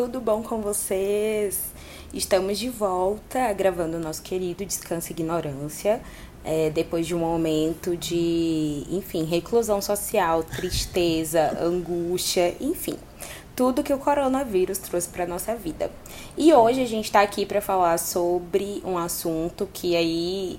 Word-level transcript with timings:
Tudo 0.00 0.18
bom 0.18 0.42
com 0.42 0.62
vocês? 0.62 1.60
Estamos 2.10 2.58
de 2.58 2.70
volta 2.70 3.52
gravando 3.52 3.98
o 3.98 4.00
nosso 4.00 4.22
querido 4.22 4.64
Descanso 4.64 5.10
e 5.10 5.12
Ignorância, 5.12 6.00
é, 6.42 6.70
depois 6.70 7.06
de 7.06 7.14
um 7.14 7.18
momento 7.18 7.94
de, 7.98 8.86
enfim, 8.88 9.24
reclusão 9.24 9.82
social, 9.82 10.42
tristeza, 10.42 11.54
angústia, 11.60 12.56
enfim, 12.62 12.96
tudo 13.54 13.82
que 13.82 13.92
o 13.92 13.98
coronavírus 13.98 14.78
trouxe 14.78 15.06
para 15.06 15.26
nossa 15.26 15.54
vida. 15.54 15.90
E 16.34 16.50
hoje 16.50 16.82
a 16.82 16.86
gente 16.86 17.04
está 17.04 17.20
aqui 17.20 17.44
para 17.44 17.60
falar 17.60 17.98
sobre 17.98 18.80
um 18.86 18.96
assunto 18.96 19.68
que 19.70 19.94
aí 19.94 20.58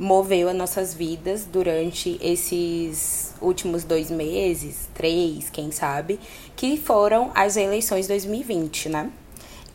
moveu 0.00 0.48
as 0.48 0.56
nossas 0.56 0.94
vidas 0.94 1.44
durante 1.44 2.18
esses 2.22 3.34
últimos 3.38 3.84
dois 3.84 4.10
meses, 4.10 4.88
três, 4.94 5.50
quem 5.50 5.70
sabe, 5.70 6.18
que 6.56 6.78
foram 6.78 7.30
as 7.34 7.54
eleições 7.58 8.08
2020, 8.08 8.88
né? 8.88 9.10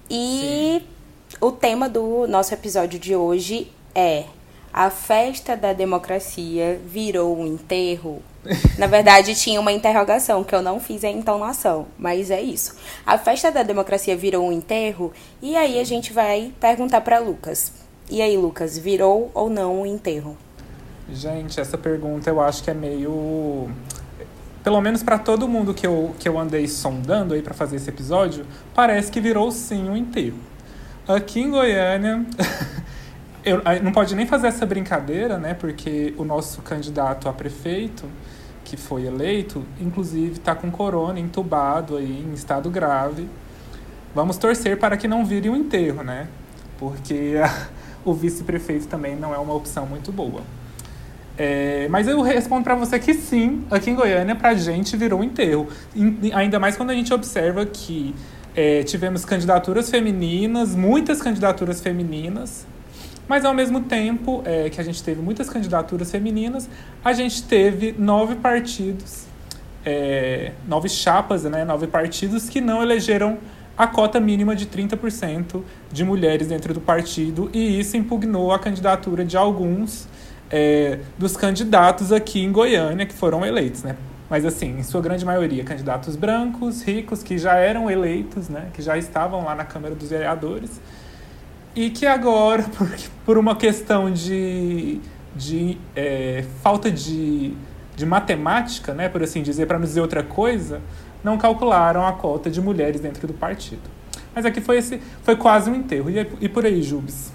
E 0.10 0.82
Sim. 0.82 1.38
o 1.40 1.52
tema 1.52 1.88
do 1.88 2.26
nosso 2.26 2.56
episódio 2.56 2.98
de 2.98 3.16
hoje 3.16 3.72
é 3.94 4.26
a 4.74 4.90
festa 4.90 5.56
da 5.56 5.74
democracia 5.74 6.82
virou 6.84 7.38
um 7.38 7.46
enterro. 7.46 8.24
Na 8.80 8.88
verdade, 8.88 9.36
tinha 9.36 9.62
uma 9.62 9.72
interrogação 9.72 10.44
que 10.44 10.56
eu 10.56 10.62
não 10.64 10.80
fiz 10.80 11.04
a 11.04 11.10
entonação, 11.10 11.86
mas 12.00 12.32
é 12.32 12.42
isso. 12.42 12.76
A 13.06 13.16
festa 13.16 13.52
da 13.52 13.62
democracia 13.62 14.18
virou 14.18 14.48
um 14.48 14.52
enterro, 14.52 15.14
e 15.40 15.56
aí 15.56 15.80
a 15.80 15.84
gente 15.84 16.12
vai 16.12 16.52
perguntar 16.60 17.02
para 17.02 17.20
Lucas. 17.20 17.85
E 18.10 18.22
aí, 18.22 18.38
Lucas, 18.38 18.78
virou 18.78 19.32
ou 19.34 19.50
não 19.50 19.82
um 19.82 19.86
enterro? 19.86 20.38
Gente, 21.12 21.60
essa 21.60 21.78
pergunta 21.78 22.30
eu 22.30 22.40
acho 22.42 22.64
que 22.64 22.72
é 22.72 22.74
meio 22.74 23.70
pelo 24.66 24.82
menos 24.82 25.04
para 25.04 25.20
todo 25.20 25.48
mundo 25.48 25.76
que 25.76 25.86
eu, 25.86 26.16
que 26.18 26.28
eu 26.28 26.40
andei 26.40 26.68
sondando 26.68 27.36
aí 27.36 27.42
para 27.44 27.54
fazer 27.54 27.76
esse 27.76 27.88
episódio, 27.88 28.48
parece 28.74 29.12
que 29.12 29.22
virou 29.22 29.52
sim 29.52 29.88
um 29.88 29.96
enterro. 29.96 30.40
Aqui 31.08 31.40
em 31.40 31.52
Goiânia, 31.52 32.26
eu, 33.46 33.62
não 33.84 33.92
pode 33.92 34.16
nem 34.16 34.26
fazer 34.26 34.48
essa 34.48 34.66
brincadeira, 34.66 35.38
né? 35.38 35.54
Porque 35.54 36.16
o 36.18 36.26
nosso 36.26 36.64
candidato 36.64 37.30
a 37.30 37.34
prefeito, 37.34 38.06
que 38.64 38.76
foi 38.76 39.06
eleito, 39.06 39.64
inclusive 39.80 40.32
está 40.32 40.56
com 40.56 40.72
corona, 40.72 41.20
entubado 41.20 41.96
aí, 41.98 42.26
em 42.28 42.34
estado 42.34 42.68
grave. 42.72 43.30
Vamos 44.16 44.36
torcer 44.36 44.80
para 44.80 44.98
que 44.98 45.08
não 45.08 45.24
vire 45.24 45.48
um 45.48 45.56
enterro, 45.56 46.04
né? 46.04 46.28
Porque 46.80 47.36
a, 47.40 47.68
o 48.06 48.14
vice-prefeito 48.14 48.88
também 48.88 49.16
não 49.16 49.34
é 49.34 49.38
uma 49.38 49.54
opção 49.54 49.86
muito 49.86 50.12
boa. 50.12 50.42
É, 51.38 51.88
mas 51.90 52.08
eu 52.08 52.22
respondo 52.22 52.64
para 52.64 52.76
você 52.76 52.98
que 52.98 53.14
sim, 53.14 53.66
aqui 53.70 53.90
em 53.90 53.96
Goiânia, 53.96 54.36
para 54.36 54.50
a 54.50 54.56
gente 54.56 54.96
virou 54.96 55.20
um 55.20 55.24
enterro. 55.24 55.68
ainda 56.34 56.60
mais 56.60 56.78
quando 56.78 56.92
a 56.92 56.94
gente 56.94 57.14
observa 57.14 57.66
que 57.66 58.16
é, 58.56 58.84
tivemos 58.84 59.26
candidaturas 59.26 59.90
femininas, 59.90 60.76
muitas 60.76 61.22
candidaturas 61.22 61.82
femininas, 61.82 62.66
mas 63.28 63.44
ao 63.44 63.54
mesmo 63.54 63.82
tempo 63.82 64.42
é, 64.46 64.70
que 64.70 64.80
a 64.80 64.84
gente 64.84 65.04
teve 65.04 65.22
muitas 65.22 65.50
candidaturas 65.50 66.10
femininas, 66.10 66.70
a 67.04 67.12
gente 67.12 67.44
teve 67.44 67.94
nove 67.98 68.36
partidos, 68.36 69.26
é, 69.86 70.54
nove 70.68 70.88
chapas, 70.88 71.44
né, 71.44 71.66
nove 71.66 71.88
partidos 71.88 72.48
que 72.48 72.62
não 72.62 72.82
elegeram 72.82 73.38
a 73.78 73.88
cota 73.88 74.20
mínima 74.20 74.56
de 74.56 74.66
30% 74.66 75.62
de 75.92 76.04
mulheres 76.04 76.48
dentro 76.48 76.74
do 76.74 76.82
partido, 76.82 77.50
e 77.54 77.80
isso 77.80 77.98
impugnou 77.98 78.52
a 78.52 78.60
candidatura 78.60 79.26
de 79.26 79.36
alguns 79.36 80.08
é, 80.50 81.00
dos 81.18 81.36
candidatos 81.36 82.12
aqui 82.12 82.42
em 82.42 82.52
Goiânia 82.52 83.06
que 83.06 83.14
foram 83.14 83.46
eleitos, 83.46 83.84
né? 83.84 83.96
Mas 84.30 84.46
assim, 84.46 84.80
em 84.80 84.84
sua 84.84 85.02
grande 85.02 85.24
maioria, 85.24 85.64
candidatos 85.64 86.16
brancos, 86.16 86.82
ricos, 86.82 87.22
que 87.22 87.38
já 87.38 87.56
eram 87.56 87.92
eleitos, 87.92 88.50
né? 88.50 88.70
Que 88.74 88.82
já 88.82 88.98
estavam 88.98 89.44
lá 89.44 89.54
na 89.54 89.66
Câmara 89.66 89.94
dos 89.94 90.10
Vereadores 90.10 90.80
e 91.76 91.90
que 91.90 92.06
agora, 92.06 92.64
por, 92.78 92.90
por 93.26 93.38
uma 93.38 93.56
questão 93.56 94.12
de, 94.12 95.00
de 95.36 95.78
é, 95.96 96.46
falta 96.64 96.90
de, 96.90 97.54
de 97.96 98.06
matemática, 98.06 98.94
né? 98.94 99.10
Por 99.10 99.22
assim 99.22 99.44
dizer, 99.44 99.68
para 99.68 99.78
não 99.78 99.86
dizer 99.86 100.02
outra 100.02 100.24
coisa, 100.24 100.82
não 101.26 101.40
calcularam 101.40 102.06
a 102.06 102.14
cota 102.14 102.52
de 102.52 102.62
mulheres 102.62 103.02
dentro 103.02 103.26
do 103.26 103.34
partido. 103.34 103.82
Mas 104.34 104.46
aqui 104.46 104.62
foi, 104.62 104.78
esse, 104.78 105.02
foi 105.24 105.36
quase 105.36 105.72
um 105.72 105.76
enterro. 105.76 106.08
E, 106.08 106.20
e 106.40 106.48
por 106.48 106.64
aí, 106.64 106.84
Jubes? 106.84 107.32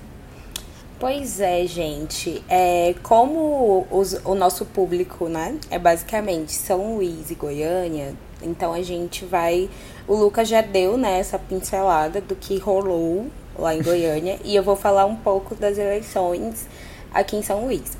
Pois 1.00 1.40
é, 1.40 1.66
gente. 1.66 2.44
É, 2.48 2.94
como 3.02 3.84
os, 3.90 4.12
o 4.24 4.36
nosso 4.36 4.64
público, 4.64 5.28
né, 5.28 5.56
é 5.70 5.78
basicamente 5.78 6.52
São 6.52 6.94
Luís 6.94 7.32
e 7.32 7.34
Goiânia, 7.34 8.14
então 8.40 8.72
a 8.72 8.80
gente 8.80 9.24
vai. 9.24 9.68
O 10.06 10.14
Lucas 10.14 10.48
já 10.48 10.60
deu 10.60 10.96
né, 10.96 11.18
essa 11.18 11.38
pincelada 11.38 12.20
do 12.20 12.36
que 12.36 12.58
rolou 12.58 13.26
lá 13.58 13.74
em 13.74 13.82
Goiânia 13.82 14.38
e 14.44 14.54
eu 14.54 14.62
vou 14.62 14.76
falar 14.76 15.04
um 15.04 15.16
pouco 15.16 15.54
das 15.56 15.78
eleições 15.78 16.68
aqui 17.12 17.34
em 17.34 17.42
São 17.42 17.64
Luís. 17.64 17.98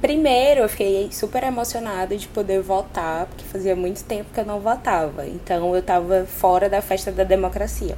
Primeiro, 0.00 0.60
eu 0.60 0.68
fiquei 0.68 1.10
super 1.10 1.42
emocionada 1.42 2.16
de 2.16 2.28
poder 2.28 2.60
votar, 2.60 3.26
porque 3.26 3.44
fazia 3.44 3.74
muito 3.74 4.04
tempo 4.04 4.32
que 4.32 4.38
eu 4.38 4.46
não 4.46 4.60
votava. 4.60 5.26
Então, 5.26 5.72
eu 5.74 5.80
estava 5.80 6.24
fora 6.24 6.68
da 6.68 6.80
festa 6.80 7.10
da 7.10 7.24
democracia 7.24 7.96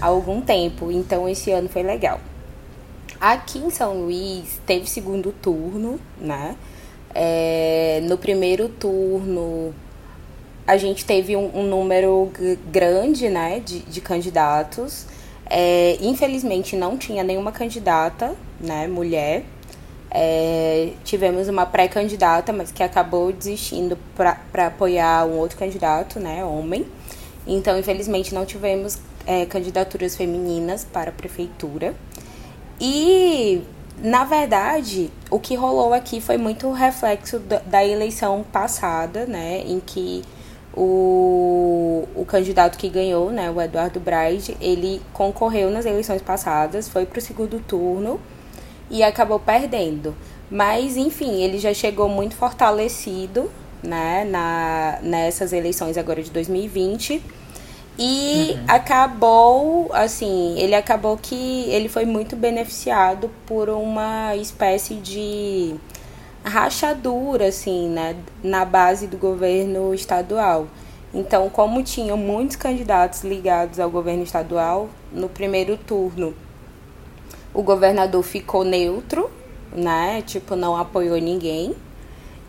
há 0.00 0.06
algum 0.06 0.40
tempo. 0.40 0.90
Então, 0.90 1.28
esse 1.28 1.50
ano 1.52 1.68
foi 1.68 1.82
legal. 1.82 2.20
Aqui 3.20 3.58
em 3.58 3.70
São 3.70 4.00
Luís 4.00 4.60
teve 4.66 4.88
segundo 4.88 5.32
turno, 5.32 6.00
né? 6.20 6.56
É, 7.14 8.00
no 8.04 8.18
primeiro 8.18 8.68
turno 8.68 9.74
a 10.68 10.76
gente 10.76 11.04
teve 11.04 11.34
um, 11.34 11.50
um 11.54 11.66
número 11.66 12.30
grande, 12.70 13.28
né, 13.30 13.58
de, 13.58 13.80
de 13.80 14.00
candidatos. 14.02 15.06
É, 15.48 15.96
infelizmente 16.00 16.76
não 16.76 16.98
tinha 16.98 17.24
nenhuma 17.24 17.50
candidata, 17.50 18.34
né, 18.60 18.86
mulher. 18.86 19.44
É, 20.10 20.92
tivemos 21.04 21.48
uma 21.48 21.66
pré-candidata, 21.66 22.52
mas 22.52 22.72
que 22.72 22.82
acabou 22.82 23.32
desistindo 23.32 23.98
para 24.16 24.66
apoiar 24.66 25.26
um 25.26 25.36
outro 25.38 25.58
candidato, 25.58 26.18
né, 26.18 26.44
homem. 26.44 26.86
Então, 27.46 27.78
infelizmente, 27.78 28.34
não 28.34 28.44
tivemos 28.44 28.98
é, 29.26 29.44
candidaturas 29.46 30.16
femininas 30.16 30.84
para 30.84 31.10
a 31.10 31.12
prefeitura. 31.12 31.94
E, 32.80 33.62
na 34.02 34.24
verdade, 34.24 35.10
o 35.30 35.38
que 35.38 35.54
rolou 35.54 35.92
aqui 35.92 36.20
foi 36.20 36.38
muito 36.38 36.70
reflexo 36.72 37.38
da, 37.38 37.84
eleição 37.84 38.44
passada, 38.50 39.26
né, 39.26 39.62
em 39.66 39.80
que 39.80 40.22
o, 40.74 42.08
o 42.14 42.24
candidato 42.24 42.78
que 42.78 42.88
ganhou, 42.88 43.30
né, 43.30 43.50
o 43.50 43.60
Eduardo 43.60 44.00
Braide, 44.00 44.56
ele 44.60 45.02
concorreu 45.12 45.70
nas 45.70 45.84
eleições 45.84 46.22
passadas, 46.22 46.88
foi 46.88 47.04
para 47.04 47.18
o 47.18 47.22
segundo 47.22 47.58
turno 47.60 48.18
e 48.90 49.02
acabou 49.02 49.38
perdendo. 49.38 50.14
Mas, 50.50 50.96
enfim, 50.96 51.42
ele 51.42 51.58
já 51.58 51.74
chegou 51.74 52.08
muito 52.08 52.34
fortalecido, 52.34 53.50
né, 53.82 54.24
na, 54.24 54.98
nessas 55.02 55.52
eleições 55.52 55.96
agora 55.96 56.22
de 56.22 56.30
2020 56.30 57.22
e 57.98 58.52
uhum. 58.52 58.64
acabou, 58.68 59.90
assim, 59.92 60.56
ele 60.58 60.74
acabou 60.74 61.16
que 61.16 61.64
ele 61.68 61.88
foi 61.88 62.04
muito 62.04 62.36
beneficiado 62.36 63.28
por 63.44 63.68
uma 63.68 64.36
espécie 64.36 64.94
de 64.94 65.74
rachadura, 66.44 67.48
assim, 67.48 67.88
né, 67.88 68.16
na 68.42 68.64
base 68.64 69.06
do 69.06 69.16
governo 69.16 69.92
estadual. 69.92 70.68
Então, 71.12 71.48
como 71.50 71.82
tinham 71.82 72.16
muitos 72.16 72.56
candidatos 72.56 73.24
ligados 73.24 73.80
ao 73.80 73.90
governo 73.90 74.22
estadual, 74.22 74.88
no 75.12 75.28
primeiro 75.28 75.76
turno 75.76 76.34
o 77.58 77.62
governador 77.62 78.22
ficou 78.22 78.62
neutro, 78.62 79.28
né? 79.72 80.22
Tipo, 80.22 80.54
não 80.54 80.76
apoiou 80.76 81.18
ninguém. 81.18 81.74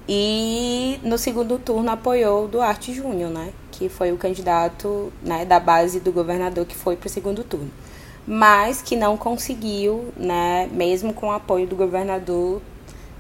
E 0.08 1.00
no 1.02 1.18
segundo 1.18 1.58
turno 1.58 1.90
apoiou 1.90 2.48
Duarte 2.48 2.94
Júnior, 2.94 3.32
né? 3.32 3.52
que 3.80 3.88
foi 3.88 4.12
o 4.12 4.18
candidato 4.18 5.12
né, 5.24 5.46
da 5.46 5.58
base 5.58 6.02
do 6.02 6.12
governador 6.12 6.66
que 6.66 6.76
foi 6.76 6.98
para 6.98 7.08
o 7.08 7.10
segundo 7.10 7.46
turno. 7.46 7.72
Mas 8.28 8.82
que 8.82 8.96
não 8.96 9.16
conseguiu, 9.16 10.14
né, 10.18 10.70
mesmo 10.74 11.14
com 11.14 11.28
o 11.28 11.32
apoio 11.32 11.66
do 11.66 11.78
governador, 11.78 12.62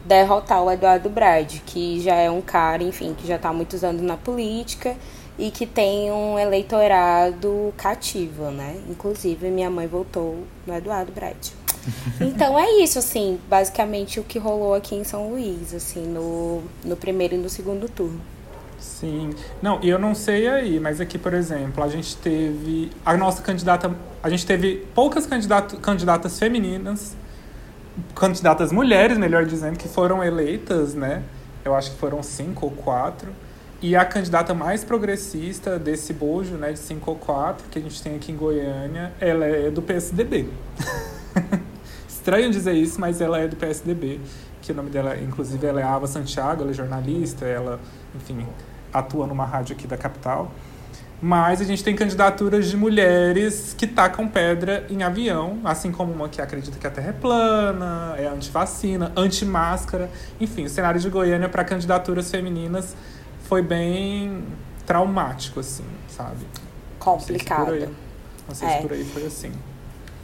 derrotar 0.05 0.61
o 0.61 0.69
Eduardo 0.69 1.09
Brade, 1.09 1.63
que 1.65 2.01
já 2.01 2.15
é 2.15 2.29
um 2.29 2.41
cara, 2.41 2.83
enfim, 2.83 3.15
que 3.17 3.25
já 3.25 3.37
está 3.37 3.53
muitos 3.53 3.83
anos 3.85 4.01
na 4.01 4.17
política 4.17 4.97
e 5.37 5.49
que 5.49 5.65
tem 5.65 6.11
um 6.11 6.37
eleitorado 6.37 7.73
cativo, 7.77 8.51
né? 8.51 8.75
Inclusive, 8.89 9.49
minha 9.49 9.69
mãe 9.69 9.87
votou 9.87 10.43
no 10.67 10.75
Eduardo 10.75 11.13
Brade. 11.13 11.58
Então 12.21 12.57
é 12.57 12.81
isso, 12.83 12.99
assim, 12.99 13.39
basicamente 13.49 14.19
o 14.19 14.23
que 14.23 14.37
rolou 14.37 14.73
aqui 14.73 14.95
em 14.95 15.03
São 15.03 15.29
Luís, 15.29 15.73
assim, 15.73 16.05
no, 16.05 16.61
no 16.83 16.95
primeiro 16.95 17.35
e 17.35 17.37
no 17.37 17.49
segundo 17.49 17.89
turno. 17.89 18.19
Sim. 18.79 19.31
Não, 19.61 19.81
eu 19.81 19.99
não 19.99 20.15
sei 20.15 20.47
aí, 20.47 20.79
mas 20.79 21.01
aqui, 21.01 21.17
por 21.17 21.33
exemplo, 21.33 21.83
a 21.83 21.87
gente 21.87 22.15
teve. 22.17 22.91
A 23.05 23.15
nossa 23.17 23.41
candidata. 23.41 23.93
A 24.23 24.29
gente 24.29 24.45
teve 24.45 24.87
poucas 24.93 25.25
candidato, 25.25 25.77
candidatas 25.77 26.39
femininas, 26.39 27.15
candidatas 28.15 28.71
mulheres, 28.71 29.17
melhor 29.17 29.45
dizendo, 29.45 29.77
que 29.77 29.87
foram 29.87 30.23
eleitas, 30.23 30.93
né? 30.93 31.23
Eu 31.63 31.75
acho 31.75 31.91
que 31.91 31.97
foram 31.97 32.23
cinco 32.23 32.65
ou 32.67 32.71
quatro. 32.71 33.29
E 33.81 33.95
a 33.95 34.03
candidata 34.03 34.53
mais 34.53 34.83
progressista 34.83 35.79
desse 35.79 36.11
bojo, 36.11 36.55
né, 36.55 36.73
de 36.73 36.79
5 36.79 37.11
ou 37.11 37.15
4, 37.15 37.65
que 37.71 37.79
a 37.79 37.81
gente 37.81 38.01
tem 38.03 38.15
aqui 38.17 38.29
em 38.29 38.35
Goiânia, 38.35 39.13
ela 39.21 39.45
é 39.45 39.71
do 39.71 39.81
PSDB. 39.81 40.49
Estranho 42.19 42.51
dizer 42.51 42.73
isso, 42.73 42.99
mas 42.99 43.21
ela 43.21 43.39
é 43.39 43.47
do 43.47 43.55
PSDB, 43.55 44.19
que 44.61 44.73
o 44.73 44.75
nome 44.75 44.89
dela, 44.89 45.17
inclusive, 45.17 45.65
ela 45.65 45.79
é 45.79 45.83
Ava 45.83 46.05
Santiago, 46.05 46.63
ela 46.63 46.71
é 46.71 46.73
jornalista, 46.73 47.45
ela, 47.45 47.79
enfim, 48.13 48.45
atua 48.93 49.25
numa 49.25 49.45
rádio 49.45 49.73
aqui 49.73 49.87
da 49.87 49.97
capital. 49.97 50.51
Mas 51.21 51.61
a 51.61 51.63
gente 51.63 51.81
tem 51.81 51.95
candidaturas 51.95 52.67
de 52.67 52.75
mulheres 52.75 53.73
que 53.77 53.87
tacam 53.87 54.27
pedra 54.27 54.85
em 54.89 55.01
avião, 55.01 55.59
assim 55.63 55.93
como 55.93 56.11
uma 56.11 56.27
que 56.27 56.41
acredita 56.41 56.77
que 56.77 56.85
a 56.85 56.91
Terra 56.91 57.09
é 57.09 57.13
plana, 57.13 58.15
é 58.17 58.27
anti-vacina, 58.27 59.13
anti-máscara. 59.15 60.09
Enfim, 60.41 60.65
o 60.65 60.69
cenário 60.69 60.99
de 60.99 61.09
Goiânia 61.09 61.47
para 61.47 61.63
candidaturas 61.63 62.29
femininas 62.29 62.97
foi 63.43 63.61
bem 63.61 64.43
traumático, 64.85 65.61
assim, 65.61 65.85
sabe? 66.09 66.45
Complicado. 66.99 67.69
Não 67.69 67.75
sei 67.75 67.87
se 67.87 67.87
por 67.87 67.87
aí, 67.87 68.55
sei 68.55 68.67
é. 68.67 68.75
se 68.75 68.81
por 68.81 68.91
aí 68.91 69.05
foi 69.05 69.25
assim. 69.25 69.51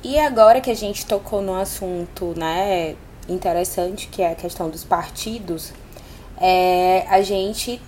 E 0.07 0.19
agora 0.19 0.61
que 0.61 0.69
a 0.69 0.75
gente 0.75 1.03
tocou 1.03 1.41
no 1.41 1.55
assunto, 1.55 2.35
né, 2.37 2.95
interessante, 3.27 4.07
que 4.07 4.21
é 4.21 4.33
a 4.33 4.35
questão 4.35 4.69
dos 4.69 4.83
partidos, 4.83 5.73
é, 6.39 7.03
a 7.09 7.23
gente, 7.23 7.81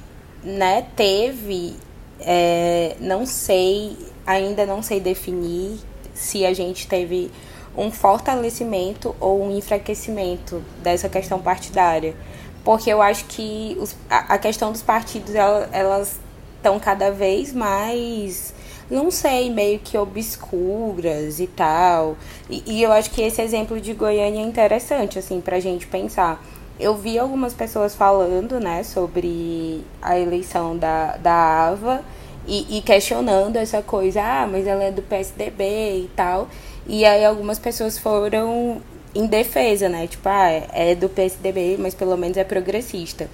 né, 0.44 0.88
teve, 0.96 1.75
é, 2.19 2.96
não 3.00 3.24
sei, 3.24 3.96
ainda 4.25 4.66
não 4.66 4.81
sei 4.81 5.00
definir 5.00 5.78
se 6.16 6.44
a 6.44 6.56
gente 6.56 6.88
teve 6.88 7.30
um 7.78 7.92
fortalecimento 7.92 9.16
ou 9.20 9.44
um 9.44 9.56
enfraquecimento 9.56 10.63
dessa 10.81 11.08
questão 11.08 11.38
partidária. 11.38 12.16
Porque 12.63 12.90
eu 12.90 13.00
acho 13.00 13.25
que 13.25 13.78
os, 13.80 13.96
a, 14.10 14.34
a, 14.34 14.38
questão 14.40 14.72
dos 14.72 14.81
partidos 14.81 15.36
elas 15.36 16.20
estão 16.56 16.80
cada 16.80 17.12
vez 17.12 17.54
mais 17.54 18.56
não 18.89 19.12
sei, 19.12 19.50
meio 19.50 19.80
que 19.80 19.98
obscuras 19.98 21.39
e 21.39 21.48
tal. 21.48 22.18
E, 22.50 22.63
e, 22.66 22.84
eu 22.84 22.92
acho 22.92 23.12
que 23.12 23.22
esse 23.22 23.42
exemplo 23.42 23.80
de 23.81 23.94
Goiânia 23.94 24.42
é 24.42 24.45
interessante, 24.45 25.19
assim, 25.19 25.42
pra 25.42 25.60
gente 25.60 25.88
pensar. 25.88 26.44
Eu 26.80 26.95
vi 26.95 27.18
algumas 27.18 27.54
pessoas 27.54 27.95
falando, 27.95 28.60
né, 28.60 28.84
sobre 28.84 29.84
a 30.01 30.18
eleição 30.18 30.78
da, 30.78 31.18
da 31.18 31.69
AVA 31.69 32.04
e, 32.48 32.78
e 32.78 32.81
questionando 32.81 33.57
essa 33.57 33.81
coisa, 33.81 34.22
ah, 34.22 34.48
mas 34.48 34.66
ela 34.68 34.84
é 34.84 34.92
do 34.92 35.01
PSDB 35.01 35.63
e 36.04 36.10
tal. 36.16 36.48
E 36.88 37.04
aí 37.04 37.25
algumas 37.25 37.60
pessoas 37.60 37.98
foram 37.98 38.81
em 39.13 39.25
defesa, 39.25 39.89
né? 39.89 40.07
Tipo, 40.07 40.30
ah, 40.30 40.50
é 40.74 40.95
do 40.95 41.10
PSDB, 41.10 41.78
mas 41.80 41.94
pelo 41.94 42.16
menos 42.16 42.38
é 42.38 42.44
progressista. 42.44 43.30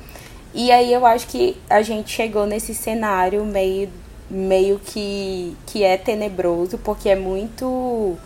E 0.53 0.71
aí 0.71 0.93
eu 0.93 1.05
acho 1.05 1.27
que 1.27 1.57
a 1.69 1.81
gente 1.81 2.11
chegou 2.11 2.45
nesse 2.45 2.73
cenário 2.73 3.43
meio, 3.43 3.89
meio 4.33 4.79
que, 4.79 5.55
que 5.67 5.83
é 5.83 5.95
tenebroso, 5.95 6.77
porque 6.79 7.09
é 7.09 7.15
muito. 7.15 8.17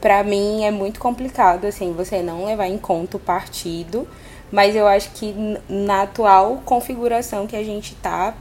Pra 0.00 0.22
mim 0.22 0.64
é 0.64 0.70
muito 0.70 1.00
complicado, 1.00 1.64
assim, 1.64 1.92
você 1.92 2.22
não 2.22 2.44
levar 2.46 2.68
em 2.68 2.78
conta 2.78 3.16
o 3.16 3.20
partido. 3.20 4.06
Mas 4.52 4.76
eu 4.76 4.86
acho 4.86 5.10
que 5.10 5.34
na 5.68 6.02
atual 6.02 6.62
configuração 6.64 7.46
que 7.48 7.56
a 7.56 7.64
gente 7.64 7.96
tá, 7.96 8.34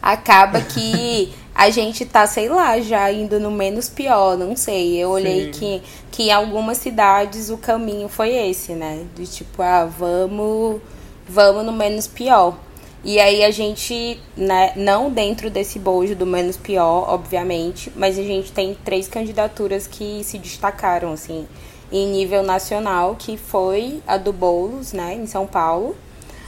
acaba 0.00 0.62
que 0.62 1.34
a 1.54 1.68
gente 1.68 2.06
tá, 2.06 2.26
sei 2.26 2.48
lá, 2.48 2.80
já 2.80 3.12
indo 3.12 3.38
no 3.38 3.50
menos 3.50 3.90
pior, 3.90 4.38
não 4.38 4.56
sei. 4.56 4.96
Eu 4.96 5.10
olhei 5.10 5.50
que, 5.50 5.82
que 6.10 6.24
em 6.24 6.32
algumas 6.32 6.78
cidades 6.78 7.50
o 7.50 7.58
caminho 7.58 8.08
foi 8.08 8.34
esse, 8.34 8.72
né? 8.72 9.04
De 9.14 9.26
tipo, 9.26 9.60
ah, 9.60 9.84
vamos, 9.84 10.80
vamos 11.28 11.66
no 11.66 11.72
menos 11.72 12.06
pior. 12.06 12.56
E 13.04 13.20
aí 13.20 13.44
a 13.44 13.50
gente, 13.50 14.18
né, 14.34 14.72
não 14.76 15.10
dentro 15.10 15.50
desse 15.50 15.78
bojo 15.78 16.16
do 16.16 16.24
menos 16.24 16.56
pior, 16.56 17.04
obviamente, 17.06 17.92
mas 17.94 18.18
a 18.18 18.22
gente 18.22 18.50
tem 18.50 18.74
três 18.82 19.06
candidaturas 19.06 19.86
que 19.86 20.24
se 20.24 20.38
destacaram, 20.38 21.12
assim, 21.12 21.46
em 21.92 22.08
nível 22.08 22.42
nacional, 22.42 23.14
que 23.14 23.36
foi 23.36 24.02
a 24.06 24.16
do 24.16 24.32
Boulos, 24.32 24.94
né, 24.94 25.14
em 25.14 25.26
São 25.26 25.46
Paulo, 25.46 25.94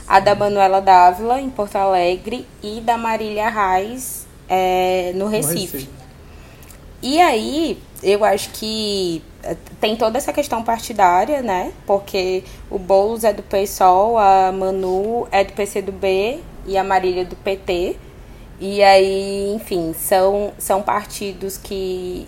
a 0.07 0.19
da 0.19 0.33
Manuela 0.33 0.81
Dávila, 0.81 1.39
em 1.39 1.49
Porto 1.49 1.75
Alegre, 1.75 2.47
e 2.63 2.81
da 2.81 2.97
Marília 2.97 3.49
Reis, 3.49 4.25
é, 4.49 5.11
no, 5.13 5.27
Recife. 5.27 5.53
no 5.53 5.61
Recife. 5.61 5.89
E 7.03 7.21
aí, 7.21 7.77
eu 8.01 8.25
acho 8.25 8.49
que 8.49 9.21
tem 9.79 9.95
toda 9.95 10.17
essa 10.17 10.33
questão 10.33 10.63
partidária, 10.63 11.41
né? 11.41 11.71
Porque 11.85 12.43
o 12.69 12.77
Boulos 12.77 13.23
é 13.23 13.33
do 13.33 13.43
PSOL, 13.43 14.17
a 14.17 14.51
Manu 14.51 15.27
é 15.31 15.43
do 15.43 15.53
PCdoB 15.53 16.41
e 16.65 16.77
a 16.77 16.83
Marília 16.83 17.23
do 17.25 17.35
PT. 17.35 17.95
E 18.59 18.81
aí, 18.83 19.53
enfim, 19.53 19.93
são, 19.93 20.51
são 20.57 20.81
partidos 20.81 21.57
que, 21.57 22.27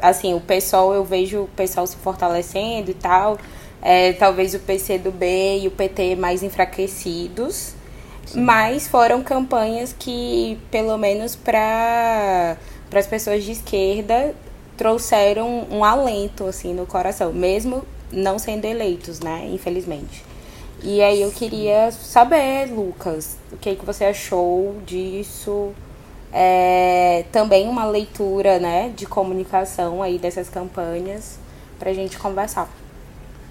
assim, 0.00 0.34
o 0.34 0.40
PSOL, 0.40 0.92
eu 0.92 1.04
vejo 1.04 1.42
o 1.42 1.48
PSOL 1.48 1.86
se 1.86 1.96
fortalecendo 1.96 2.90
e 2.90 2.94
tal. 2.94 3.38
É, 3.82 4.12
talvez 4.12 4.52
o 4.54 4.58
PCdoB 4.58 5.60
e 5.62 5.68
o 5.68 5.70
PT 5.70 6.16
mais 6.16 6.42
enfraquecidos. 6.42 7.74
Mas 8.34 8.86
foram 8.86 9.22
campanhas 9.22 9.94
que, 9.96 10.58
pelo 10.70 10.96
menos 10.96 11.34
para 11.34 12.56
as 12.94 13.06
pessoas 13.06 13.42
de 13.42 13.52
esquerda, 13.52 14.34
trouxeram 14.80 15.66
um 15.70 15.84
alento 15.84 16.46
assim 16.46 16.72
no 16.72 16.86
coração, 16.86 17.34
mesmo 17.34 17.84
não 18.10 18.38
sendo 18.38 18.64
eleitos, 18.64 19.20
né? 19.20 19.46
Infelizmente. 19.52 20.24
E 20.82 21.02
aí 21.02 21.20
eu 21.20 21.30
queria 21.30 21.92
saber, 21.92 22.72
Lucas, 22.72 23.36
o 23.52 23.58
que, 23.58 23.76
que 23.76 23.84
você 23.84 24.06
achou 24.06 24.76
disso? 24.86 25.72
É, 26.32 27.26
também 27.30 27.68
uma 27.68 27.84
leitura 27.84 28.58
né, 28.58 28.90
de 28.96 29.04
comunicação 29.04 30.02
aí 30.02 30.18
dessas 30.18 30.48
campanhas 30.48 31.38
para 31.78 31.90
a 31.90 31.92
gente 31.92 32.18
conversar. 32.18 32.66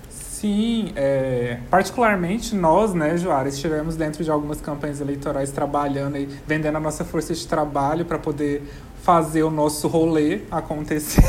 Sim, 0.09 0.93
é, 0.95 1.59
particularmente 1.69 2.55
nós, 2.55 2.93
né, 2.93 3.17
Joara, 3.17 3.49
estivemos 3.49 3.95
dentro 3.97 4.23
de 4.23 4.31
algumas 4.31 4.61
campanhas 4.61 4.99
eleitorais 4.99 5.51
trabalhando 5.51 6.17
e 6.17 6.25
vendendo 6.47 6.77
a 6.77 6.79
nossa 6.79 7.05
força 7.05 7.35
de 7.35 7.45
trabalho 7.45 8.05
para 8.05 8.17
poder 8.17 8.63
fazer 9.09 9.41
o 9.41 9.49
nosso 9.49 9.87
rolê 9.87 10.41
acontecer. 10.51 11.23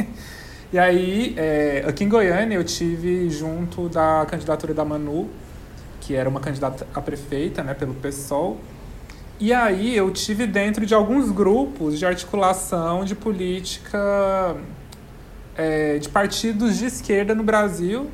e 0.70 0.78
aí, 0.78 1.34
é, 1.38 1.82
aqui 1.88 2.04
em 2.04 2.10
Goiânia, 2.10 2.56
eu 2.56 2.62
tive 2.62 3.30
junto 3.30 3.88
da 3.88 4.26
candidatura 4.28 4.74
da 4.74 4.84
Manu, 4.84 5.30
que 5.98 6.14
era 6.14 6.28
uma 6.28 6.40
candidata 6.40 6.86
a 6.94 7.00
prefeita, 7.00 7.62
né, 7.62 7.72
pelo 7.72 7.94
PSOL. 7.94 8.58
E 9.40 9.50
aí 9.50 9.96
eu 9.96 10.10
tive 10.10 10.46
dentro 10.46 10.84
de 10.84 10.92
alguns 10.92 11.30
grupos 11.30 11.98
de 11.98 12.04
articulação 12.04 13.02
de 13.02 13.14
política 13.14 14.54
é, 15.56 15.96
de 15.96 16.10
partidos 16.10 16.76
de 16.76 16.84
esquerda 16.84 17.34
no 17.34 17.42
Brasil, 17.42 18.10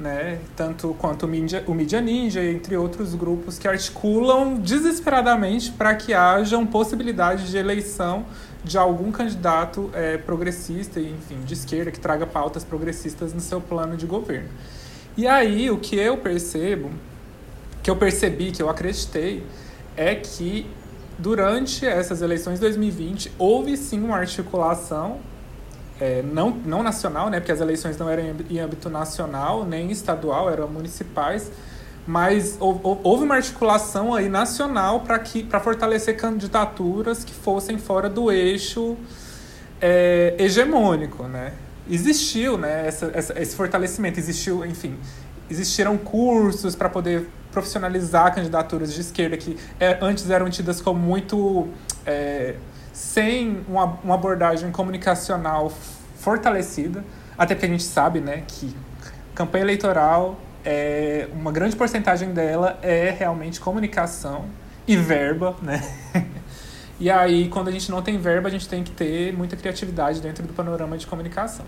né? 0.00 0.38
Tanto 0.56 0.96
quanto 0.98 1.26
o 1.26 1.28
Mídia, 1.28 1.62
o 1.66 1.74
Mídia 1.74 2.00
Ninja, 2.00 2.42
entre 2.42 2.76
outros 2.76 3.14
grupos 3.14 3.58
que 3.58 3.68
articulam 3.68 4.54
desesperadamente 4.56 5.70
para 5.70 5.94
que 5.94 6.14
hajam 6.14 6.66
possibilidade 6.66 7.50
de 7.50 7.56
eleição 7.56 8.24
de 8.64 8.78
algum 8.78 9.12
candidato 9.12 9.90
é, 9.92 10.16
progressista, 10.16 10.98
enfim, 10.98 11.40
de 11.44 11.54
esquerda, 11.54 11.90
que 11.90 12.00
traga 12.00 12.26
pautas 12.26 12.64
progressistas 12.64 13.32
no 13.32 13.40
seu 13.40 13.60
plano 13.60 13.96
de 13.96 14.06
governo. 14.06 14.48
E 15.16 15.26
aí, 15.26 15.70
o 15.70 15.78
que 15.78 15.96
eu 15.96 16.16
percebo, 16.16 16.90
que 17.82 17.90
eu 17.90 17.96
percebi, 17.96 18.52
que 18.52 18.62
eu 18.62 18.68
acreditei, 18.68 19.44
é 19.96 20.14
que 20.14 20.66
durante 21.18 21.84
essas 21.84 22.22
eleições 22.22 22.54
de 22.54 22.60
2020 22.62 23.32
houve 23.38 23.76
sim 23.76 24.02
uma 24.02 24.16
articulação 24.16 25.18
é, 26.00 26.22
não, 26.22 26.50
não 26.50 26.82
nacional, 26.82 27.28
né, 27.28 27.38
porque 27.38 27.52
as 27.52 27.60
eleições 27.60 27.98
não 27.98 28.08
eram 28.08 28.34
em 28.48 28.58
âmbito 28.58 28.88
nacional, 28.88 29.64
nem 29.64 29.90
estadual, 29.90 30.50
eram 30.50 30.66
municipais, 30.66 31.52
mas 32.06 32.56
houve 32.58 33.24
uma 33.24 33.36
articulação 33.36 34.14
aí 34.14 34.28
nacional 34.28 35.02
para 35.02 35.60
fortalecer 35.60 36.16
candidaturas 36.16 37.22
que 37.22 37.34
fossem 37.34 37.78
fora 37.78 38.08
do 38.08 38.32
eixo 38.32 38.96
é, 39.80 40.34
hegemônico, 40.38 41.24
né? 41.24 41.52
Existiu, 41.88 42.56
né, 42.56 42.86
essa, 42.86 43.10
essa, 43.12 43.40
esse 43.40 43.54
fortalecimento, 43.54 44.18
existiu, 44.18 44.64
enfim, 44.64 44.96
existiram 45.50 45.98
cursos 45.98 46.74
para 46.74 46.88
poder 46.88 47.28
profissionalizar 47.52 48.34
candidaturas 48.34 48.92
de 48.92 49.00
esquerda 49.00 49.36
que 49.36 49.56
é, 49.78 49.98
antes 50.00 50.28
eram 50.30 50.48
tidas 50.48 50.80
como 50.80 50.98
muito 50.98 51.68
é, 52.06 52.54
sem 52.92 53.64
uma, 53.68 53.98
uma 54.04 54.14
abordagem 54.14 54.70
comunicacional 54.70 55.72
fortalecida, 56.16 57.04
até 57.36 57.54
porque 57.54 57.66
a 57.66 57.70
gente 57.70 57.82
sabe 57.82 58.20
né, 58.20 58.44
que 58.46 58.74
campanha 59.34 59.64
eleitoral, 59.64 60.38
é, 60.64 61.28
uma 61.32 61.50
grande 61.50 61.74
porcentagem 61.74 62.32
dela 62.32 62.78
é 62.82 63.10
realmente 63.10 63.60
comunicação 63.60 64.44
e 64.86 64.96
verba, 64.96 65.56
né? 65.62 65.82
E 67.00 67.10
aí, 67.10 67.48
quando 67.48 67.68
a 67.68 67.70
gente 67.70 67.90
não 67.90 68.02
tem 68.02 68.18
verba, 68.18 68.48
a 68.48 68.50
gente 68.50 68.68
tem 68.68 68.84
que 68.84 68.90
ter 68.90 69.32
muita 69.32 69.56
criatividade 69.56 70.20
dentro 70.20 70.46
do 70.46 70.52
panorama 70.52 70.98
de 70.98 71.06
comunicação. 71.06 71.64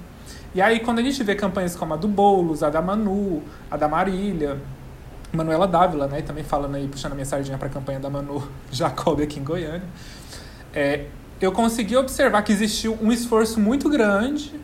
E 0.55 0.61
aí, 0.61 0.81
quando 0.81 0.99
a 0.99 1.03
gente 1.03 1.25
vê 1.25 1.35
campanhas 1.35 1.75
como 1.75 1.95
a 1.95 1.97
do 1.97 2.07
Boulos, 2.07 2.63
a 2.63 2.69
da 2.69 2.83
Manu, 2.83 3.43
a 3.71 3.79
da 3.79 3.89
Marília, 3.89 4.59
Manuela 5.33 5.67
Dávila, 5.67 6.07
né? 6.07 6.23
Também 6.23 6.45
falando 6.45 6.75
aí, 6.75 6.87
puxando 6.87 7.13
a 7.13 7.15
minha 7.15 7.25
sardinha 7.25 7.57
para 7.57 7.69
a 7.69 7.71
campanha 7.71 7.99
da 7.99 8.11
Manu 8.11 8.47
Jacob 8.71 9.21
aqui 9.21 9.41
em 9.41 9.45
Goiânia. 9.45 9.87
É, 10.75 11.07
eu 11.41 11.51
consegui 11.53 11.97
observar 11.97 12.43
que 12.43 12.53
existiu 12.53 12.97
um 13.01 13.11
esforço 13.11 13.59
muito 13.59 13.89
grande 13.89 14.61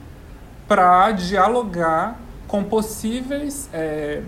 para 0.66 1.10
dialogar 1.12 2.20
com 2.46 2.62
possíveis 2.62 3.68
é, 3.72 4.22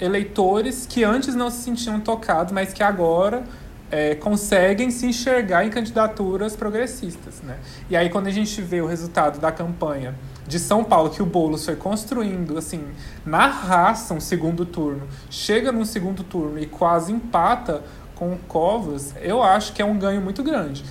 eleitores 0.00 0.86
que 0.86 1.04
antes 1.04 1.34
não 1.34 1.50
se 1.50 1.62
sentiam 1.62 2.00
tocados, 2.00 2.52
mas 2.52 2.72
que 2.72 2.82
agora 2.82 3.44
é, 3.90 4.14
conseguem 4.14 4.90
se 4.90 5.06
enxergar 5.06 5.64
em 5.64 5.70
candidaturas 5.70 6.54
progressistas. 6.54 7.40
Né? 7.42 7.56
E 7.88 7.96
aí, 7.96 8.10
quando 8.10 8.26
a 8.26 8.30
gente 8.30 8.60
vê 8.60 8.80
o 8.80 8.86
resultado 8.86 9.38
da 9.38 9.50
campanha 9.50 10.14
de 10.48 10.58
São 10.58 10.82
Paulo, 10.82 11.10
que 11.10 11.22
o 11.22 11.26
Boulos 11.26 11.64
foi 11.64 11.76
construindo, 11.76 12.56
assim, 12.56 12.82
na 13.24 13.46
raça 13.46 14.14
um 14.14 14.20
segundo 14.20 14.64
turno, 14.64 15.06
chega 15.30 15.70
num 15.70 15.84
segundo 15.84 16.24
turno 16.24 16.58
e 16.58 16.66
quase 16.66 17.12
empata 17.12 17.84
com 18.14 18.32
o 18.32 18.38
Covas, 18.48 19.14
eu 19.20 19.42
acho 19.42 19.74
que 19.74 19.82
é 19.82 19.84
um 19.84 19.96
ganho 19.96 20.20
muito 20.20 20.42
grande. 20.42 20.84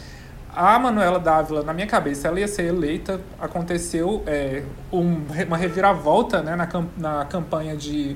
A 0.55 0.79
Manuela 0.79 1.19
Dávila, 1.19 1.63
na 1.63 1.73
minha 1.73 1.85
cabeça, 1.85 2.27
ela 2.27 2.39
ia 2.39 2.47
ser 2.47 2.65
eleita. 2.65 3.21
Aconteceu 3.39 4.23
é, 4.25 4.63
um, 4.91 5.21
uma 5.45 5.57
reviravolta 5.57 6.41
né, 6.41 6.55
na, 6.55 6.67
na 6.97 7.25
campanha 7.25 7.75
de 7.75 8.15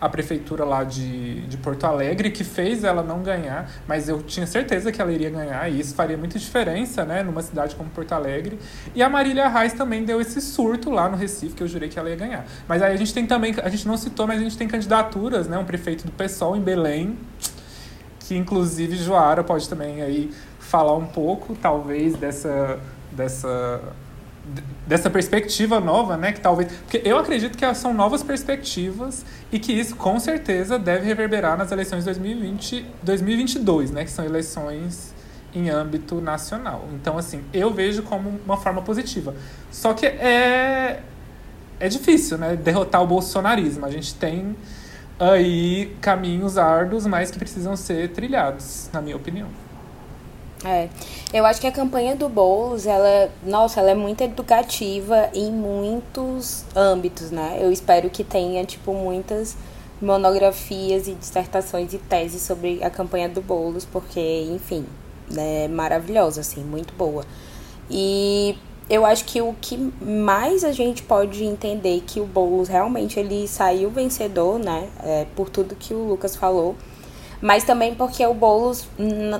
a 0.00 0.08
prefeitura 0.08 0.64
lá 0.64 0.82
de, 0.82 1.42
de 1.42 1.56
Porto 1.58 1.84
Alegre, 1.84 2.30
que 2.30 2.42
fez 2.42 2.84
ela 2.84 3.02
não 3.02 3.22
ganhar, 3.22 3.70
mas 3.86 4.08
eu 4.08 4.22
tinha 4.22 4.46
certeza 4.46 4.90
que 4.90 5.00
ela 5.00 5.12
iria 5.12 5.28
ganhar, 5.28 5.70
e 5.70 5.78
isso 5.78 5.94
faria 5.94 6.16
muita 6.16 6.38
diferença, 6.38 7.04
né, 7.04 7.22
numa 7.22 7.42
cidade 7.42 7.76
como 7.76 7.90
Porto 7.90 8.12
Alegre. 8.12 8.58
E 8.94 9.02
a 9.02 9.08
Marília 9.10 9.46
Reis 9.48 9.74
também 9.74 10.04
deu 10.04 10.20
esse 10.20 10.40
surto 10.40 10.90
lá 10.90 11.08
no 11.08 11.16
Recife, 11.16 11.54
que 11.54 11.62
eu 11.62 11.68
jurei 11.68 11.88
que 11.88 11.98
ela 11.98 12.08
ia 12.08 12.16
ganhar. 12.16 12.46
Mas 12.66 12.80
aí 12.80 12.94
a 12.94 12.96
gente 12.96 13.12
tem 13.12 13.26
também, 13.26 13.54
a 13.62 13.68
gente 13.68 13.86
não 13.86 13.96
citou, 13.96 14.26
mas 14.26 14.40
a 14.40 14.42
gente 14.42 14.56
tem 14.56 14.66
candidaturas, 14.66 15.46
né, 15.46 15.58
um 15.58 15.64
prefeito 15.64 16.06
do 16.06 16.12
PSOL 16.12 16.56
em 16.56 16.60
Belém, 16.60 17.18
que 18.20 18.34
inclusive 18.36 18.96
Joara 18.96 19.44
pode 19.44 19.68
também 19.68 20.00
aí 20.02 20.30
falar 20.58 20.96
um 20.96 21.06
pouco, 21.06 21.54
talvez, 21.56 22.16
dessa, 22.16 22.78
dessa 23.12 23.82
dessa 24.86 25.08
perspectiva 25.08 25.78
nova, 25.78 26.16
né, 26.16 26.32
que 26.32 26.40
talvez, 26.40 26.72
porque 26.72 27.00
eu 27.04 27.16
acredito 27.18 27.56
que 27.56 27.74
são 27.74 27.94
novas 27.94 28.22
perspectivas 28.22 29.24
e 29.52 29.58
que 29.58 29.72
isso 29.72 29.94
com 29.94 30.18
certeza 30.18 30.78
deve 30.78 31.06
reverberar 31.06 31.56
nas 31.56 31.70
eleições 31.70 32.00
de 32.00 32.06
2020, 32.06 32.84
2022, 33.02 33.90
né, 33.92 34.04
que 34.04 34.10
são 34.10 34.24
eleições 34.24 35.14
em 35.54 35.68
âmbito 35.68 36.20
nacional. 36.20 36.88
Então, 36.94 37.18
assim, 37.18 37.42
eu 37.52 37.72
vejo 37.72 38.02
como 38.02 38.40
uma 38.44 38.56
forma 38.56 38.82
positiva. 38.82 39.34
Só 39.70 39.92
que 39.94 40.06
é 40.06 41.02
é 41.80 41.88
difícil, 41.88 42.36
né, 42.36 42.54
derrotar 42.54 43.02
o 43.02 43.06
bolsonarismo. 43.06 43.86
A 43.86 43.90
gente 43.90 44.14
tem 44.14 44.54
aí 45.18 45.96
caminhos 46.00 46.58
árduos, 46.58 47.06
mas 47.06 47.30
que 47.30 47.38
precisam 47.38 47.74
ser 47.74 48.10
trilhados, 48.10 48.90
na 48.92 49.00
minha 49.00 49.16
opinião. 49.16 49.48
É, 50.64 50.88
eu 51.32 51.46
acho 51.46 51.60
que 51.60 51.66
a 51.66 51.72
campanha 51.72 52.14
do 52.14 52.28
Boulos, 52.28 52.86
ela, 52.86 53.30
nossa, 53.42 53.80
ela 53.80 53.92
é 53.92 53.94
muito 53.94 54.22
educativa 54.22 55.30
em 55.32 55.50
muitos 55.50 56.64
âmbitos, 56.76 57.30
né? 57.30 57.58
Eu 57.60 57.72
espero 57.72 58.10
que 58.10 58.22
tenha, 58.22 58.64
tipo, 58.64 58.92
muitas 58.92 59.56
monografias 60.02 61.08
e 61.08 61.14
dissertações 61.14 61.92
e 61.94 61.98
teses 61.98 62.42
sobre 62.42 62.82
a 62.84 62.90
campanha 62.90 63.28
do 63.28 63.40
Boulos, 63.40 63.86
porque, 63.86 64.20
enfim, 64.50 64.84
é 65.36 65.66
maravilhosa, 65.68 66.42
assim, 66.42 66.62
muito 66.62 66.92
boa. 66.94 67.24
E 67.90 68.56
eu 68.88 69.06
acho 69.06 69.24
que 69.24 69.40
o 69.40 69.54
que 69.60 69.76
mais 70.02 70.62
a 70.62 70.72
gente 70.72 71.02
pode 71.02 71.42
entender 71.44 72.02
que 72.06 72.20
o 72.20 72.26
Boulos 72.26 72.68
realmente 72.68 73.18
ele 73.18 73.48
saiu 73.48 73.88
vencedor, 73.88 74.58
né? 74.58 74.88
É, 75.02 75.26
por 75.34 75.48
tudo 75.48 75.74
que 75.74 75.94
o 75.94 76.04
Lucas 76.06 76.36
falou 76.36 76.76
mas 77.40 77.64
também 77.64 77.94
porque 77.94 78.24
o 78.24 78.34
Boulos, 78.34 78.86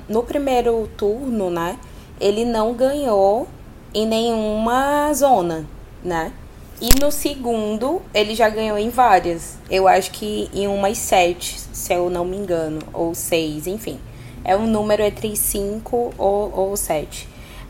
no 0.09 0.23
primeiro 0.23 0.88
turno, 0.97 1.50
né, 1.50 1.76
ele 2.21 2.45
não 2.45 2.75
ganhou 2.75 3.47
em 3.95 4.07
nenhuma 4.07 5.12
zona, 5.12 5.66
né? 6.02 6.33
E 6.80 6.99
no 6.99 7.12
segundo, 7.12 8.00
ele 8.14 8.35
já 8.35 8.49
ganhou 8.49 8.78
em 8.78 8.88
várias. 8.88 9.59
Eu 9.71 9.87
acho 9.87 10.11
que 10.12 10.49
em 10.54 10.66
umas 10.66 10.97
sete, 10.97 11.61
se 11.73 11.92
eu 11.92 12.09
não 12.09 12.25
me 12.25 12.38
engano, 12.38 12.80
ou 12.95 13.14
seis, 13.14 13.66
enfim. 13.66 14.00
É 14.42 14.57
um 14.57 14.66
número 14.66 15.02
entre 15.02 15.37
cinco 15.37 16.14
ou, 16.16 16.50
ou 16.54 16.76
sete. 16.78 17.28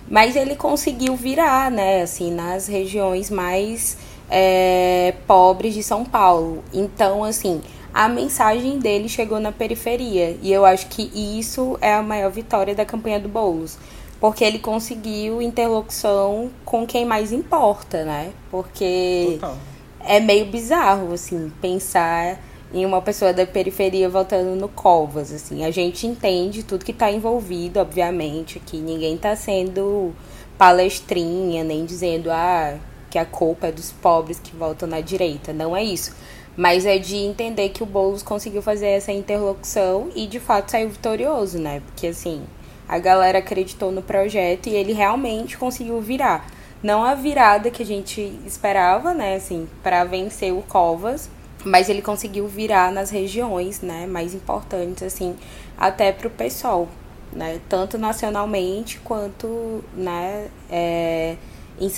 Mas 0.08 0.36
ele 0.36 0.54
conseguiu 0.54 1.16
virar, 1.16 1.72
né, 1.72 2.02
assim, 2.02 2.30
nas 2.30 2.68
regiões 2.68 3.30
mais 3.30 3.96
é, 4.30 5.14
pobres 5.26 5.74
de 5.74 5.82
São 5.82 6.04
Paulo. 6.04 6.62
Então, 6.72 7.24
assim, 7.24 7.60
a 7.92 8.08
mensagem 8.08 8.78
dele 8.78 9.08
chegou 9.08 9.40
na 9.40 9.52
periferia. 9.52 10.36
E 10.42 10.52
eu 10.52 10.64
acho 10.64 10.86
que 10.88 11.10
isso 11.14 11.78
é 11.80 11.94
a 11.94 12.02
maior 12.02 12.30
vitória 12.30 12.74
da 12.74 12.84
campanha 12.84 13.18
do 13.18 13.28
Boulos. 13.28 13.76
Porque 14.20 14.44
ele 14.44 14.58
conseguiu 14.58 15.40
interlocução 15.40 16.50
com 16.64 16.86
quem 16.86 17.04
mais 17.04 17.32
importa, 17.32 18.04
né? 18.04 18.32
Porque 18.50 19.38
Total. 19.40 19.56
é 20.04 20.20
meio 20.20 20.44
bizarro, 20.46 21.14
assim, 21.14 21.50
pensar 21.60 22.38
em 22.72 22.84
uma 22.84 23.00
pessoa 23.00 23.32
da 23.32 23.46
periferia 23.46 24.08
votando 24.08 24.54
no 24.54 24.68
Covas, 24.68 25.32
assim. 25.32 25.64
A 25.64 25.70
gente 25.70 26.06
entende 26.06 26.62
tudo 26.62 26.84
que 26.84 26.92
está 26.92 27.10
envolvido, 27.10 27.80
obviamente, 27.80 28.60
que 28.60 28.76
ninguém 28.76 29.14
está 29.14 29.34
sendo 29.34 30.12
palestrinha, 30.58 31.64
nem 31.64 31.84
dizendo, 31.86 32.30
ah, 32.30 32.78
que 33.10 33.18
a 33.18 33.24
culpa 33.24 33.68
é 33.68 33.72
dos 33.72 33.90
pobres 33.90 34.38
que 34.38 34.54
votam 34.54 34.88
na 34.88 35.00
direita. 35.00 35.52
Não 35.52 35.76
é 35.76 35.82
isso. 35.82 36.14
Mas 36.60 36.84
é 36.84 36.98
de 36.98 37.16
entender 37.16 37.70
que 37.70 37.82
o 37.82 37.86
Boulos 37.86 38.22
conseguiu 38.22 38.60
fazer 38.60 38.88
essa 38.88 39.10
interlocução 39.10 40.10
e 40.14 40.26
de 40.26 40.38
fato 40.38 40.70
saiu 40.70 40.90
vitorioso, 40.90 41.58
né? 41.58 41.80
Porque 41.86 42.08
assim, 42.08 42.42
a 42.86 42.98
galera 42.98 43.38
acreditou 43.38 43.90
no 43.90 44.02
projeto 44.02 44.66
e 44.66 44.74
ele 44.74 44.92
realmente 44.92 45.56
conseguiu 45.56 45.98
virar. 46.02 46.46
Não 46.82 47.02
a 47.02 47.14
virada 47.14 47.70
que 47.70 47.82
a 47.82 47.86
gente 47.86 48.38
esperava, 48.44 49.14
né, 49.14 49.36
assim, 49.36 49.66
para 49.82 50.04
vencer 50.04 50.52
o 50.52 50.60
Covas, 50.60 51.30
mas 51.64 51.88
ele 51.88 52.02
conseguiu 52.02 52.46
virar 52.46 52.92
nas 52.92 53.08
regiões, 53.08 53.80
né, 53.80 54.06
mais 54.06 54.34
importantes 54.34 55.02
assim, 55.02 55.34
até 55.78 56.12
pro 56.12 56.28
pessoal, 56.28 56.86
né, 57.32 57.58
tanto 57.70 57.96
nacionalmente 57.96 58.98
quanto, 58.98 59.82
né, 59.94 60.48
é, 60.70 61.36
em, 61.80 61.90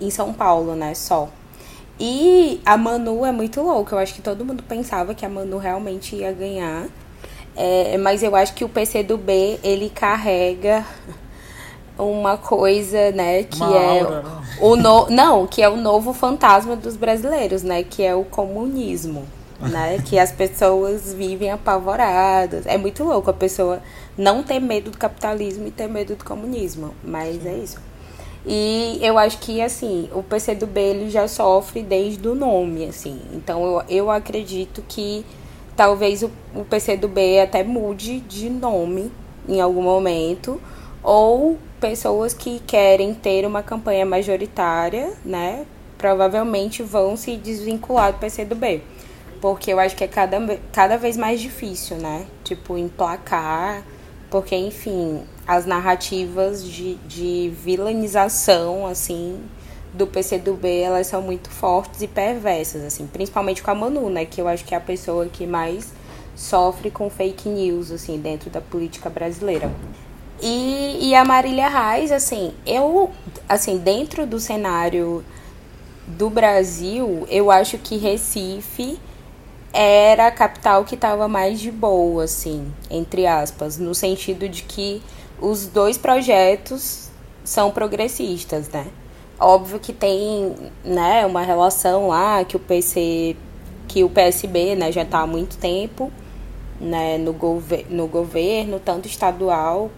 em 0.00 0.10
São 0.10 0.32
Paulo, 0.32 0.74
né, 0.74 0.94
só. 0.94 1.28
E 1.98 2.60
a 2.64 2.76
Manu 2.76 3.24
é 3.24 3.32
muito 3.32 3.60
louca. 3.60 3.94
Eu 3.94 3.98
acho 3.98 4.14
que 4.14 4.22
todo 4.22 4.44
mundo 4.44 4.62
pensava 4.62 5.14
que 5.14 5.24
a 5.24 5.28
Manu 5.28 5.58
realmente 5.58 6.16
ia 6.16 6.32
ganhar. 6.32 6.86
É, 7.54 7.98
mas 7.98 8.22
eu 8.22 8.34
acho 8.34 8.54
que 8.54 8.64
o 8.64 8.68
PC 8.68 9.02
do 9.02 9.18
B, 9.18 9.58
ele 9.62 9.90
carrega 9.90 10.84
uma 11.98 12.36
coisa, 12.36 13.10
né, 13.12 13.42
que 13.44 13.62
uma 13.62 13.76
é 13.76 14.00
aura, 14.00 14.22
né? 14.22 14.30
o 14.60 14.76
no... 14.76 15.10
não, 15.10 15.46
que 15.46 15.62
é 15.62 15.68
o 15.68 15.76
novo 15.76 16.12
fantasma 16.12 16.74
dos 16.74 16.96
brasileiros, 16.96 17.62
né, 17.62 17.82
que 17.82 18.02
é 18.02 18.14
o 18.14 18.24
comunismo, 18.24 19.26
né, 19.60 19.98
que 20.04 20.18
as 20.18 20.32
pessoas 20.32 21.12
vivem 21.12 21.50
apavoradas. 21.50 22.66
É 22.66 22.78
muito 22.78 23.04
louco 23.04 23.30
a 23.30 23.34
pessoa 23.34 23.80
não 24.16 24.42
ter 24.42 24.58
medo 24.58 24.90
do 24.90 24.98
capitalismo 24.98 25.66
e 25.66 25.70
ter 25.70 25.88
medo 25.88 26.16
do 26.16 26.24
comunismo, 26.24 26.94
mas 27.04 27.44
é 27.44 27.54
isso. 27.54 27.78
E 28.44 28.98
eu 29.00 29.18
acho 29.18 29.38
que, 29.38 29.60
assim, 29.60 30.08
o 30.12 30.22
PCdoB 30.22 30.80
ele 30.80 31.10
já 31.10 31.28
sofre 31.28 31.82
desde 31.82 32.26
o 32.26 32.34
nome, 32.34 32.86
assim. 32.86 33.20
Então, 33.32 33.64
eu, 33.64 33.84
eu 33.88 34.10
acredito 34.10 34.82
que 34.88 35.24
talvez 35.76 36.22
o, 36.22 36.30
o 36.54 36.64
PCdoB 36.64 37.40
até 37.40 37.62
mude 37.62 38.20
de 38.20 38.50
nome 38.50 39.12
em 39.48 39.60
algum 39.60 39.82
momento. 39.82 40.60
Ou 41.02 41.56
pessoas 41.80 42.32
que 42.32 42.60
querem 42.60 43.14
ter 43.14 43.46
uma 43.46 43.62
campanha 43.62 44.06
majoritária, 44.06 45.12
né? 45.24 45.64
Provavelmente 45.98 46.82
vão 46.82 47.16
se 47.16 47.36
desvincular 47.36 48.12
do 48.12 48.18
PCdoB. 48.18 48.82
Porque 49.40 49.72
eu 49.72 49.80
acho 49.80 49.96
que 49.96 50.04
é 50.04 50.08
cada, 50.08 50.58
cada 50.72 50.96
vez 50.96 51.16
mais 51.16 51.40
difícil, 51.40 51.96
né? 51.96 52.26
Tipo, 52.44 52.76
emplacar. 52.76 53.84
Porque, 54.32 54.56
enfim, 54.56 55.20
as 55.46 55.66
narrativas 55.66 56.66
de, 56.66 56.94
de 57.06 57.52
vilanização, 57.62 58.86
assim, 58.86 59.38
do 59.92 60.06
PCdoB, 60.06 60.66
elas 60.66 61.06
são 61.06 61.20
muito 61.20 61.50
fortes 61.50 62.00
e 62.00 62.08
perversas, 62.08 62.82
assim, 62.82 63.06
principalmente 63.06 63.62
com 63.62 63.70
a 63.70 63.74
Manu, 63.74 64.08
né, 64.08 64.24
que 64.24 64.40
eu 64.40 64.48
acho 64.48 64.64
que 64.64 64.74
é 64.74 64.78
a 64.78 64.80
pessoa 64.80 65.26
que 65.26 65.46
mais 65.46 65.92
sofre 66.34 66.90
com 66.90 67.10
fake 67.10 67.46
news, 67.46 67.90
assim, 67.90 68.18
dentro 68.18 68.48
da 68.48 68.62
política 68.62 69.10
brasileira. 69.10 69.70
E, 70.40 71.10
e 71.10 71.14
a 71.14 71.26
Marília 71.26 71.68
Reis, 71.68 72.10
assim, 72.10 72.54
eu, 72.64 73.10
assim, 73.46 73.76
dentro 73.76 74.26
do 74.26 74.40
cenário 74.40 75.22
do 76.06 76.30
Brasil, 76.30 77.26
eu 77.28 77.50
acho 77.50 77.76
que 77.76 77.98
Recife 77.98 78.98
era 79.72 80.26
a 80.26 80.30
capital 80.30 80.84
que 80.84 80.94
estava 80.94 81.26
mais 81.28 81.60
de 81.60 81.70
boa, 81.70 82.24
assim, 82.24 82.72
entre 82.90 83.26
aspas, 83.26 83.78
no 83.78 83.94
sentido 83.94 84.48
de 84.48 84.62
que 84.62 85.02
os 85.40 85.66
dois 85.66 85.96
projetos 85.96 87.08
são 87.42 87.70
progressistas, 87.70 88.68
né? 88.68 88.86
Óbvio 89.40 89.80
que 89.80 89.92
tem, 89.92 90.54
né, 90.84 91.26
uma 91.26 91.42
relação 91.42 92.08
lá 92.08 92.44
que 92.44 92.56
o 92.56 92.60
PC, 92.60 93.36
que 93.88 94.04
o 94.04 94.10
PSB, 94.10 94.76
né, 94.76 94.92
já 94.92 95.02
está 95.02 95.20
há 95.20 95.26
muito 95.26 95.56
tempo 95.56 96.12
né, 96.82 97.16
no, 97.16 97.32
gover 97.32 97.86
no 97.88 98.06
governo, 98.06 98.80
tanto 98.80 99.06
estadual 99.06 99.90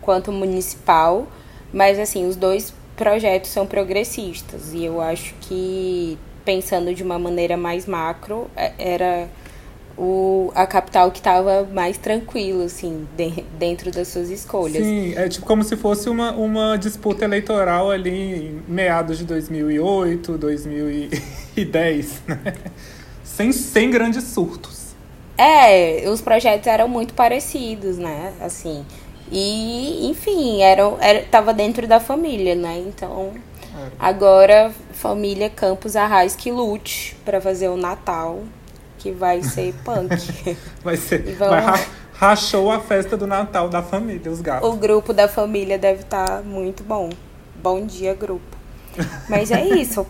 quanto 0.00 0.32
municipal, 0.32 1.26
mas 1.72 1.98
assim, 1.98 2.28
os 2.28 2.36
dois 2.36 2.74
projetos 2.96 3.50
são 3.50 3.66
progressistas 3.66 4.74
e 4.74 4.84
eu 4.84 5.00
acho 5.00 5.34
que 5.40 6.18
pensando 6.44 6.94
de 6.94 7.02
uma 7.02 7.18
maneira 7.18 7.56
mais 7.56 7.86
macro, 7.86 8.50
é, 8.56 8.72
era 8.78 9.28
o, 9.96 10.50
a 10.54 10.66
capital 10.66 11.10
que 11.10 11.18
estava 11.18 11.68
mais 11.72 11.96
tranquilo, 11.96 12.62
assim, 12.64 13.06
de, 13.16 13.44
dentro 13.58 13.90
das 13.90 14.08
suas 14.08 14.28
escolhas. 14.30 14.84
Sim, 14.84 15.14
é 15.16 15.28
tipo 15.28 15.46
como 15.46 15.62
se 15.62 15.76
fosse 15.76 16.08
uma, 16.08 16.32
uma 16.32 16.76
disputa 16.76 17.24
eleitoral 17.24 17.90
ali 17.90 18.10
em 18.10 18.62
meados 18.66 19.18
de 19.18 19.24
2008, 19.24 20.36
2010, 20.36 22.22
né? 22.26 22.54
Sem, 23.22 23.52
sem 23.52 23.90
grandes 23.90 24.24
surtos. 24.24 24.94
É, 25.36 26.08
os 26.08 26.20
projetos 26.20 26.66
eram 26.66 26.86
muito 26.86 27.14
parecidos, 27.14 27.98
né? 27.98 28.32
Assim, 28.40 28.84
e, 29.32 30.06
enfim, 30.08 30.62
era, 30.62 30.82
era, 31.00 31.22
tava 31.22 31.52
dentro 31.52 31.86
da 31.86 31.98
família, 31.98 32.54
né? 32.54 32.82
Então, 32.86 33.32
é. 33.74 33.90
agora, 33.98 34.72
família 34.92 35.50
Campos 35.50 35.96
Arraes 35.96 36.36
que 36.36 36.50
lute 36.50 37.16
para 37.24 37.40
fazer 37.40 37.68
o 37.68 37.76
Natal, 37.76 38.42
que 38.98 39.10
vai 39.10 39.42
ser 39.42 39.74
punk. 39.84 40.56
vai 40.82 40.96
ser. 40.96 41.34
Vamos... 41.36 41.64
Vai 41.64 42.04
rachou 42.14 42.70
a 42.70 42.80
festa 42.80 43.16
do 43.16 43.26
Natal 43.26 43.68
da 43.68 43.82
família, 43.82 44.30
os 44.30 44.40
gatos. 44.40 44.68
O 44.68 44.72
grupo 44.74 45.12
da 45.12 45.28
família 45.28 45.76
deve 45.76 46.02
estar 46.02 46.24
tá 46.24 46.42
muito 46.42 46.82
bom. 46.82 47.10
Bom 47.60 47.84
dia, 47.84 48.14
grupo. 48.14 48.56
Mas 49.28 49.50
é 49.50 49.62
isso. 49.62 50.06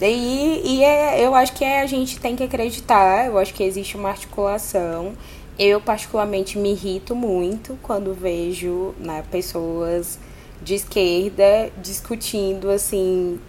E, 0.00 0.62
e 0.64 0.84
é, 0.84 1.24
eu 1.24 1.34
acho 1.34 1.52
que 1.52 1.64
é, 1.64 1.80
a 1.80 1.86
gente 1.86 2.18
tem 2.20 2.34
que 2.34 2.42
acreditar, 2.42 3.26
eu 3.26 3.38
acho 3.38 3.52
que 3.52 3.62
existe 3.62 3.96
uma 3.96 4.10
articulação. 4.10 5.12
Eu, 5.58 5.80
particularmente, 5.80 6.56
me 6.56 6.72
irrito 6.72 7.14
muito 7.14 7.78
quando 7.82 8.14
vejo 8.14 8.94
né, 8.98 9.22
pessoas 9.30 10.18
de 10.62 10.74
esquerda 10.74 11.70
discutindo, 11.78 12.70
assim, 12.70 13.40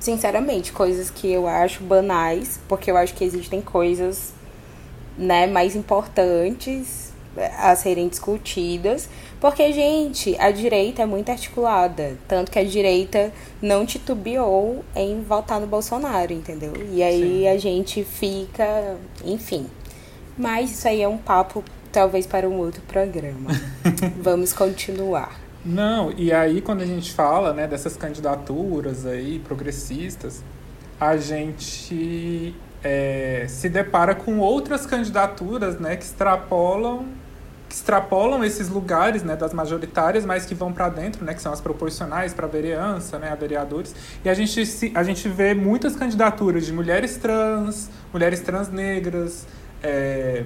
sinceramente, 0.00 0.72
coisas 0.72 1.10
que 1.10 1.30
eu 1.30 1.46
acho 1.46 1.82
banais, 1.82 2.60
porque 2.68 2.90
eu 2.90 2.96
acho 2.96 3.14
que 3.14 3.24
existem 3.24 3.60
coisas 3.60 4.32
né, 5.16 5.46
mais 5.46 5.76
importantes 5.76 7.12
a 7.58 7.74
serem 7.74 8.08
discutidas. 8.08 9.08
Porque, 9.40 9.72
gente, 9.72 10.36
a 10.38 10.50
direita 10.50 11.02
é 11.02 11.06
muito 11.06 11.30
articulada. 11.30 12.16
Tanto 12.28 12.50
que 12.50 12.58
a 12.58 12.64
direita 12.64 13.32
não 13.60 13.84
titubeou 13.84 14.84
em 14.94 15.22
votar 15.22 15.60
no 15.60 15.66
Bolsonaro, 15.66 16.32
entendeu? 16.32 16.72
E 16.92 17.02
aí 17.02 17.40
Sim. 17.40 17.48
a 17.48 17.58
gente 17.58 18.04
fica. 18.04 18.96
Enfim. 19.24 19.66
Mas 20.36 20.70
isso 20.70 20.88
aí 20.88 21.02
é 21.02 21.08
um 21.08 21.18
papo, 21.18 21.64
talvez, 21.90 22.26
para 22.26 22.48
um 22.48 22.58
outro 22.58 22.82
programa. 22.82 23.50
Vamos 24.20 24.52
continuar. 24.52 25.40
Não, 25.64 26.12
e 26.16 26.32
aí 26.32 26.60
quando 26.60 26.82
a 26.82 26.86
gente 26.86 27.12
fala 27.12 27.52
né, 27.52 27.66
dessas 27.66 27.96
candidaturas 27.96 29.06
aí, 29.06 29.38
progressistas, 29.38 30.42
a 30.98 31.16
gente 31.16 32.54
é, 32.82 33.46
se 33.48 33.68
depara 33.68 34.14
com 34.14 34.38
outras 34.38 34.86
candidaturas 34.86 35.78
né, 35.78 35.96
que 35.96 36.04
extrapolam 36.04 37.06
que 37.72 37.76
extrapolam 37.76 38.44
esses 38.44 38.68
lugares 38.68 39.22
né, 39.22 39.34
das 39.34 39.54
majoritárias, 39.54 40.26
mas 40.26 40.44
que 40.44 40.54
vão 40.54 40.70
para 40.70 40.90
dentro, 40.90 41.24
né, 41.24 41.32
que 41.32 41.40
são 41.40 41.50
as 41.50 41.60
proporcionais 41.60 42.34
para 42.34 42.44
a 42.44 42.48
vereança, 42.48 43.18
né, 43.18 43.30
a 43.30 43.34
vereadores. 43.34 43.94
E 44.22 44.28
a 44.28 44.34
gente, 44.34 44.66
se, 44.66 44.92
a 44.94 45.02
gente 45.02 45.26
vê 45.26 45.54
muitas 45.54 45.96
candidaturas 45.96 46.66
de 46.66 46.72
mulheres 46.72 47.16
trans, 47.16 47.88
mulheres 48.12 48.40
trans 48.40 48.68
negras, 48.68 49.46
é, 49.82 50.44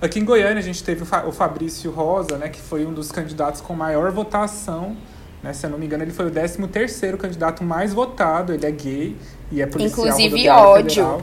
Aqui 0.00 0.20
em 0.20 0.24
Goiânia 0.24 0.58
a 0.58 0.62
gente 0.62 0.82
teve 0.84 1.02
o 1.02 1.32
Fabrício 1.32 1.90
Rosa, 1.90 2.38
né, 2.38 2.48
que 2.48 2.60
foi 2.60 2.86
um 2.86 2.92
dos 2.92 3.10
candidatos 3.10 3.60
com 3.60 3.74
maior 3.74 4.12
votação. 4.12 4.96
Né, 5.42 5.52
se 5.52 5.66
eu 5.66 5.70
não 5.70 5.78
me 5.78 5.86
engano, 5.86 6.04
ele 6.04 6.12
foi 6.12 6.26
o 6.26 6.30
13 6.30 6.66
terceiro 6.68 7.18
candidato 7.18 7.64
mais 7.64 7.92
votado. 7.92 8.54
Ele 8.54 8.64
é 8.64 8.70
gay 8.70 9.16
e 9.50 9.60
é 9.60 9.66
policial 9.66 10.06
Inclusive 10.06 10.48
ódio. 10.48 10.90
Federal. 10.90 11.22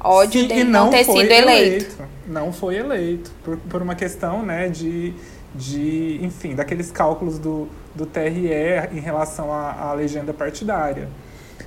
Ódio 0.00 0.40
Sim, 0.42 0.48
de 0.48 0.64
não, 0.64 0.84
não 0.84 0.90
ter 0.90 1.04
sido 1.04 1.18
eleito. 1.18 1.48
eleito. 1.48 1.96
Não 2.26 2.52
foi 2.52 2.76
eleito. 2.76 3.30
Por, 3.44 3.56
por 3.56 3.82
uma 3.82 3.94
questão 3.94 4.44
né, 4.44 4.68
de, 4.68 5.14
de, 5.54 6.18
enfim, 6.20 6.56
daqueles 6.56 6.90
cálculos 6.90 7.38
do, 7.38 7.68
do 7.94 8.04
TRE 8.04 8.50
em 8.92 9.00
relação 9.00 9.52
à, 9.52 9.90
à 9.90 9.92
legenda 9.92 10.32
partidária. 10.32 11.08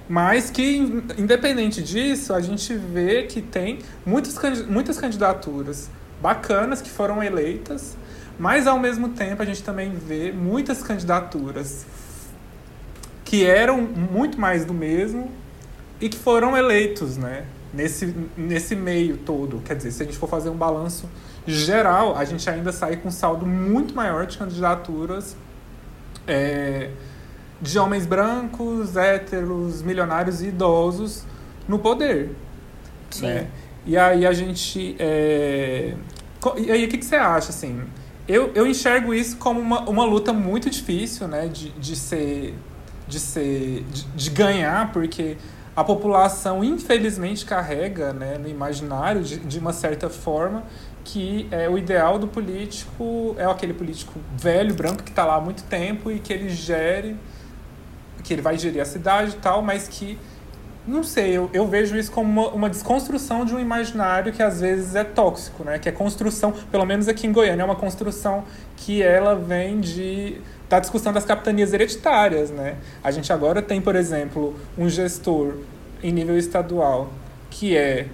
Mas 0.07 0.49
que, 0.49 1.03
independente 1.17 1.81
disso, 1.81 2.33
a 2.33 2.41
gente 2.41 2.73
vê 2.73 3.23
que 3.23 3.41
tem 3.41 3.79
muitas, 4.05 4.65
muitas 4.67 4.97
candidaturas 4.97 5.89
bacanas 6.21 6.81
que 6.81 6.89
foram 6.89 7.23
eleitas, 7.23 7.97
mas 8.37 8.67
ao 8.67 8.79
mesmo 8.79 9.09
tempo 9.09 9.41
a 9.41 9.45
gente 9.45 9.63
também 9.63 9.91
vê 9.91 10.31
muitas 10.31 10.81
candidaturas 10.81 11.85
que 13.25 13.45
eram 13.45 13.81
muito 13.81 14.39
mais 14.39 14.65
do 14.65 14.73
mesmo 14.73 15.31
e 15.99 16.09
que 16.09 16.17
foram 16.17 16.57
eleitos, 16.57 17.17
né? 17.17 17.45
Nesse, 17.73 18.13
nesse 18.35 18.75
meio 18.75 19.17
todo. 19.17 19.61
Quer 19.63 19.77
dizer, 19.77 19.91
se 19.91 20.03
a 20.03 20.05
gente 20.05 20.17
for 20.17 20.27
fazer 20.27 20.49
um 20.49 20.57
balanço 20.57 21.09
geral, 21.47 22.17
a 22.17 22.25
gente 22.25 22.49
ainda 22.49 22.71
sai 22.71 22.97
com 22.97 23.07
um 23.07 23.11
saldo 23.11 23.45
muito 23.45 23.95
maior 23.95 24.25
de 24.25 24.37
candidaturas 24.37 25.37
é, 26.27 26.89
de 27.61 27.79
homens 27.79 28.05
brancos, 28.05 28.97
héteros, 28.97 29.81
milionários 29.81 30.41
e 30.41 30.47
idosos 30.47 31.23
no 31.67 31.79
poder. 31.79 32.31
Sim. 33.09 33.27
Né? 33.27 33.47
E 33.85 33.97
aí 33.97 34.25
a 34.25 34.33
gente. 34.33 34.95
É... 34.99 35.93
E 36.57 36.71
aí 36.71 36.85
o 36.85 36.87
que, 36.87 36.97
que 36.97 37.05
você 37.05 37.15
acha, 37.15 37.49
assim? 37.49 37.81
Eu, 38.27 38.51
eu 38.53 38.65
enxergo 38.65 39.13
isso 39.13 39.37
como 39.37 39.59
uma, 39.59 39.81
uma 39.89 40.05
luta 40.05 40.31
muito 40.31 40.69
difícil, 40.69 41.27
né? 41.27 41.47
De, 41.47 41.69
de 41.71 41.95
ser. 41.95 42.55
De 43.07 43.19
ser. 43.19 43.83
De, 43.91 44.03
de 44.03 44.29
ganhar, 44.29 44.91
porque 44.91 45.37
a 45.75 45.83
população 45.83 46.63
infelizmente 46.63 47.45
carrega 47.45 48.13
né, 48.13 48.37
no 48.37 48.47
imaginário, 48.47 49.23
de, 49.23 49.37
de 49.37 49.57
uma 49.57 49.71
certa 49.71 50.09
forma, 50.09 50.63
que 51.03 51.47
é, 51.49 51.69
o 51.69 51.77
ideal 51.77 52.19
do 52.19 52.27
político 52.27 53.35
é 53.37 53.45
aquele 53.45 53.73
político 53.73 54.19
velho, 54.37 54.75
branco, 54.75 55.01
que 55.01 55.09
está 55.09 55.25
lá 55.25 55.35
há 55.35 55.41
muito 55.41 55.63
tempo 55.63 56.11
e 56.11 56.19
que 56.19 56.31
ele 56.33 56.49
gere, 56.49 57.17
que 58.23 58.33
ele 58.33 58.41
vai 58.41 58.57
gerir 58.57 58.81
a 58.81 58.85
cidade 58.85 59.31
e 59.31 59.39
tal, 59.39 59.61
mas 59.61 59.87
que 59.87 60.19
não 60.87 61.03
sei, 61.03 61.37
eu, 61.37 61.49
eu 61.53 61.67
vejo 61.67 61.95
isso 61.95 62.11
como 62.11 62.41
uma, 62.41 62.49
uma, 62.49 62.69
desconstrução 62.69 63.45
de 63.45 63.53
um 63.53 63.59
imaginário 63.59 64.33
que 64.33 64.41
às 64.41 64.61
vezes 64.61 64.95
é 64.95 65.03
tóxico, 65.03 65.63
né? 65.63 65.77
Que 65.77 65.89
é 65.89 65.91
construção, 65.91 66.53
pelo 66.71 66.85
menos 66.85 67.07
aqui 67.07 67.27
em 67.27 67.31
Goiânia, 67.31 67.61
é 67.61 67.65
uma 67.65 67.75
construção 67.75 68.43
que 68.77 69.01
ela 69.01 69.35
vem 69.35 69.79
de 69.79 70.41
da 70.67 70.79
discussão 70.79 71.11
das 71.11 71.25
capitanias 71.25 71.73
hereditárias, 71.73 72.49
né? 72.49 72.77
A 73.03 73.11
gente 73.11 73.31
agora 73.31 73.61
tem, 73.61 73.81
por 73.81 73.95
exemplo, 73.95 74.55
um 74.77 74.89
gestor 74.89 75.55
em 76.01 76.11
nível 76.11 76.37
estadual 76.37 77.11
que 77.49 77.75
é 77.75 78.07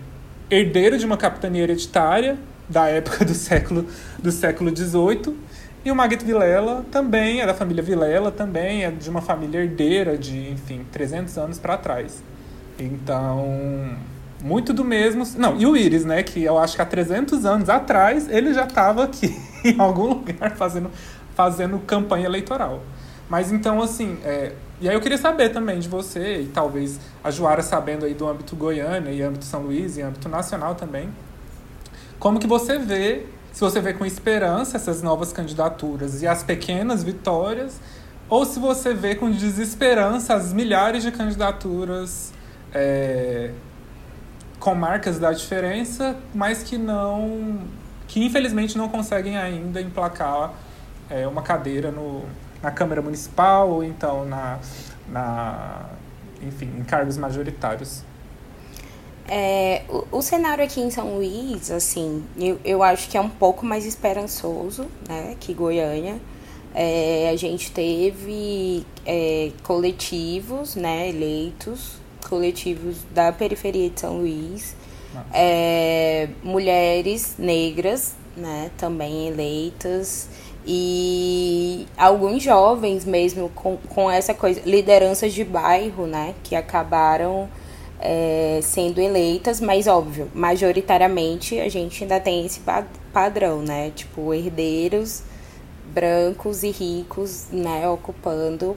herdeiro 0.50 0.98
de 0.98 1.06
uma 1.06 1.18
capitania 1.18 1.64
hereditária 1.64 2.38
da 2.68 2.88
época 2.88 3.24
do 3.24 3.34
século 3.34 3.86
do 4.18 4.32
século 4.32 4.76
XVIII 4.76 5.38
e 5.86 5.92
o 5.92 5.96
Maguito 5.96 6.26
Vilela 6.26 6.86
também 6.92 7.40
é 7.40 7.46
da 7.46 7.54
família 7.54 7.82
Vilela, 7.82 8.30
também 8.30 8.84
é 8.84 8.92
de 8.92 9.10
uma 9.10 9.22
família 9.22 9.60
herdeira 9.60 10.18
de, 10.18 10.50
enfim, 10.50 10.86
300 10.92 11.38
anos 11.38 11.60
para 11.60 11.78
trás. 11.78 12.22
Então, 12.80 13.96
muito 14.44 14.74
do 14.74 14.84
mesmo. 14.84 15.24
Não, 15.38 15.58
e 15.58 15.66
o 15.66 15.76
Iris, 15.76 16.06
né? 16.06 16.22
Que 16.24 16.44
eu 16.44 16.58
acho 16.58 16.76
que 16.76 16.82
há 16.82 16.86
300 16.86 17.46
anos 17.46 17.70
atrás 17.70 18.30
ele 18.30 18.54
já 18.54 18.66
estava 18.66 19.04
aqui 19.04 19.36
em 19.66 19.80
algum 19.80 20.08
lugar 20.08 20.56
fazendo, 20.56 20.92
fazendo 21.36 21.80
campanha 21.80 22.26
eleitoral. 22.26 22.82
Mas 23.30 23.52
então, 23.52 23.82
assim, 23.82 24.18
é, 24.24 24.54
e 24.80 24.88
aí 24.88 24.96
eu 24.96 25.02
queria 25.02 25.18
saber 25.18 25.50
também 25.50 25.80
de 25.80 25.90
você, 25.90 26.42
e 26.42 26.48
talvez 26.48 27.00
a 27.24 27.30
Joara 27.30 27.62
sabendo 27.62 28.06
aí 28.06 28.14
do 28.14 28.28
âmbito 28.28 28.56
Goiânia 28.56 29.12
e 29.12 29.22
âmbito 29.22 29.44
São 29.44 29.64
Luís 29.64 29.98
e 29.98 30.02
âmbito 30.02 30.30
nacional 30.30 30.76
também, 30.76 31.10
como 32.20 32.40
que 32.40 32.48
você 32.48 32.80
vê, 32.80 33.26
se 33.52 33.60
você 33.60 33.82
vê 33.82 33.94
com 33.94 34.06
esperança 34.06 34.78
essas 34.78 35.02
novas 35.02 35.34
candidaturas 35.34 36.22
e 36.22 36.28
as 36.28 36.42
pequenas 36.42 37.04
vitórias, 37.04 37.82
ou 38.30 38.46
se 38.46 38.60
você 38.60 38.94
vê 38.94 39.16
com 39.16 39.30
desesperança 39.30 40.36
as 40.36 40.54
milhares 40.54 41.04
de 41.04 41.12
candidaturas 41.12 42.32
é, 42.74 43.52
com 44.60 44.76
marcas 44.76 45.20
da 45.20 45.32
diferença, 45.32 46.18
mas 46.34 46.64
que 46.64 46.78
não. 46.78 47.62
que 48.08 48.24
infelizmente 48.24 48.78
não 48.78 48.90
conseguem 48.90 49.38
ainda 49.38 49.82
emplacar 49.82 50.54
é, 51.10 51.28
uma 51.28 51.42
cadeira 51.42 51.92
no, 51.92 52.24
na 52.62 52.72
Câmara 52.72 53.02
Municipal 53.02 53.70
ou 53.70 53.84
então 53.84 54.26
na, 54.26 54.60
na 55.08 55.86
enfim, 56.42 56.70
em 56.78 56.84
cargos 56.84 57.18
majoritários. 57.18 58.04
É, 59.30 59.84
o, 59.90 60.20
o, 60.20 60.22
cenário 60.22 60.64
aqui 60.64 60.80
em 60.80 60.90
São 60.90 61.16
Luís, 61.16 61.70
assim, 61.70 62.24
eu, 62.38 62.58
eu 62.64 62.82
acho 62.82 63.10
que 63.10 63.18
é 63.18 63.22
um 63.22 63.30
pouco 63.30 63.66
mais 63.66 63.86
esperançoso, 63.86 64.88
né, 65.08 65.36
que 65.40 65.54
Goiânia. 65.54 66.20
É, 66.74 67.30
a 67.30 67.36
gente 67.36 67.72
teve 67.72 68.86
é, 69.06 69.52
coletivos, 69.64 70.76
né, 70.76 71.10
eleitos 71.10 72.00
coletivos 72.28 72.98
da 73.14 73.32
periferia 73.32 73.90
de 73.90 74.00
São 74.00 74.18
Luís, 74.18 74.76
é, 75.34 76.30
mulheres 76.44 77.36
negras 77.38 78.16
né, 78.36 78.70
também 78.78 79.28
eleitas. 79.28 80.30
E 80.66 81.88
alguns 81.98 82.44
jovens 82.44 83.06
mesmo 83.06 83.50
com, 83.50 83.78
com 83.78 84.12
essa 84.12 84.34
coisa, 84.34 84.62
lideranças 84.66 85.34
de 85.34 85.44
bairro, 85.44 86.06
né, 86.06 86.36
que 86.44 86.56
acabaram 86.56 87.50
é, 88.00 88.60
sendo 88.62 89.00
eleitas, 89.00 89.62
mas 89.62 89.88
óbvio, 89.88 90.30
majoritariamente 90.36 91.60
a 91.60 91.70
gente 91.70 92.04
ainda 92.04 92.20
tem 92.20 92.46
esse 92.46 92.62
padrão, 93.14 93.62
né, 93.62 93.92
tipo 93.96 94.34
herdeiros 94.34 95.24
brancos 95.94 96.64
e 96.64 96.70
ricos, 96.70 97.48
né, 97.52 97.88
ocupando 97.88 98.76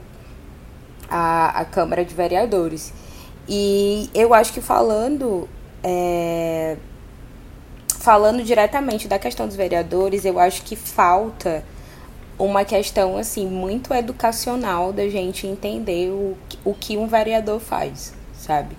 a, 1.09 1.59
a 1.59 1.65
Câmara 1.65 2.05
de 2.05 2.15
Vereadores. 2.15 2.93
E 3.53 4.09
eu 4.13 4.33
acho 4.33 4.53
que 4.53 4.61
falando 4.61 5.49
é, 5.83 6.77
falando 7.99 8.41
diretamente 8.45 9.09
da 9.09 9.19
questão 9.19 9.45
dos 9.45 9.57
vereadores, 9.57 10.23
eu 10.23 10.39
acho 10.39 10.61
que 10.61 10.77
falta 10.77 11.61
uma 12.39 12.63
questão 12.63 13.17
assim 13.17 13.45
muito 13.45 13.93
educacional 13.93 14.93
da 14.93 15.09
gente 15.09 15.45
entender 15.45 16.11
o, 16.11 16.37
o 16.63 16.73
que 16.73 16.95
um 16.95 17.07
vereador 17.07 17.59
faz, 17.59 18.13
sabe? 18.33 18.73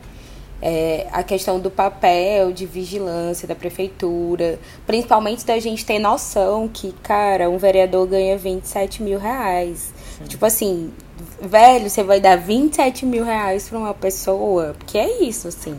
É, 0.62 1.06
a 1.12 1.22
questão 1.22 1.60
do 1.60 1.70
papel 1.70 2.50
de 2.50 2.64
vigilância 2.64 3.46
da 3.46 3.54
prefeitura, 3.54 4.58
principalmente 4.86 5.44
da 5.44 5.58
gente 5.58 5.84
ter 5.84 5.98
noção 5.98 6.66
que, 6.66 6.92
cara, 7.02 7.50
um 7.50 7.58
vereador 7.58 8.06
ganha 8.06 8.38
27 8.38 9.02
mil 9.02 9.18
reais. 9.18 9.92
Sim. 10.16 10.24
Tipo 10.24 10.46
assim, 10.46 10.92
velho, 11.42 11.90
você 11.90 12.02
vai 12.02 12.20
dar 12.20 12.36
27 12.36 13.04
mil 13.04 13.24
reais 13.24 13.68
para 13.68 13.78
uma 13.78 13.94
pessoa, 13.94 14.74
porque 14.78 14.96
é 14.96 15.22
isso, 15.22 15.48
assim. 15.48 15.76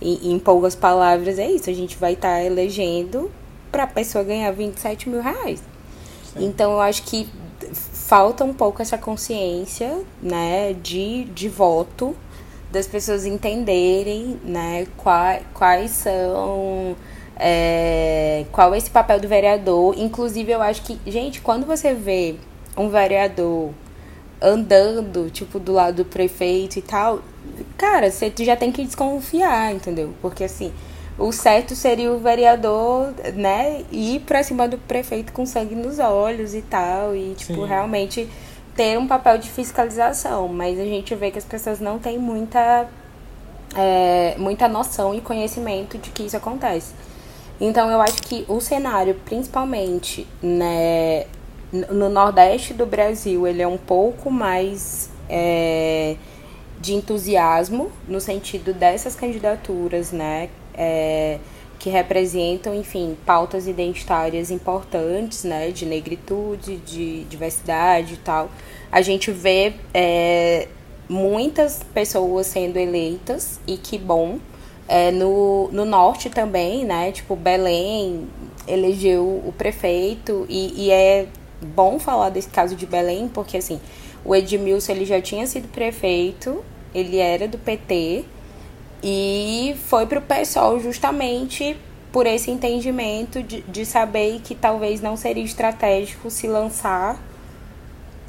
E, 0.00 0.30
em 0.30 0.38
poucas 0.38 0.74
palavras, 0.74 1.38
é 1.38 1.50
isso. 1.50 1.70
A 1.70 1.72
gente 1.72 1.96
vai 1.96 2.14
estar 2.14 2.36
tá 2.36 2.42
elegendo 2.42 3.30
para 3.70 3.84
a 3.84 3.86
pessoa 3.86 4.24
ganhar 4.24 4.50
27 4.50 5.08
mil 5.08 5.22
reais. 5.22 5.62
Então 6.38 6.72
eu 6.72 6.80
acho 6.80 7.02
que 7.04 7.28
falta 7.72 8.44
um 8.44 8.52
pouco 8.52 8.82
essa 8.82 8.98
consciência, 8.98 10.00
né, 10.22 10.74
de, 10.74 11.24
de 11.24 11.48
voto, 11.48 12.14
das 12.70 12.86
pessoas 12.86 13.24
entenderem, 13.24 14.38
né, 14.44 14.86
quais, 14.96 15.42
quais 15.54 15.90
são. 15.92 16.96
É, 17.38 18.46
qual 18.50 18.74
é 18.74 18.78
esse 18.78 18.90
papel 18.90 19.20
do 19.20 19.28
vereador. 19.28 19.94
Inclusive, 19.98 20.52
eu 20.52 20.62
acho 20.62 20.82
que, 20.82 20.98
gente, 21.06 21.40
quando 21.42 21.66
você 21.66 21.92
vê 21.92 22.36
um 22.76 22.88
vereador 22.88 23.70
andando, 24.40 25.30
tipo, 25.30 25.58
do 25.58 25.72
lado 25.72 25.96
do 25.96 26.04
prefeito 26.04 26.78
e 26.78 26.82
tal, 26.82 27.20
cara, 27.76 28.10
você 28.10 28.32
já 28.40 28.56
tem 28.56 28.70
que 28.70 28.84
desconfiar, 28.84 29.74
entendeu? 29.74 30.12
Porque 30.20 30.44
assim, 30.44 30.72
o 31.18 31.32
certo 31.32 31.74
seria 31.74 32.12
o 32.12 32.18
vereador, 32.18 33.14
né, 33.34 33.84
ir 33.90 34.20
pra 34.20 34.42
cima 34.42 34.68
do 34.68 34.76
prefeito 34.76 35.32
com 35.32 35.46
sangue 35.46 35.74
nos 35.74 35.98
olhos 35.98 36.54
e 36.54 36.60
tal, 36.60 37.16
e, 37.16 37.34
tipo, 37.34 37.54
Sim. 37.54 37.66
realmente 37.66 38.28
ter 38.74 38.98
um 38.98 39.06
papel 39.06 39.38
de 39.38 39.48
fiscalização. 39.48 40.48
Mas 40.48 40.78
a 40.78 40.84
gente 40.84 41.14
vê 41.14 41.30
que 41.30 41.38
as 41.38 41.44
pessoas 41.44 41.80
não 41.80 41.98
têm 41.98 42.18
muita, 42.18 42.86
é, 43.74 44.34
muita 44.36 44.68
noção 44.68 45.14
e 45.14 45.20
conhecimento 45.22 45.96
de 45.96 46.10
que 46.10 46.24
isso 46.24 46.36
acontece. 46.36 46.92
Então, 47.58 47.90
eu 47.90 48.02
acho 48.02 48.20
que 48.22 48.44
o 48.46 48.60
cenário, 48.60 49.14
principalmente, 49.24 50.26
né, 50.42 51.24
no 51.72 52.08
Nordeste 52.08 52.72
do 52.72 52.86
Brasil, 52.86 53.46
ele 53.46 53.62
é 53.62 53.68
um 53.68 53.78
pouco 53.78 54.30
mais. 54.30 55.10
É, 55.28 56.16
de 56.78 56.92
entusiasmo 56.92 57.90
no 58.06 58.20
sentido 58.20 58.72
dessas 58.72 59.16
candidaturas, 59.16 60.12
né? 60.12 60.50
é, 60.76 61.38
que 61.78 61.90
representam, 61.90 62.74
enfim, 62.74 63.16
pautas 63.24 63.66
identitárias 63.66 64.50
importantes, 64.50 65.44
né, 65.44 65.70
de 65.70 65.86
negritude, 65.86 66.76
de 66.78 67.24
diversidade 67.24 68.14
e 68.14 68.18
tal. 68.18 68.50
A 68.90 69.00
gente 69.00 69.30
vê 69.30 69.74
é, 69.92 70.68
muitas 71.08 71.82
pessoas 71.94 72.46
sendo 72.46 72.78
eleitas 72.78 73.58
e 73.66 73.76
que 73.76 73.98
bom. 73.98 74.38
É, 74.88 75.10
no, 75.10 75.68
no 75.72 75.84
norte 75.84 76.30
também, 76.30 76.84
né, 76.84 77.10
tipo, 77.10 77.34
Belém 77.34 78.28
elegeu 78.68 79.24
o 79.24 79.52
prefeito 79.56 80.46
e, 80.48 80.86
e 80.86 80.90
é 80.90 81.26
bom 81.60 81.98
falar 81.98 82.30
desse 82.30 82.48
caso 82.48 82.74
de 82.74 82.86
Belém, 82.86 83.28
porque 83.28 83.56
assim, 83.56 83.80
o 84.24 84.34
Edmilson 84.34 84.92
ele 84.92 85.04
já 85.04 85.20
tinha 85.20 85.46
sido 85.46 85.68
prefeito, 85.68 86.64
ele 86.94 87.18
era 87.18 87.46
do 87.46 87.58
PT, 87.58 88.24
e 89.02 89.76
foi 89.86 90.06
para 90.06 90.18
o 90.18 90.22
PSOL 90.22 90.80
justamente 90.80 91.76
por 92.12 92.26
esse 92.26 92.50
entendimento 92.50 93.42
de, 93.42 93.62
de 93.62 93.84
saber 93.84 94.40
que 94.42 94.54
talvez 94.54 95.00
não 95.00 95.16
seria 95.16 95.44
estratégico 95.44 96.30
se 96.30 96.46
lançar 96.46 97.20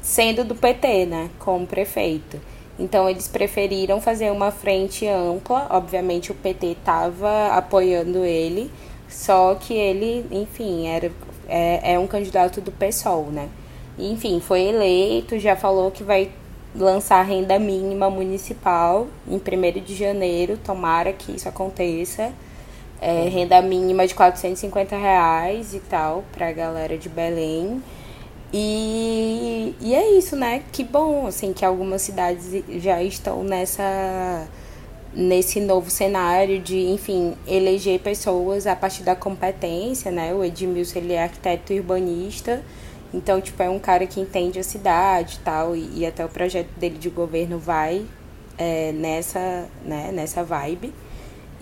sendo 0.02 0.44
do 0.44 0.54
PT, 0.54 1.06
né, 1.06 1.30
como 1.38 1.66
prefeito. 1.66 2.40
Então 2.78 3.08
eles 3.08 3.26
preferiram 3.26 4.00
fazer 4.00 4.30
uma 4.30 4.50
frente 4.50 5.06
ampla, 5.06 5.66
obviamente 5.70 6.30
o 6.30 6.34
PT 6.34 6.66
estava 6.66 7.48
apoiando 7.48 8.24
ele, 8.24 8.70
só 9.08 9.54
que 9.54 9.74
ele, 9.74 10.24
enfim, 10.30 10.86
era 10.86 11.10
é, 11.48 11.94
é 11.94 11.98
um 11.98 12.06
candidato 12.06 12.60
do 12.60 12.70
PSOL, 12.70 13.26
né? 13.32 13.48
Enfim, 13.98 14.40
foi 14.40 14.62
eleito, 14.62 15.38
já 15.38 15.56
falou 15.56 15.90
que 15.90 16.04
vai 16.04 16.30
lançar 16.74 17.22
renda 17.22 17.58
mínima 17.58 18.08
municipal 18.10 19.08
em 19.26 19.36
1 19.36 19.80
de 19.82 19.94
janeiro, 19.94 20.58
tomara 20.58 21.12
que 21.12 21.32
isso 21.32 21.48
aconteça. 21.48 22.32
É, 23.00 23.28
renda 23.28 23.62
mínima 23.62 24.06
de 24.06 24.14
450 24.14 24.96
reais 24.96 25.72
e 25.72 25.78
tal 25.78 26.24
para 26.32 26.48
a 26.48 26.52
galera 26.52 26.98
de 26.98 27.08
Belém. 27.08 27.82
E, 28.52 29.74
e 29.80 29.94
é 29.94 30.10
isso, 30.16 30.34
né? 30.34 30.62
Que 30.72 30.82
bom, 30.82 31.26
assim, 31.26 31.52
que 31.52 31.64
algumas 31.64 32.02
cidades 32.02 32.62
já 32.82 33.02
estão 33.02 33.44
nessa 33.44 34.48
nesse 35.12 35.60
novo 35.60 35.90
cenário 35.90 36.60
de, 36.60 36.78
enfim, 36.90 37.34
eleger 37.46 38.00
pessoas 38.00 38.66
a 38.66 38.76
partir 38.76 39.02
da 39.02 39.16
competência, 39.16 40.10
né? 40.10 40.34
O 40.34 40.44
Edmilson, 40.44 40.98
ele 40.98 41.12
é 41.12 41.22
arquiteto 41.22 41.72
urbanista, 41.72 42.62
então, 43.12 43.40
tipo, 43.40 43.62
é 43.62 43.70
um 43.70 43.78
cara 43.78 44.06
que 44.06 44.20
entende 44.20 44.58
a 44.58 44.62
cidade 44.62 45.40
tal, 45.42 45.74
e, 45.74 46.00
e 46.00 46.06
até 46.06 46.24
o 46.24 46.28
projeto 46.28 46.68
dele 46.76 46.98
de 46.98 47.08
governo 47.08 47.58
vai 47.58 48.04
é, 48.58 48.92
nessa, 48.92 49.66
né, 49.84 50.10
nessa 50.12 50.44
vibe. 50.44 50.92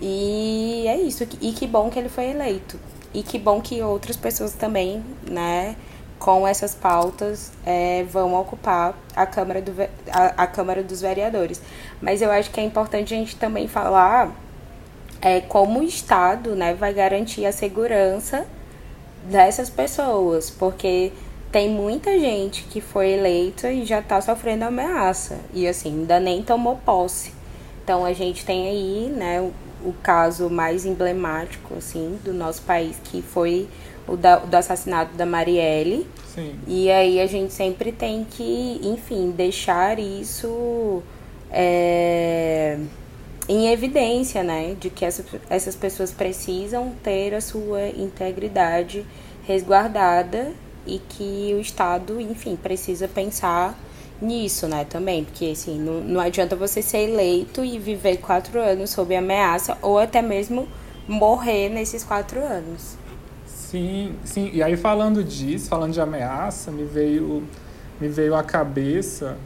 E 0.01 0.85
é 0.87 0.97
isso. 0.97 1.25
E 1.41 1.53
que 1.53 1.65
bom 1.65 1.89
que 1.89 1.97
ele 1.97 2.09
foi 2.09 2.25
eleito. 2.25 2.79
E 3.13 3.23
que 3.23 3.39
bom 3.39 3.61
que 3.61 3.81
outras 3.81 4.17
pessoas 4.17 4.53
também, 4.53 5.03
né, 5.29 5.75
com 6.19 6.47
essas 6.47 6.73
pautas, 6.73 7.51
é, 7.65 8.03
vão 8.09 8.33
ocupar 8.39 8.95
a 9.15 9.25
Câmara, 9.25 9.61
do, 9.61 9.71
a, 10.11 10.43
a 10.43 10.47
Câmara 10.47 10.83
dos 10.83 11.01
Vereadores. 11.01 11.61
Mas 12.01 12.21
eu 12.21 12.31
acho 12.31 12.51
que 12.51 12.59
é 12.59 12.63
importante 12.63 13.13
a 13.13 13.17
gente 13.17 13.35
também 13.35 13.67
falar 13.67 14.31
é, 15.21 15.41
como 15.41 15.79
o 15.79 15.83
Estado 15.83 16.55
né, 16.55 16.73
vai 16.73 16.93
garantir 16.93 17.45
a 17.45 17.51
segurança 17.51 18.45
dessas 19.23 19.69
pessoas, 19.69 20.49
porque 20.49 21.11
tem 21.51 21.69
muita 21.69 22.17
gente 22.19 22.63
que 22.63 22.81
foi 22.81 23.11
eleita 23.11 23.71
e 23.71 23.85
já 23.85 23.99
está 23.99 24.19
sofrendo 24.21 24.65
ameaça. 24.65 25.37
E 25.53 25.67
assim, 25.67 25.89
ainda 25.89 26.19
nem 26.19 26.43
tomou 26.43 26.77
posse. 26.77 27.31
Então 27.83 28.05
a 28.05 28.13
gente 28.13 28.45
tem 28.45 28.67
aí, 28.67 29.09
né, 29.09 29.39
o, 29.41 29.51
o 29.87 29.93
caso 30.03 30.49
mais 30.49 30.85
emblemático, 30.85 31.75
assim, 31.77 32.19
do 32.23 32.33
nosso 32.33 32.61
país, 32.63 32.97
que 33.03 33.21
foi 33.21 33.67
o 34.07 34.15
da, 34.15 34.37
do 34.37 34.55
assassinato 34.55 35.15
da 35.15 35.25
Marielle. 35.25 36.07
Sim. 36.33 36.55
E 36.67 36.89
aí 36.91 37.19
a 37.19 37.25
gente 37.25 37.53
sempre 37.53 37.91
tem 37.91 38.23
que, 38.23 38.79
enfim, 38.83 39.31
deixar 39.31 39.99
isso 39.99 41.01
é, 41.51 42.77
em 43.49 43.71
evidência, 43.71 44.43
né? 44.43 44.75
De 44.79 44.89
que 44.89 45.03
essa, 45.03 45.25
essas 45.49 45.75
pessoas 45.75 46.11
precisam 46.11 46.93
ter 47.03 47.33
a 47.33 47.41
sua 47.41 47.87
integridade 47.89 49.05
resguardada 49.45 50.51
e 50.85 50.99
que 50.99 51.53
o 51.55 51.59
Estado, 51.59 52.19
enfim, 52.19 52.55
precisa 52.55 53.07
pensar 53.07 53.77
nisso, 54.21 54.67
né, 54.67 54.83
também, 54.83 55.23
porque 55.23 55.45
assim, 55.45 55.77
não, 55.79 56.01
não 56.01 56.19
adianta 56.19 56.55
você 56.55 56.81
ser 56.81 57.09
eleito 57.09 57.63
e 57.63 57.77
viver 57.77 58.17
quatro 58.17 58.59
anos 58.59 58.89
sob 58.89 59.15
ameaça 59.15 59.77
ou 59.81 59.99
até 59.99 60.23
mesmo 60.23 60.67
morrer 61.07 61.69
nesses 61.69 62.03
quatro 62.03 62.39
anos. 62.39 62.97
Sim, 63.69 64.15
sim, 64.23 64.49
e 64.53 64.63
aí 64.63 64.77
falando 64.77 65.21
disso, 65.21 65.67
falando 65.67 65.91
de 65.91 65.99
ameaça, 65.99 66.71
me 66.71 66.85
veio, 66.85 67.43
me 67.99 68.07
veio 68.07 68.33
à 68.33 68.41
cabeça 68.41 69.37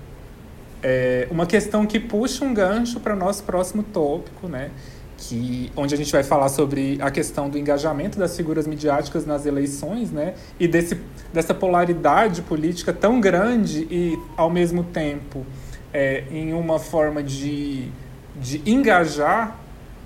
é, 0.83 1.27
uma 1.31 1.47
questão 1.47 1.87
que 1.87 1.99
puxa 1.99 2.45
um 2.45 2.53
gancho 2.53 2.99
para 2.99 3.15
o 3.15 3.17
nosso 3.17 3.43
próximo 3.43 3.81
tópico, 3.81 4.47
né, 4.47 4.69
que, 5.17 5.71
onde 5.75 5.95
a 5.95 5.97
gente 5.97 6.11
vai 6.11 6.21
falar 6.21 6.49
sobre 6.49 6.99
a 7.01 7.09
questão 7.09 7.49
do 7.49 7.57
engajamento 7.57 8.19
das 8.19 8.37
figuras 8.37 8.67
midiáticas 8.67 9.25
nas 9.25 9.47
eleições, 9.47 10.11
né? 10.11 10.35
E 10.59 10.67
desse, 10.67 10.99
dessa 11.33 11.55
polaridade 11.55 12.43
política 12.43 12.93
tão 12.93 13.19
grande 13.19 13.87
e, 13.89 14.19
ao 14.37 14.51
mesmo 14.51 14.83
tempo, 14.83 15.43
é, 15.91 16.25
em 16.31 16.53
uma 16.53 16.77
forma 16.77 17.23
de, 17.23 17.87
de 18.35 18.61
engajar 18.67 19.60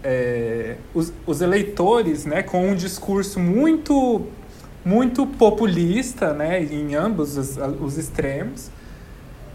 é, 0.06 0.76
os, 0.94 1.12
os 1.26 1.42
eleitores 1.42 2.26
né, 2.26 2.44
com 2.44 2.70
um 2.70 2.76
discurso 2.76 3.40
muito 3.40 4.28
muito 4.86 5.26
populista, 5.26 6.32
né, 6.32 6.62
em 6.62 6.94
ambos 6.94 7.38
os, 7.38 7.58
os 7.82 7.98
extremos, 7.98 8.70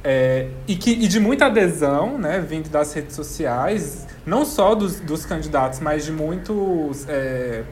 é, 0.02 0.48
e, 0.66 0.74
que, 0.74 0.90
e 0.90 1.06
de 1.06 1.20
muita 1.20 1.46
adesão, 1.46 2.18
né, 2.18 2.40
vindo 2.40 2.68
das 2.68 2.92
redes 2.92 3.14
sociais, 3.14 4.08
não 4.26 4.44
só 4.44 4.74
dos, 4.74 4.98
dos 4.98 5.24
candidatos, 5.24 5.78
mas 5.78 6.04
de 6.04 6.10
muitos, 6.10 7.08
é, 7.08 7.62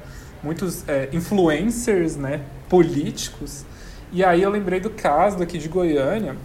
muitos 0.40 0.88
é, 0.88 1.08
influencers 1.12 2.14
né, 2.14 2.42
políticos. 2.68 3.64
E 4.12 4.22
aí 4.22 4.40
eu 4.40 4.50
lembrei 4.50 4.78
do 4.78 4.90
caso 4.90 5.36
daqui 5.36 5.58
de 5.58 5.68
Goiânia, 5.68 6.36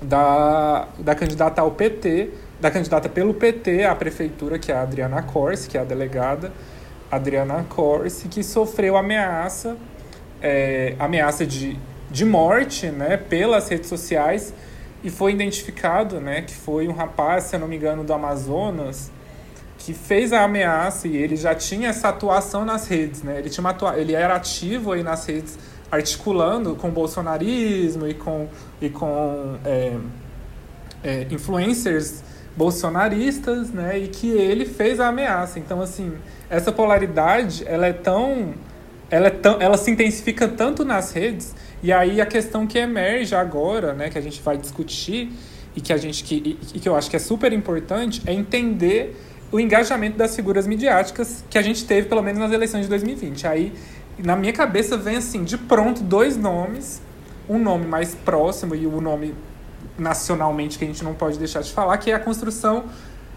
da, 0.00 0.88
da 0.98 1.14
candidata 1.14 1.60
ao 1.60 1.72
PT, 1.72 2.30
da 2.62 2.70
candidata 2.70 3.08
pelo 3.08 3.34
PT 3.34 3.82
à 3.82 3.92
prefeitura, 3.92 4.56
que 4.56 4.70
é 4.70 4.76
a 4.76 4.82
Adriana 4.82 5.20
Corse, 5.20 5.68
que 5.68 5.76
é 5.76 5.80
a 5.80 5.84
delegada 5.84 6.52
Adriana 7.10 7.66
Corse, 7.68 8.28
que 8.28 8.44
sofreu 8.44 8.96
ameaça, 8.96 9.76
é, 10.40 10.94
ameaça 10.96 11.44
de, 11.44 11.76
de 12.08 12.24
morte 12.24 12.86
né, 12.86 13.16
pelas 13.16 13.68
redes 13.68 13.88
sociais 13.88 14.54
e 15.02 15.10
foi 15.10 15.32
identificado 15.32 16.20
né, 16.20 16.42
que 16.42 16.54
foi 16.54 16.86
um 16.86 16.92
rapaz, 16.92 17.44
se 17.44 17.56
eu 17.56 17.60
não 17.60 17.66
me 17.66 17.74
engano, 17.74 18.04
do 18.04 18.12
Amazonas, 18.12 19.10
que 19.76 19.92
fez 19.92 20.32
a 20.32 20.44
ameaça 20.44 21.08
e 21.08 21.16
ele 21.16 21.34
já 21.34 21.56
tinha 21.56 21.88
essa 21.88 22.10
atuação 22.10 22.64
nas 22.64 22.86
redes, 22.86 23.24
né? 23.24 23.40
Ele, 23.40 23.50
tinha 23.50 23.68
atua... 23.68 23.98
ele 23.98 24.12
era 24.12 24.36
ativo 24.36 24.92
aí 24.92 25.02
nas 25.02 25.26
redes, 25.26 25.58
articulando 25.90 26.76
com 26.76 26.90
o 26.90 26.92
bolsonarismo 26.92 28.06
e 28.06 28.14
com, 28.14 28.46
e 28.80 28.88
com 28.88 29.58
é, 29.64 29.96
é, 31.02 31.26
influencers 31.28 32.22
bolsonaristas, 32.56 33.70
né? 33.70 33.98
E 33.98 34.08
que 34.08 34.30
ele 34.30 34.66
fez 34.66 35.00
a 35.00 35.08
ameaça. 35.08 35.58
Então, 35.58 35.80
assim, 35.80 36.12
essa 36.50 36.70
polaridade, 36.72 37.64
ela 37.66 37.86
é 37.86 37.92
tão... 37.92 38.54
Ela, 39.10 39.26
é 39.26 39.30
tão, 39.30 39.60
ela 39.60 39.76
se 39.76 39.90
intensifica 39.90 40.48
tanto 40.48 40.86
nas 40.86 41.12
redes 41.12 41.54
e 41.82 41.92
aí 41.92 42.20
a 42.20 42.26
questão 42.26 42.66
que 42.66 42.78
emerge 42.78 43.34
agora, 43.34 43.92
né, 43.92 44.08
que 44.08 44.16
a 44.16 44.20
gente 44.20 44.40
vai 44.40 44.56
discutir 44.56 45.32
e 45.74 45.80
que 45.80 45.92
a 45.92 45.96
gente 45.96 46.22
que, 46.22 46.56
e, 46.74 46.78
que 46.78 46.88
eu 46.88 46.94
acho 46.94 47.10
que 47.10 47.16
é 47.16 47.18
super 47.18 47.52
importante 47.52 48.22
é 48.24 48.32
entender 48.32 49.16
o 49.50 49.58
engajamento 49.58 50.16
das 50.16 50.36
figuras 50.36 50.66
midiáticas 50.66 51.44
que 51.50 51.58
a 51.58 51.62
gente 51.62 51.84
teve 51.84 52.08
pelo 52.08 52.22
menos 52.22 52.40
nas 52.40 52.52
eleições 52.52 52.82
de 52.82 52.88
2020. 52.88 53.46
Aí 53.48 53.72
na 54.16 54.36
minha 54.36 54.52
cabeça 54.52 54.96
vem 54.96 55.16
assim, 55.16 55.42
de 55.42 55.58
pronto 55.58 56.02
dois 56.02 56.36
nomes, 56.36 57.02
um 57.48 57.58
nome 57.58 57.84
mais 57.84 58.14
próximo 58.14 58.76
e 58.76 58.86
o 58.86 58.96
um 58.96 59.00
nome 59.00 59.34
nacionalmente 59.98 60.78
que 60.78 60.84
a 60.84 60.86
gente 60.86 61.04
não 61.04 61.14
pode 61.14 61.38
deixar 61.38 61.62
de 61.62 61.72
falar, 61.72 61.98
que 61.98 62.10
é 62.10 62.14
a 62.14 62.18
construção 62.18 62.84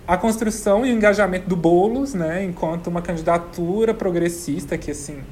a 0.07 0.15
construção 0.17 0.85
e 0.85 0.91
o 0.91 0.95
engajamento 0.95 1.49
do 1.49 1.55
Bolos, 1.55 2.13
né, 2.13 2.43
enquanto 2.43 2.87
uma 2.87 3.01
candidatura 3.01 3.91
progressista 3.91 4.77
que 4.77 4.91
assim 4.91 5.23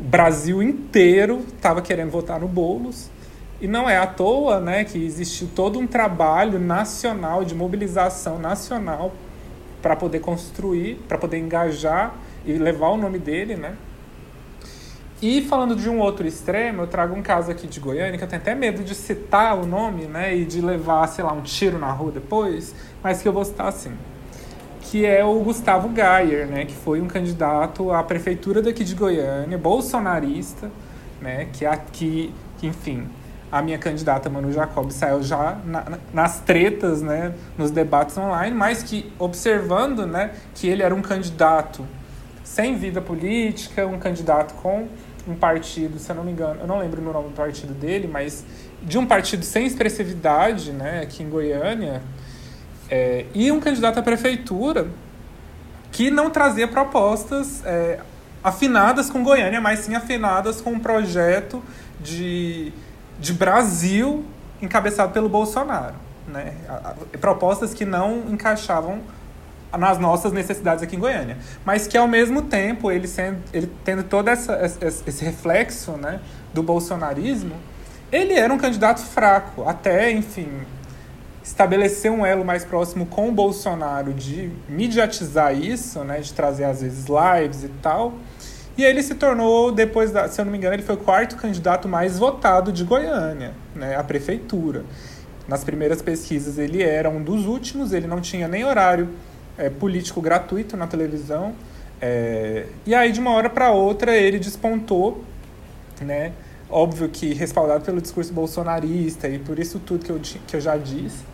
o 0.00 0.04
Brasil 0.04 0.62
inteiro 0.62 1.44
estava 1.54 1.80
querendo 1.80 2.10
votar 2.10 2.40
no 2.40 2.48
Boulos. 2.48 3.08
E 3.60 3.66
não 3.66 3.88
é 3.88 3.96
à 3.96 4.06
toa 4.06 4.60
né, 4.60 4.84
que 4.84 5.02
existiu 5.02 5.48
todo 5.54 5.78
um 5.78 5.86
trabalho 5.86 6.58
nacional, 6.58 7.44
de 7.44 7.54
mobilização 7.54 8.38
nacional, 8.38 9.12
para 9.80 9.96
poder 9.96 10.20
construir, 10.20 10.96
para 11.08 11.16
poder 11.16 11.38
engajar 11.38 12.14
e 12.44 12.52
levar 12.54 12.88
o 12.88 12.96
nome 12.96 13.18
dele. 13.18 13.56
Né? 13.56 13.76
E 15.22 15.40
falando 15.42 15.74
de 15.74 15.88
um 15.88 15.98
outro 15.98 16.26
extremo, 16.26 16.82
eu 16.82 16.86
trago 16.86 17.14
um 17.14 17.22
caso 17.22 17.50
aqui 17.50 17.66
de 17.66 17.80
Goiânia, 17.80 18.18
que 18.18 18.24
eu 18.24 18.28
tenho 18.28 18.42
até 18.42 18.54
medo 18.54 18.84
de 18.84 18.94
citar 18.94 19.58
o 19.58 19.66
nome 19.66 20.04
né, 20.04 20.36
e 20.36 20.44
de 20.44 20.60
levar, 20.60 21.06
sei 21.08 21.24
lá, 21.24 21.32
um 21.32 21.40
tiro 21.40 21.78
na 21.78 21.90
rua 21.90 22.12
depois, 22.12 22.74
mas 23.02 23.22
que 23.22 23.28
eu 23.28 23.32
vou 23.32 23.44
citar 23.44 23.68
assim 23.68 23.92
que 24.90 25.04
é 25.04 25.24
o 25.24 25.40
Gustavo 25.40 25.88
Gayer, 25.88 26.46
né, 26.46 26.64
que 26.64 26.74
foi 26.74 27.00
um 27.00 27.08
candidato 27.08 27.90
à 27.90 28.02
prefeitura 28.02 28.62
daqui 28.62 28.84
de 28.84 28.94
Goiânia, 28.94 29.58
bolsonarista, 29.58 30.70
né, 31.20 31.48
que, 31.52 31.64
que, 31.92 32.34
que 32.58 32.66
enfim, 32.68 33.08
a 33.50 33.60
minha 33.60 33.78
candidata 33.78 34.30
Manu 34.30 34.52
Jacob 34.52 34.90
saiu 34.92 35.22
já 35.22 35.58
na, 35.64 35.98
nas 36.12 36.40
tretas, 36.40 37.02
né, 37.02 37.34
nos 37.58 37.70
debates 37.70 38.16
online, 38.16 38.56
mas 38.56 38.82
que 38.82 39.12
observando, 39.18 40.06
né, 40.06 40.30
que 40.54 40.68
ele 40.68 40.82
era 40.82 40.94
um 40.94 41.02
candidato 41.02 41.84
sem 42.44 42.76
vida 42.76 43.00
política, 43.00 43.86
um 43.86 43.98
candidato 43.98 44.54
com 44.54 44.86
um 45.26 45.34
partido, 45.34 45.98
se 45.98 46.10
eu 46.10 46.16
não 46.16 46.24
me 46.24 46.32
engano, 46.32 46.60
eu 46.60 46.66
não 46.66 46.78
lembro 46.78 47.00
o 47.00 47.12
nome 47.12 47.28
do 47.28 47.34
partido 47.34 47.74
dele, 47.74 48.06
mas 48.06 48.44
de 48.82 48.98
um 48.98 49.06
partido 49.06 49.44
sem 49.44 49.66
expressividade, 49.66 50.72
né, 50.72 51.00
aqui 51.02 51.22
em 51.22 51.28
Goiânia, 51.28 52.02
é, 52.88 53.26
e 53.34 53.50
um 53.50 53.58
candidato 53.58 53.98
à 53.98 54.02
prefeitura 54.02 54.88
que 55.90 56.10
não 56.10 56.30
trazia 56.30 56.68
propostas 56.68 57.64
é, 57.64 57.98
afinadas 58.44 59.10
com 59.10 59.24
Goiânia, 59.24 59.60
mas 59.60 59.80
sim 59.80 59.94
afinadas 59.94 60.60
com 60.60 60.70
um 60.70 60.78
projeto 60.78 61.62
de, 62.00 62.72
de 63.18 63.32
Brasil 63.32 64.24
encabeçado 64.62 65.12
pelo 65.12 65.28
Bolsonaro. 65.28 65.94
Né? 66.28 66.54
Propostas 67.20 67.74
que 67.74 67.84
não 67.84 68.24
encaixavam 68.28 69.00
nas 69.78 69.98
nossas 69.98 70.32
necessidades 70.32 70.82
aqui 70.82 70.96
em 70.96 70.98
Goiânia. 70.98 71.36
Mas 71.64 71.86
que, 71.86 71.96
ao 71.96 72.08
mesmo 72.08 72.42
tempo, 72.42 72.90
ele, 72.90 73.06
sendo, 73.06 73.38
ele 73.52 73.70
tendo 73.84 74.02
todo 74.02 74.28
essa, 74.28 74.60
esse 75.06 75.24
reflexo 75.24 75.92
né, 75.92 76.20
do 76.52 76.62
bolsonarismo, 76.62 77.54
ele 78.10 78.34
era 78.34 78.52
um 78.52 78.58
candidato 78.58 79.00
fraco, 79.00 79.68
até, 79.68 80.10
enfim, 80.10 80.48
estabelecer 81.42 82.10
um 82.10 82.26
elo 82.26 82.44
mais 82.44 82.64
próximo 82.64 83.06
com 83.06 83.28
o 83.28 83.32
Bolsonaro, 83.32 84.12
de 84.12 84.50
mediatizar 84.68 85.56
isso, 85.56 86.02
né, 86.04 86.20
de 86.20 86.32
trazer 86.32 86.64
às 86.64 86.80
vezes 86.80 87.06
lives 87.06 87.64
e 87.64 87.68
tal. 87.82 88.14
E 88.76 88.84
ele 88.84 89.02
se 89.02 89.14
tornou, 89.14 89.72
depois 89.72 90.10
da, 90.10 90.28
se 90.28 90.40
eu 90.40 90.44
não 90.44 90.52
me 90.52 90.58
engano, 90.58 90.74
ele 90.74 90.82
foi 90.82 90.96
o 90.96 90.98
quarto 90.98 91.36
candidato 91.36 91.88
mais 91.88 92.18
votado 92.18 92.72
de 92.72 92.84
Goiânia, 92.84 93.54
né, 93.74 93.96
à 93.96 94.04
prefeitura. 94.04 94.84
Nas 95.48 95.62
primeiras 95.62 96.02
pesquisas 96.02 96.58
ele 96.58 96.82
era 96.82 97.08
um 97.08 97.22
dos 97.22 97.46
últimos, 97.46 97.92
ele 97.92 98.06
não 98.06 98.20
tinha 98.20 98.48
nem 98.48 98.64
horário 98.64 99.08
é, 99.58 99.70
político 99.70 100.20
gratuito 100.20 100.76
na 100.76 100.86
televisão. 100.86 101.54
É, 102.00 102.66
e 102.84 102.94
aí, 102.94 103.12
de 103.12 103.20
uma 103.20 103.32
hora 103.32 103.48
para 103.48 103.70
outra, 103.70 104.16
ele 104.16 104.38
despontou, 104.38 105.24
né? 106.00 106.32
Óbvio 106.68 107.08
que 107.08 107.32
respaldado 107.32 107.84
pelo 107.84 108.00
discurso 108.00 108.32
bolsonarista 108.32 109.28
e 109.28 109.38
por 109.38 109.58
isso 109.58 109.78
tudo 109.78 110.04
que 110.04 110.10
eu, 110.10 110.20
que 110.46 110.56
eu 110.56 110.60
já 110.60 110.76
disse 110.76 111.24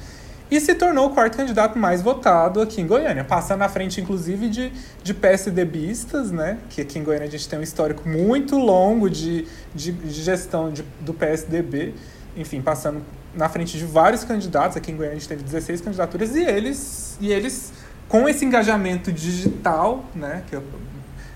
e 0.52 0.61
se 0.61 0.74
tornou 0.74 1.06
o 1.06 1.11
quarto 1.14 1.38
candidato 1.38 1.78
mais 1.78 2.02
votado 2.02 2.61
aqui 2.61 2.82
em 2.82 2.87
Goiânia, 2.87 3.24
passando 3.24 3.61
na 3.61 3.70
frente, 3.70 4.02
inclusive, 4.02 4.50
de, 4.50 4.70
de 5.02 5.14
PSDBistas, 5.14 6.30
né? 6.30 6.58
Que 6.68 6.82
aqui 6.82 6.98
em 6.98 7.02
Goiânia 7.02 7.26
a 7.26 7.30
gente 7.30 7.48
tem 7.48 7.58
um 7.58 7.62
histórico 7.62 8.06
muito 8.06 8.58
longo 8.58 9.08
de, 9.08 9.46
de, 9.74 9.92
de 9.92 10.22
gestão 10.22 10.70
de, 10.70 10.85
do 11.00 11.14
PSDB, 11.14 11.94
enfim, 12.37 12.61
passando 12.61 13.00
na 13.35 13.48
frente 13.48 13.78
de 13.78 13.87
vários 13.87 14.24
candidatos. 14.24 14.76
Aqui 14.76 14.92
em 14.92 14.96
Goiânia 14.96 15.16
a 15.16 15.18
gente 15.18 15.28
teve 15.28 15.42
16 15.42 15.80
candidaturas 15.80 16.37
e 16.37 16.42
eles, 16.42 17.16
e 17.18 17.32
eles 17.32 17.72
com 18.12 18.29
esse 18.29 18.44
engajamento 18.44 19.11
digital, 19.11 20.05
né, 20.14 20.44
que 20.46 20.55
é 20.55 20.61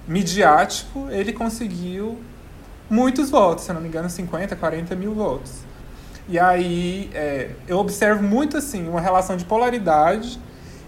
midiático, 0.06 1.08
ele 1.10 1.32
conseguiu 1.32 2.18
muitos 2.90 3.30
votos, 3.30 3.64
se 3.64 3.72
não 3.72 3.80
me 3.80 3.88
engano, 3.88 4.10
50, 4.10 4.54
40 4.54 4.94
mil 4.94 5.14
votos. 5.14 5.52
E 6.28 6.38
aí 6.38 7.08
é, 7.14 7.52
eu 7.66 7.78
observo 7.78 8.22
muito 8.22 8.58
assim 8.58 8.86
uma 8.86 9.00
relação 9.00 9.38
de 9.38 9.46
polaridade 9.46 10.38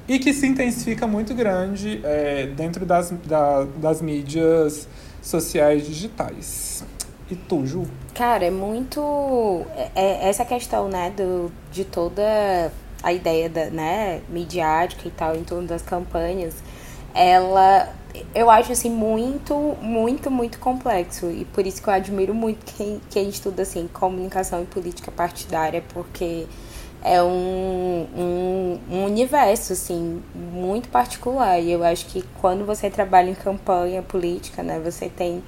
e 0.07 0.19
que 0.19 0.35
se 0.35 0.47
intensifica 0.47 1.07
muito 1.07 1.35
grande 1.35 2.03
é, 2.05 2.49
dentro 2.49 2.85
das, 2.85 3.11
da, 3.25 3.65
das 3.79 4.03
mídias 4.03 4.87
sociais 5.23 5.87
digitais. 5.87 6.85
E 7.31 7.35
tu, 7.35 7.65
Ju? 7.65 7.87
Cara, 8.15 8.45
é 8.45 8.51
muito. 8.51 9.65
É, 9.75 9.91
é, 9.95 10.29
essa 10.29 10.45
questão, 10.45 10.87
né, 10.87 11.11
do, 11.17 11.51
de 11.73 11.87
toda 11.87 12.71
a 13.03 13.13
ideia 13.13 13.49
da, 13.49 13.67
né, 13.67 14.21
midiática 14.29 15.07
e 15.07 15.11
tal, 15.11 15.37
em 15.37 15.45
torno 15.45 15.67
das 15.67 15.83
campanhas, 15.83 16.55
ela 17.15 17.93
eu 18.35 18.51
acho 18.51 18.73
assim 18.73 18.91
muito, 18.91 19.55
muito, 19.81 20.31
muito 20.31 20.59
complexo. 20.59 21.31
E 21.31 21.45
por 21.47 21.67
isso 21.67 21.83
que 21.83 21.89
eu 21.89 21.93
admiro 21.95 22.35
muito 22.35 22.65
quem, 22.75 23.01
quem 23.11 23.29
estuda 23.29 23.63
assim, 23.63 23.89
comunicação 23.93 24.63
e 24.63 24.67
política 24.67 25.11
partidária, 25.11 25.83
porque 25.93 26.47
é 27.03 27.23
um, 27.23 28.07
um, 28.17 28.81
um, 28.91 29.05
universo 29.05 29.73
assim, 29.73 30.23
muito 30.35 30.89
particular. 30.89 31.61
E 31.61 31.71
eu 31.71 31.85
acho 31.85 32.07
que 32.07 32.25
quando 32.41 32.65
você 32.65 32.91
trabalha 32.91 33.31
em 33.31 33.35
campanha 33.35 34.03
política, 34.03 34.63
né, 34.63 34.81
você 34.81 35.09
tem 35.09 35.43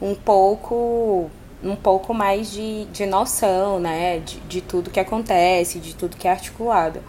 um 0.00 0.14
pouco 0.14 1.30
um 1.62 1.74
pouco 1.74 2.14
mais 2.14 2.50
de, 2.50 2.84
de 2.86 3.06
noção 3.06 3.80
né, 3.80 4.20
de, 4.20 4.38
de 4.40 4.60
tudo 4.60 4.90
que 4.90 5.00
acontece, 5.00 5.78
de 5.78 5.94
tudo 5.94 6.16
que 6.16 6.28
é 6.28 6.30
articulado. 6.30 7.00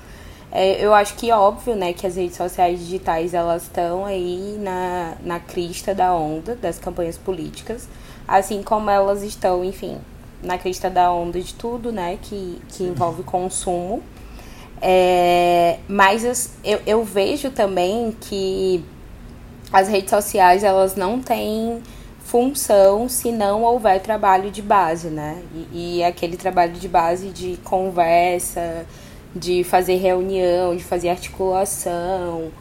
É, 0.51 0.83
eu 0.83 0.93
acho 0.93 1.15
que 1.15 1.29
é 1.29 1.35
óbvio, 1.35 1.75
né, 1.75 1.93
que 1.93 2.07
as 2.07 2.15
redes 2.15 2.35
sociais 2.35 2.79
digitais 2.79 3.33
elas 3.33 3.63
estão 3.63 4.05
aí 4.05 4.57
na, 4.59 5.13
na 5.23 5.39
crista 5.39 5.93
da 5.93 6.13
onda 6.15 6.55
das 6.55 6.79
campanhas 6.79 7.17
políticas, 7.17 7.87
assim 8.27 8.63
como 8.63 8.89
elas 8.89 9.21
estão, 9.21 9.63
enfim, 9.63 9.99
na 10.41 10.57
crista 10.57 10.89
da 10.89 11.11
onda 11.11 11.39
de 11.39 11.53
tudo, 11.53 11.91
né, 11.91 12.17
que, 12.21 12.59
que 12.69 12.83
envolve 12.83 13.21
consumo. 13.21 14.01
É, 14.81 15.77
mas 15.87 16.51
eu, 16.63 16.81
eu 16.87 17.03
vejo 17.03 17.51
também 17.51 18.15
que 18.19 18.83
as 19.71 19.87
redes 19.87 20.09
sociais 20.09 20.63
elas 20.63 20.95
não 20.95 21.21
têm 21.21 21.83
função 22.29 23.09
se 23.09 23.31
não 23.31 23.63
houver 23.63 23.99
trabalho 24.01 24.51
de 24.51 24.61
base, 24.61 25.07
né? 25.07 25.41
E, 25.73 25.97
e 25.97 26.03
aquele 26.03 26.37
trabalho 26.37 26.73
de 26.73 26.87
base 26.87 27.29
de 27.29 27.57
conversa, 27.63 28.85
de 29.35 29.63
fazer 29.63 29.95
reunião, 29.95 30.75
de 30.75 30.83
fazer 30.83 31.09
articulação 31.09 32.51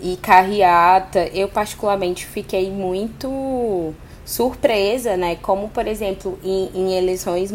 e 0.00 0.16
carreata. 0.16 1.28
Eu 1.32 1.48
particularmente 1.48 2.26
fiquei 2.26 2.68
muito 2.68 3.94
surpresa, 4.24 5.16
né? 5.16 5.36
Como, 5.36 5.68
por 5.68 5.86
exemplo, 5.86 6.36
em, 6.42 6.70
em 6.74 6.94
eleições 6.94 7.52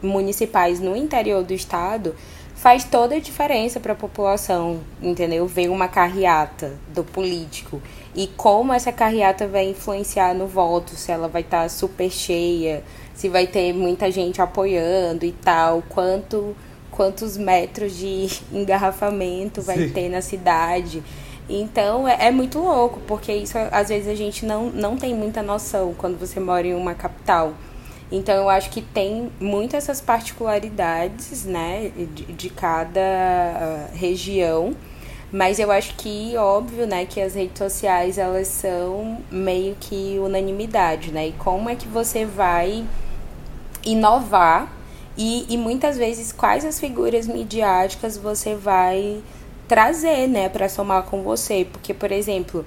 municipais 0.00 0.78
no 0.78 0.96
interior 0.96 1.42
do 1.42 1.52
estado, 1.52 2.14
faz 2.54 2.84
toda 2.84 3.16
a 3.16 3.20
diferença 3.20 3.80
para 3.80 3.92
a 3.92 3.96
população, 3.96 4.78
entendeu? 5.02 5.48
Ver 5.48 5.68
uma 5.68 5.88
carreata 5.88 6.74
do 6.94 7.02
político 7.02 7.82
e 8.18 8.26
como 8.26 8.72
essa 8.72 8.90
carreata 8.90 9.46
vai 9.46 9.70
influenciar 9.70 10.34
no 10.34 10.48
voto, 10.48 10.96
se 10.96 11.12
ela 11.12 11.28
vai 11.28 11.42
estar 11.42 11.62
tá 11.62 11.68
super 11.68 12.10
cheia, 12.10 12.82
se 13.14 13.28
vai 13.28 13.46
ter 13.46 13.72
muita 13.72 14.10
gente 14.10 14.42
apoiando 14.42 15.24
e 15.24 15.30
tal, 15.30 15.84
quanto 15.88 16.56
quantos 16.90 17.36
metros 17.36 17.96
de 17.96 18.26
engarrafamento 18.52 19.62
vai 19.62 19.76
Sim. 19.76 19.90
ter 19.90 20.08
na 20.08 20.20
cidade. 20.20 21.00
Então 21.48 22.08
é, 22.08 22.26
é, 22.26 22.30
muito 22.32 22.58
louco, 22.58 22.98
porque 23.06 23.32
isso 23.32 23.56
às 23.70 23.88
vezes 23.88 24.08
a 24.08 24.16
gente 24.16 24.44
não, 24.44 24.68
não 24.68 24.96
tem 24.96 25.14
muita 25.14 25.40
noção 25.40 25.94
quando 25.96 26.18
você 26.18 26.40
mora 26.40 26.66
em 26.66 26.74
uma 26.74 26.94
capital. 26.94 27.54
Então 28.10 28.34
eu 28.34 28.48
acho 28.48 28.68
que 28.70 28.82
tem 28.82 29.30
muitas 29.38 29.84
essas 29.84 30.00
particularidades, 30.00 31.44
né, 31.44 31.92
de, 31.96 32.24
de 32.24 32.50
cada 32.50 33.00
uh, 33.00 33.96
região. 33.96 34.74
Mas 35.30 35.58
eu 35.58 35.70
acho 35.70 35.94
que, 35.96 36.34
óbvio, 36.36 36.86
né, 36.86 37.04
que 37.04 37.20
as 37.20 37.34
redes 37.34 37.58
sociais, 37.58 38.16
elas 38.16 38.48
são 38.48 39.18
meio 39.30 39.76
que 39.78 40.18
unanimidade, 40.22 41.12
né? 41.12 41.28
E 41.28 41.32
como 41.32 41.68
é 41.68 41.76
que 41.76 41.86
você 41.86 42.24
vai 42.24 42.84
inovar 43.84 44.72
e, 45.16 45.44
e 45.52 45.56
muitas 45.58 45.98
vezes 45.98 46.32
quais 46.32 46.64
as 46.64 46.80
figuras 46.80 47.26
midiáticas 47.26 48.16
você 48.16 48.54
vai 48.54 49.22
trazer, 49.66 50.26
né, 50.28 50.48
para 50.48 50.66
somar 50.68 51.02
com 51.02 51.22
você? 51.22 51.66
Porque, 51.70 51.92
por 51.92 52.10
exemplo, 52.10 52.64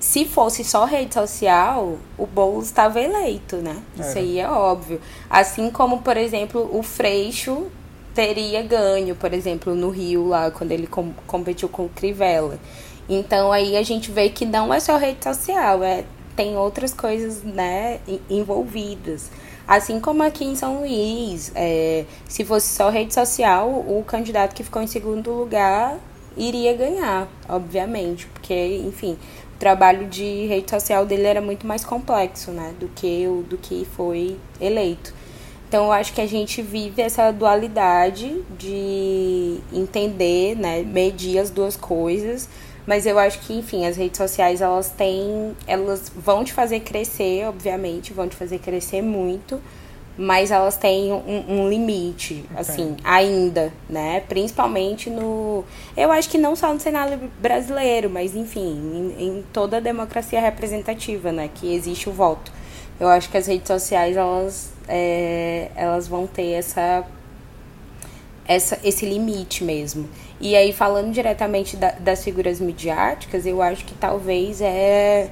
se 0.00 0.24
fosse 0.24 0.64
só 0.64 0.84
rede 0.84 1.14
social, 1.14 1.98
o 2.18 2.26
Boulos 2.26 2.66
estava 2.66 3.00
eleito, 3.00 3.56
né? 3.58 3.80
Isso 3.96 4.18
aí 4.18 4.40
é 4.40 4.50
óbvio. 4.50 5.00
Assim 5.30 5.70
como, 5.70 6.02
por 6.02 6.16
exemplo, 6.16 6.68
o 6.76 6.82
Freixo 6.82 7.68
teria 8.14 8.62
ganho, 8.62 9.14
por 9.14 9.32
exemplo, 9.32 9.74
no 9.74 9.90
Rio, 9.90 10.28
lá, 10.28 10.50
quando 10.50 10.72
ele 10.72 10.86
com, 10.86 11.12
competiu 11.26 11.68
com 11.68 11.86
o 11.86 11.88
Crivella. 11.88 12.58
Então 13.08 13.52
aí 13.52 13.76
a 13.76 13.82
gente 13.82 14.10
vê 14.10 14.28
que 14.28 14.44
não 14.44 14.72
é 14.72 14.80
só 14.80 14.96
rede 14.96 15.22
social, 15.24 15.82
é, 15.82 16.04
tem 16.36 16.56
outras 16.56 16.92
coisas 16.94 17.42
né, 17.42 18.00
envolvidas. 18.28 19.30
Assim 19.66 20.00
como 20.00 20.22
aqui 20.22 20.44
em 20.44 20.56
São 20.56 20.80
Luís, 20.80 21.52
é, 21.54 22.04
se 22.28 22.44
fosse 22.44 22.74
só 22.74 22.90
rede 22.90 23.14
social, 23.14 23.68
o 23.70 24.04
candidato 24.06 24.54
que 24.54 24.62
ficou 24.62 24.82
em 24.82 24.86
segundo 24.86 25.30
lugar 25.30 25.98
iria 26.36 26.74
ganhar, 26.74 27.28
obviamente, 27.48 28.26
porque, 28.26 28.82
enfim, 28.84 29.16
o 29.54 29.58
trabalho 29.58 30.08
de 30.08 30.46
rede 30.46 30.70
social 30.70 31.06
dele 31.06 31.26
era 31.26 31.40
muito 31.40 31.66
mais 31.66 31.84
complexo, 31.84 32.50
né, 32.50 32.74
do 32.80 32.88
que 32.88 33.26
o 33.28 33.42
do 33.42 33.56
que 33.56 33.86
foi 33.96 34.36
eleito. 34.60 35.14
Então, 35.72 35.86
eu 35.86 35.92
acho 35.92 36.12
que 36.12 36.20
a 36.20 36.26
gente 36.26 36.60
vive 36.60 37.00
essa 37.00 37.32
dualidade 37.32 38.44
de 38.58 39.56
entender, 39.72 40.54
né, 40.54 40.82
medir 40.82 41.38
as 41.38 41.48
duas 41.48 41.78
coisas, 41.78 42.46
mas 42.86 43.06
eu 43.06 43.18
acho 43.18 43.38
que, 43.38 43.54
enfim, 43.54 43.86
as 43.86 43.96
redes 43.96 44.18
sociais, 44.18 44.60
elas 44.60 44.90
têm, 44.90 45.56
elas 45.66 46.12
vão 46.14 46.44
te 46.44 46.52
fazer 46.52 46.80
crescer, 46.80 47.46
obviamente, 47.46 48.12
vão 48.12 48.28
te 48.28 48.36
fazer 48.36 48.58
crescer 48.58 49.00
muito, 49.00 49.62
mas 50.14 50.50
elas 50.50 50.76
têm 50.76 51.10
um, 51.10 51.44
um 51.48 51.70
limite, 51.70 52.44
okay. 52.50 52.60
assim, 52.60 52.96
ainda, 53.02 53.72
né? 53.88 54.20
Principalmente 54.28 55.08
no. 55.08 55.64
Eu 55.96 56.12
acho 56.12 56.28
que 56.28 56.36
não 56.36 56.54
só 56.54 56.70
no 56.74 56.80
cenário 56.80 57.18
brasileiro, 57.40 58.10
mas 58.10 58.36
enfim, 58.36 59.14
em, 59.18 59.24
em, 59.26 59.44
toda 59.54 59.78
a 59.78 59.80
democracia 59.80 60.38
representativa, 60.38 61.32
né? 61.32 61.48
Que 61.54 61.74
existe 61.74 62.10
o 62.10 62.12
voto. 62.12 62.52
Eu 63.00 63.08
acho 63.08 63.30
que 63.30 63.38
as 63.38 63.46
redes 63.46 63.68
sociais, 63.68 64.18
elas 64.18 64.71
é, 64.88 65.70
elas 65.74 66.08
vão 66.08 66.26
ter 66.26 66.52
essa, 66.52 67.04
essa, 68.46 68.78
esse 68.84 69.06
limite 69.06 69.64
mesmo. 69.64 70.08
E 70.40 70.56
aí, 70.56 70.72
falando 70.72 71.12
diretamente 71.12 71.76
da, 71.76 71.92
das 71.92 72.24
figuras 72.24 72.60
midiáticas, 72.60 73.46
eu 73.46 73.62
acho 73.62 73.84
que 73.84 73.94
talvez 73.94 74.60
é 74.60 75.30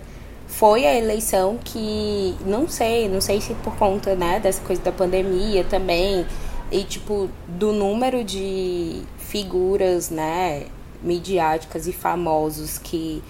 foi 0.50 0.84
a 0.84 0.94
eleição 0.96 1.58
que 1.62 2.34
não 2.44 2.68
sei, 2.68 3.08
não 3.08 3.20
sei 3.20 3.40
se 3.40 3.54
por 3.54 3.76
conta, 3.76 4.16
né, 4.16 4.40
dessa 4.40 4.60
coisa 4.62 4.82
da 4.82 4.90
pandemia 4.90 5.62
também 5.64 6.26
e 6.72 6.82
tipo 6.82 7.30
do 7.46 7.72
número 7.72 8.24
de 8.24 9.02
figuras, 9.18 10.10
né, 10.10 10.66
midiáticas 11.02 11.86
e 11.86 11.92
famosos 11.92 12.78
que 12.78 13.22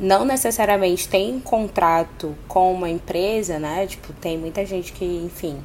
não 0.00 0.24
necessariamente 0.24 1.06
tem 1.08 1.38
contrato 1.38 2.34
com 2.48 2.72
uma 2.72 2.88
empresa, 2.88 3.58
né? 3.58 3.86
Tipo, 3.86 4.12
tem 4.14 4.38
muita 4.38 4.64
gente 4.64 4.92
que, 4.92 5.04
enfim, 5.04 5.62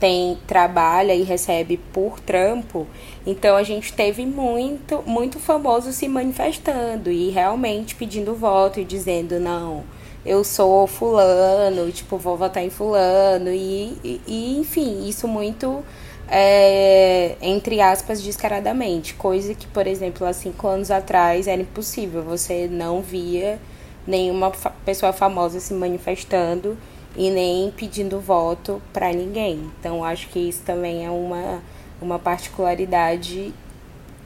tem 0.00 0.38
trabalha 0.46 1.14
e 1.14 1.22
recebe 1.22 1.76
por 1.92 2.18
trampo. 2.18 2.86
Então 3.26 3.54
a 3.54 3.62
gente 3.62 3.92
teve 3.92 4.24
muito, 4.24 5.02
muito 5.06 5.38
famoso 5.38 5.92
se 5.92 6.08
manifestando 6.08 7.10
e 7.10 7.30
realmente 7.30 7.94
pedindo 7.94 8.34
voto 8.34 8.80
e 8.80 8.84
dizendo 8.84 9.38
não, 9.38 9.84
eu 10.24 10.42
sou 10.42 10.86
fulano, 10.86 11.92
tipo, 11.92 12.16
vou 12.16 12.36
votar 12.36 12.64
em 12.64 12.70
fulano 12.70 13.50
e, 13.50 13.96
e, 14.02 14.20
e 14.26 14.58
enfim, 14.58 15.06
isso 15.06 15.28
muito 15.28 15.84
é, 16.28 17.36
entre 17.40 17.80
aspas, 17.80 18.22
descaradamente. 18.22 19.14
Coisa 19.14 19.54
que, 19.54 19.66
por 19.66 19.86
exemplo, 19.86 20.26
há 20.26 20.32
cinco 20.32 20.66
anos 20.66 20.90
atrás 20.90 21.46
era 21.46 21.62
impossível. 21.62 22.22
Você 22.22 22.68
não 22.70 23.00
via 23.00 23.58
nenhuma 24.06 24.52
fa 24.52 24.70
pessoa 24.84 25.12
famosa 25.12 25.60
se 25.60 25.74
manifestando 25.74 26.76
e 27.16 27.30
nem 27.30 27.70
pedindo 27.70 28.20
voto 28.20 28.80
para 28.92 29.12
ninguém. 29.12 29.70
Então, 29.80 30.04
acho 30.04 30.28
que 30.28 30.38
isso 30.38 30.62
também 30.64 31.04
é 31.04 31.10
uma, 31.10 31.62
uma 32.00 32.18
particularidade 32.18 33.52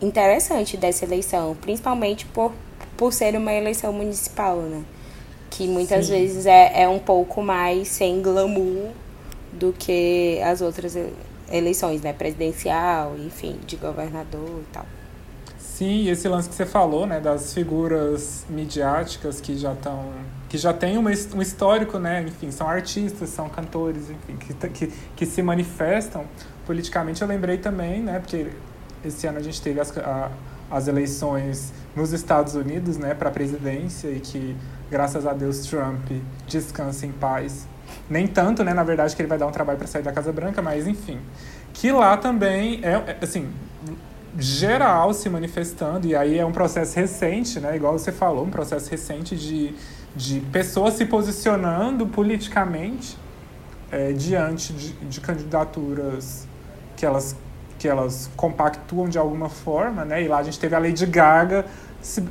interessante 0.03 0.77
dessa 0.77 1.05
eleição, 1.05 1.57
principalmente 1.61 2.27
por, 2.27 2.53
por 2.97 3.13
ser 3.13 3.37
uma 3.37 3.53
eleição 3.53 3.93
municipal, 3.93 4.57
né? 4.57 4.83
Que 5.51 5.67
muitas 5.67 6.07
Sim. 6.07 6.13
vezes 6.13 6.47
é, 6.47 6.83
é 6.83 6.89
um 6.89 6.99
pouco 6.99 7.43
mais 7.43 7.89
sem 7.89 8.23
glamour 8.23 8.91
do 9.53 9.73
que 9.73 10.41
as 10.43 10.61
outras 10.61 10.97
eleições, 10.97 11.30
né? 12.03 12.13
Presidencial, 12.13 13.17
enfim, 13.19 13.59
de 13.67 13.77
governador 13.77 14.61
e 14.61 14.73
tal. 14.73 14.87
Sim, 15.59 16.09
esse 16.09 16.29
lance 16.29 16.47
que 16.47 16.55
você 16.55 16.67
falou, 16.67 17.07
né, 17.07 17.21
das 17.21 17.55
figuras 17.55 18.45
midiáticas 18.51 19.41
que 19.41 19.57
já 19.57 19.73
estão 19.73 20.13
que 20.47 20.59
já 20.59 20.73
tem 20.73 20.99
um 20.99 21.09
histórico, 21.09 21.99
né, 21.99 22.23
enfim, 22.23 22.51
são 22.51 22.69
artistas, 22.69 23.31
são 23.31 23.49
cantores, 23.49 24.11
enfim, 24.11 24.37
que, 24.37 24.53
que, 24.69 24.93
que 25.17 25.25
se 25.25 25.41
manifestam 25.43 26.25
politicamente. 26.67 27.23
Eu 27.23 27.29
lembrei 27.29 27.57
também, 27.57 28.03
né, 28.03 28.19
porque 28.19 28.49
esse 29.05 29.27
ano 29.27 29.39
a 29.39 29.43
gente 29.43 29.63
teve 29.63 29.81
as, 29.81 29.97
a, 29.97 30.31
as 30.71 30.87
eleições 30.87 31.73
nos 31.97 32.13
Estados 32.13 32.55
Unidos, 32.57 32.99
né, 32.99 33.15
para 33.15 33.29
a 33.29 33.33
presidência 33.33 34.09
e 34.09 34.21
que, 34.21 34.57
graças 34.91 35.25
a 35.27 35.33
Deus, 35.33 35.61
Trump 35.67 36.11
descansa 36.47 37.07
em 37.07 37.13
paz 37.13 37.67
nem 38.11 38.27
tanto, 38.27 38.65
né? 38.65 38.75
Na 38.75 38.83
verdade, 38.83 39.15
que 39.15 39.23
ele 39.23 39.29
vai 39.29 39.39
dar 39.39 39.47
um 39.47 39.53
trabalho 39.53 39.79
para 39.79 39.87
sair 39.87 40.03
da 40.03 40.11
Casa 40.11 40.33
Branca, 40.33 40.61
mas 40.61 40.89
enfim. 40.89 41.21
Que 41.73 41.93
lá 41.93 42.17
também 42.17 42.81
é, 42.83 42.91
é, 42.93 43.17
assim, 43.23 43.49
geral 44.37 45.15
se 45.15 45.31
manifestando, 45.31 46.09
e 46.09 46.17
aí 46.17 46.37
é 46.37 46.45
um 46.45 46.51
processo 46.51 46.97
recente, 46.97 47.61
né? 47.61 47.77
Igual 47.77 47.93
você 47.97 48.11
falou, 48.11 48.45
um 48.45 48.51
processo 48.51 48.91
recente 48.91 49.37
de, 49.37 49.73
de 50.17 50.41
pessoas 50.53 50.95
se 50.95 51.07
posicionando 51.07 52.05
politicamente 52.09 53.17
é, 53.93 54.13
diante 54.13 54.73
de, 54.73 54.93
de 54.93 55.21
candidaturas 55.21 56.49
que 56.97 57.07
elas, 57.07 57.37
que 57.79 57.87
elas 57.87 58.29
compactuam 58.37 59.09
de 59.09 59.19
alguma 59.19 59.49
forma, 59.49 60.05
né? 60.05 60.23
E 60.23 60.27
lá 60.29 60.39
a 60.39 60.43
gente 60.43 60.59
teve 60.59 60.75
a 60.75 60.81
Lady 60.81 61.07
Gaga. 61.07 61.65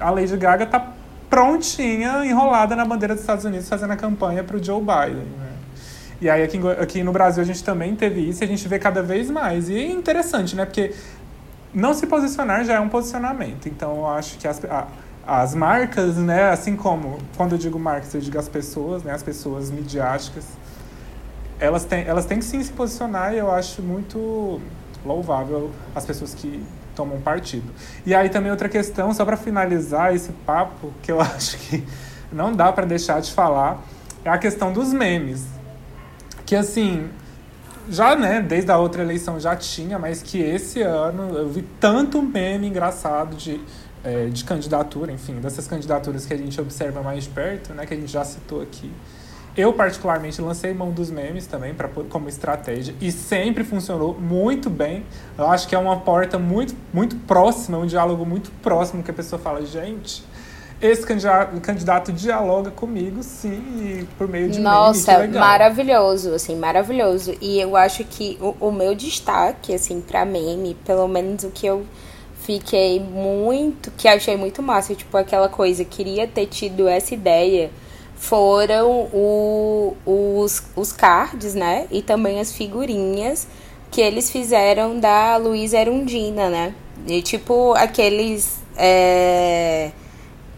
A 0.02 0.10
Lady 0.10 0.36
Gaga 0.36 0.66
tá 0.66 0.94
prontinha, 1.30 2.26
enrolada 2.26 2.76
na 2.76 2.84
bandeira 2.84 3.14
dos 3.14 3.22
Estados 3.22 3.46
Unidos, 3.46 3.70
fazendo 3.70 3.92
a 3.92 3.96
campanha 3.96 4.44
para 4.44 4.58
o 4.58 4.64
Joe 4.64 4.82
Biden. 4.82 5.26
Né? 5.26 5.49
E 6.22 6.30
aí 6.30 6.44
aqui, 6.44 6.60
aqui 6.80 7.04
no 7.04 7.12
Brasil 7.12 7.42
a 7.42 7.46
gente 7.46 7.64
também 7.64 7.96
teve 7.96 8.22
isso 8.22 8.44
e 8.44 8.46
a 8.46 8.48
gente 8.48 8.68
vê 8.68 8.78
cada 8.78 9.02
vez 9.02 9.30
mais. 9.30 9.70
E 9.70 9.78
é 9.78 9.92
interessante, 9.92 10.56
né? 10.56 10.66
Porque 10.66 10.94
não 11.74 11.94
se 11.94 12.08
posicionar 12.08 12.66
já 12.66 12.74
é 12.74 12.80
um 12.80 12.90
posicionamento. 12.90 13.68
Então 13.68 13.98
eu 13.98 14.08
acho 14.08 14.38
que 14.38 14.48
as, 14.48 14.64
a, 14.66 14.88
as 15.26 15.56
marcas, 15.56 16.18
né? 16.18 16.50
Assim 16.50 16.76
como 16.76 17.20
quando 17.38 17.54
eu 17.54 17.58
digo 17.58 17.80
marcas, 17.80 18.14
eu 18.14 18.22
digo 18.22 18.38
as 18.38 18.50
pessoas, 18.50 19.04
né? 19.04 19.14
As 19.14 19.24
pessoas 19.24 19.72
midiáticas, 19.72 20.46
elas 21.60 21.86
têm, 21.86 22.04
elas 22.06 22.26
têm 22.26 22.40
que 22.40 22.46
sim 22.46 22.62
se 22.62 22.72
posicionar 22.72 23.34
e 23.34 23.38
eu 23.38 23.52
acho 23.52 23.82
muito 23.82 24.60
louvável 25.06 25.72
as 25.96 26.06
pessoas 26.06 26.34
que 26.34 26.62
tomam 26.96 27.22
partido. 27.22 27.72
E 28.06 28.14
aí 28.14 28.28
também 28.28 28.52
outra 28.52 28.68
questão, 28.68 29.14
só 29.14 29.24
para 29.24 29.38
finalizar 29.38 30.14
esse 30.14 30.32
papo, 30.46 30.92
que 31.02 31.12
eu 31.12 31.20
acho 31.22 31.58
que 31.58 31.84
não 32.32 32.54
dá 32.54 32.72
para 32.72 32.86
deixar 32.86 33.22
de 33.22 33.32
falar, 33.32 33.82
é 34.26 34.30
a 34.30 34.38
questão 34.38 34.74
dos 34.74 34.92
memes. 34.92 35.59
Que 36.50 36.56
assim, 36.56 37.08
já, 37.88 38.16
né, 38.16 38.42
desde 38.42 38.72
a 38.72 38.78
outra 38.80 39.04
eleição 39.04 39.40
já 39.40 39.56
tinha, 39.56 40.00
mas 40.00 40.24
que 40.24 40.40
esse 40.40 40.82
ano 40.82 41.38
eu 41.38 41.48
vi 41.48 41.62
tanto 41.80 42.24
meme 42.24 42.66
engraçado 42.66 43.36
de, 43.36 43.62
é, 44.04 44.26
de 44.26 44.44
candidatura, 44.44 45.12
enfim, 45.12 45.36
dessas 45.36 45.68
candidaturas 45.68 46.26
que 46.26 46.34
a 46.34 46.38
gente 46.38 46.60
observa 46.60 47.04
mais 47.04 47.28
perto, 47.28 47.72
né, 47.76 47.86
que 47.86 47.94
a 47.94 47.98
gente 47.98 48.12
já 48.12 48.26
citou 48.26 48.64
aqui. 48.64 48.92
Eu, 49.56 49.74
particularmente, 49.74 50.42
lancei 50.42 50.74
mão 50.74 50.90
dos 50.90 51.12
memes 51.12 51.46
também 51.46 51.76
pra, 51.76 51.88
como 51.88 52.28
estratégia 52.28 52.96
e 53.00 53.12
sempre 53.12 53.64
funcionou 53.64 54.20
muito 54.20 54.72
bem. 54.72 55.06
Eu 55.38 55.52
acho 55.52 55.68
que 55.68 55.76
é 55.76 55.78
uma 55.78 56.00
porta 56.00 56.40
muito, 56.40 56.74
muito 56.92 57.16
próxima, 57.28 57.78
um 57.78 57.86
diálogo 57.86 58.26
muito 58.26 58.50
próximo 58.64 59.04
que 59.04 59.12
a 59.12 59.14
pessoa 59.14 59.40
fala, 59.40 59.64
gente, 59.64 60.24
esse 60.82 61.06
candidato, 61.06 61.60
candidato 61.62 62.12
dialoga 62.12 62.72
comigo, 62.72 63.22
sim, 63.22 64.08
por 64.18 64.28
meio 64.28 64.50
de 64.50 64.60
Nossa, 64.60 65.20
meme, 65.20 65.38
maravilhoso, 65.38 66.34
assim, 66.34 66.56
maravilhoso. 66.56 67.36
E 67.42 67.60
eu 67.60 67.76
acho 67.76 68.04
que 68.04 68.38
o, 68.42 68.68
o 68.68 68.72
meu 68.72 68.96
destaque, 68.96 69.74
assim, 69.74 70.02
pra 70.02 70.26
meme, 70.26 70.76
pelo 70.86 71.08
menos 71.08 71.44
o 71.44 71.50
que 71.50 71.66
eu 71.66 71.86
fiquei 72.42 73.00
muito, 73.00 73.92
que 73.92 74.08
achei 74.08 74.38
muito 74.38 74.62
massa, 74.62 74.96
tipo, 74.96 75.16
aquela 75.18 75.50
coisa, 75.50 75.84
queria 75.84 76.28
ter 76.28 76.46
tido 76.46 76.88
essa 76.88 77.14
ideia 77.14 77.70
foram 78.20 79.08
o, 79.14 79.96
os, 80.06 80.62
os 80.76 80.92
cards, 80.92 81.56
né? 81.56 81.88
E 81.90 82.02
também 82.02 82.40
as 82.40 82.52
figurinhas 82.52 83.48
que 83.90 84.02
eles 84.02 84.30
fizeram 84.30 85.00
da 85.00 85.38
Luísa 85.38 85.80
Erundina, 85.80 86.50
né? 86.50 86.76
E 87.08 87.22
tipo 87.22 87.74
aqueles. 87.74 88.60
É, 88.76 89.92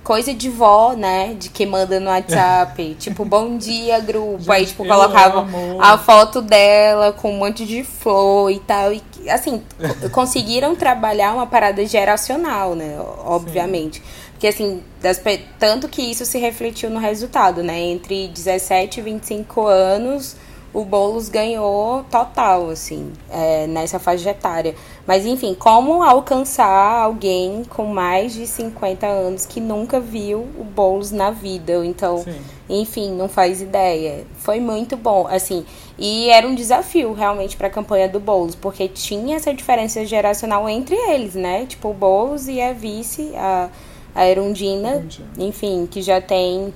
coisa 0.04 0.34
de 0.34 0.50
vó, 0.50 0.94
né? 0.94 1.36
De 1.38 1.50
que 1.50 1.66
manda 1.66 2.00
no 2.00 2.08
WhatsApp. 2.10 2.96
tipo, 3.00 3.24
bom 3.24 3.58
dia, 3.58 4.00
grupo. 4.00 4.40
Gente, 4.40 4.52
Aí, 4.52 4.66
tipo, 4.66 4.86
colocavam 4.86 5.48
a 5.80 5.98
foto 5.98 6.42
dela 6.42 7.12
com 7.12 7.32
um 7.32 7.38
monte 7.38 7.66
de 7.66 7.84
flor 7.84 8.52
e 8.52 8.60
tal. 8.60 8.94
E, 8.94 9.02
assim, 9.30 9.64
conseguiram 10.12 10.76
trabalhar 10.76 11.34
uma 11.34 11.48
parada 11.48 11.86
geracional, 11.86 12.76
né? 12.76 13.00
Obviamente. 13.24 13.98
Sim. 13.98 14.04
Porque, 14.32 14.48
assim, 14.48 14.84
das, 15.00 15.22
tanto 15.60 15.88
que 15.88 16.02
isso 16.02 16.26
se 16.26 16.40
refletiu 16.40 16.90
no 16.90 17.00
resultado, 17.00 17.62
né? 17.62 17.80
Entre 17.80 18.28
17 18.30 19.00
e 19.00 19.04
25 19.04 19.68
anos, 19.68 20.36
o 20.74 20.86
Boulos 20.86 21.30
ganhou 21.30 22.04
total, 22.10 22.70
assim, 22.70 23.12
é, 23.30 23.68
nessa 23.68 24.00
faixa 24.00 24.30
etária. 24.30 24.76
Mas, 25.06 25.26
enfim, 25.26 25.54
como 25.54 26.02
alcançar 26.02 27.02
alguém 27.02 27.64
com 27.70 27.86
mais 27.86 28.34
de 28.34 28.48
50 28.48 29.06
anos 29.06 29.46
que 29.46 29.60
nunca 29.60 30.00
viu 30.00 30.40
o 30.58 30.64
Boulos 30.64 31.12
na 31.12 31.32
vida? 31.32 31.86
Então, 31.86 32.20
Sim. 32.20 32.40
enfim, 32.70 33.12
não 33.12 33.28
faz 33.28 33.62
ideia. 33.62 34.26
Foi 34.38 34.60
muito 34.60 34.96
bom, 34.96 35.28
assim. 35.28 35.66
E 35.98 36.30
era 36.30 36.48
um 36.48 36.56
desafio, 36.56 37.14
realmente, 37.14 37.58
para 37.58 37.68
a 37.68 37.72
campanha 37.72 38.08
do 38.08 38.20
Boulos, 38.20 38.56
porque 38.56 38.88
tinha 38.88 39.36
essa 39.36 39.54
diferença 39.54 40.06
geracional 40.06 40.70
entre 40.70 40.96
eles, 40.96 41.36
né? 41.36 41.66
Tipo, 41.66 41.90
o 41.90 41.94
Boulos 41.94 42.48
e 42.48 42.62
a 42.62 42.72
vice, 42.72 43.34
a 43.36 43.70
a 44.14 44.28
Erundina, 44.28 45.06
enfim, 45.38 45.88
que 45.90 46.02
já 46.02 46.20
tem 46.20 46.74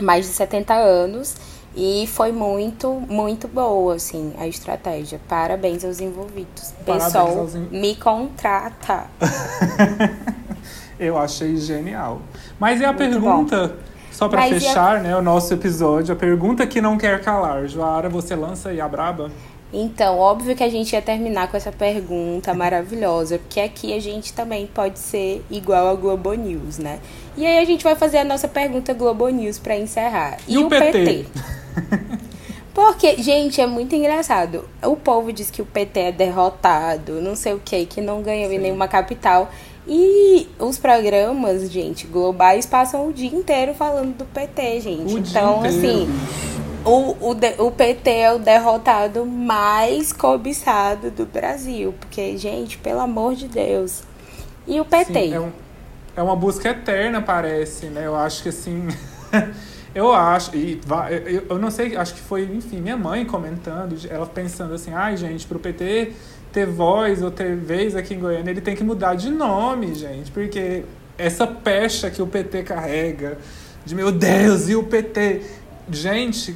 mais 0.00 0.26
de 0.26 0.32
70 0.32 0.74
anos. 0.74 1.36
E 1.74 2.06
foi 2.06 2.32
muito, 2.32 2.90
muito 3.08 3.48
boa, 3.48 3.94
assim, 3.94 4.34
a 4.38 4.46
estratégia. 4.46 5.18
Parabéns 5.26 5.84
aos 5.84 6.00
envolvidos. 6.00 6.72
Parabéns 6.84 7.04
Pessoal, 7.06 7.38
aos... 7.38 7.54
me 7.54 7.96
contrata. 7.96 9.06
Eu 11.00 11.16
achei 11.18 11.56
genial. 11.56 12.20
Mas 12.60 12.80
e 12.80 12.84
a 12.84 12.88
muito 12.88 12.98
pergunta, 12.98 13.68
bom. 13.68 13.74
só 14.12 14.28
para 14.28 14.42
fechar, 14.42 14.98
a... 14.98 15.00
né, 15.00 15.16
o 15.16 15.22
nosso 15.22 15.52
episódio, 15.54 16.12
a 16.12 16.16
pergunta 16.16 16.66
que 16.66 16.80
não 16.80 16.98
quer 16.98 17.20
calar. 17.22 17.66
Joara, 17.66 18.08
você 18.08 18.36
lança 18.36 18.68
aí 18.68 18.80
a 18.80 18.86
braba? 18.86 19.30
Então, 19.72 20.18
óbvio 20.18 20.54
que 20.54 20.62
a 20.62 20.68
gente 20.68 20.92
ia 20.92 21.00
terminar 21.00 21.50
com 21.50 21.56
essa 21.56 21.72
pergunta 21.72 22.52
maravilhosa, 22.52 23.38
porque 23.38 23.58
aqui 23.58 23.94
a 23.94 24.00
gente 24.00 24.32
também 24.34 24.66
pode 24.66 24.98
ser 24.98 25.42
igual 25.50 25.88
ao 25.88 25.96
Globo 25.96 26.34
News, 26.34 26.76
né? 26.76 27.00
E 27.36 27.46
aí 27.46 27.58
a 27.58 27.64
gente 27.64 27.82
vai 27.82 27.96
fazer 27.96 28.18
a 28.18 28.24
nossa 28.24 28.46
pergunta 28.46 28.92
Globo 28.92 29.26
News 29.28 29.58
para 29.58 29.76
encerrar. 29.76 30.36
E, 30.46 30.54
e 30.54 30.58
o, 30.58 30.66
o 30.66 30.68
PT? 30.68 30.92
PT? 30.92 31.26
Porque, 32.74 33.22
gente, 33.22 33.60
é 33.60 33.66
muito 33.66 33.94
engraçado. 33.94 34.66
O 34.82 34.96
povo 34.96 35.32
diz 35.32 35.50
que 35.50 35.60
o 35.60 35.66
PT 35.66 36.00
é 36.00 36.12
derrotado, 36.12 37.20
não 37.20 37.36
sei 37.36 37.52
o 37.52 37.60
que, 37.62 37.84
que 37.84 38.00
não 38.00 38.22
ganhou 38.22 38.48
Sim. 38.48 38.56
em 38.56 38.58
nenhuma 38.58 38.88
capital. 38.88 39.50
E 39.86 40.46
os 40.58 40.78
programas, 40.78 41.70
gente, 41.70 42.06
globais 42.06 42.64
passam 42.64 43.08
o 43.08 43.12
dia 43.12 43.28
inteiro 43.28 43.74
falando 43.74 44.16
do 44.16 44.24
PT, 44.24 44.80
gente. 44.80 45.14
O 45.14 45.18
então, 45.18 45.62
assim, 45.62 46.08
o, 46.84 47.16
o, 47.20 47.66
o 47.66 47.70
PT 47.70 48.10
é 48.10 48.32
o 48.32 48.38
derrotado 48.38 49.24
mais 49.26 50.12
cobiçado 50.12 51.10
do 51.10 51.26
Brasil. 51.26 51.94
Porque, 51.98 52.36
gente, 52.36 52.78
pelo 52.78 53.00
amor 53.00 53.34
de 53.34 53.48
Deus. 53.48 54.02
E 54.66 54.80
o 54.80 54.84
PT? 54.84 55.12
Sim, 55.12 55.34
é, 55.34 55.40
um, 55.40 55.52
é 56.16 56.22
uma 56.22 56.36
busca 56.36 56.70
eterna, 56.70 57.20
parece, 57.20 57.86
né? 57.86 58.06
Eu 58.06 58.16
acho 58.16 58.42
que 58.42 58.48
assim. 58.48 58.88
eu 59.94 60.12
acho, 60.12 60.56
e 60.56 60.80
eu, 61.26 61.46
eu 61.50 61.58
não 61.58 61.70
sei, 61.70 61.96
acho 61.96 62.14
que 62.14 62.20
foi, 62.20 62.44
enfim, 62.44 62.80
minha 62.80 62.96
mãe 62.96 63.24
comentando, 63.24 63.96
ela 64.08 64.26
pensando 64.26 64.74
assim, 64.74 64.92
ai, 64.92 65.16
gente, 65.16 65.46
pro 65.46 65.58
PT 65.58 66.12
ter 66.52 66.66
voz 66.66 67.22
ou 67.22 67.30
ter 67.30 67.56
vez 67.56 67.96
aqui 67.96 68.14
em 68.14 68.18
Goiânia, 68.18 68.50
ele 68.50 68.60
tem 68.60 68.76
que 68.76 68.84
mudar 68.84 69.14
de 69.14 69.30
nome, 69.30 69.94
gente, 69.94 70.30
porque 70.30 70.84
essa 71.16 71.46
pecha 71.46 72.10
que 72.10 72.20
o 72.20 72.26
PT 72.26 72.62
carrega, 72.62 73.38
de 73.84 73.94
meu 73.94 74.12
Deus, 74.12 74.68
e 74.68 74.76
o 74.76 74.84
PT. 74.84 75.42
Gente, 75.90 76.54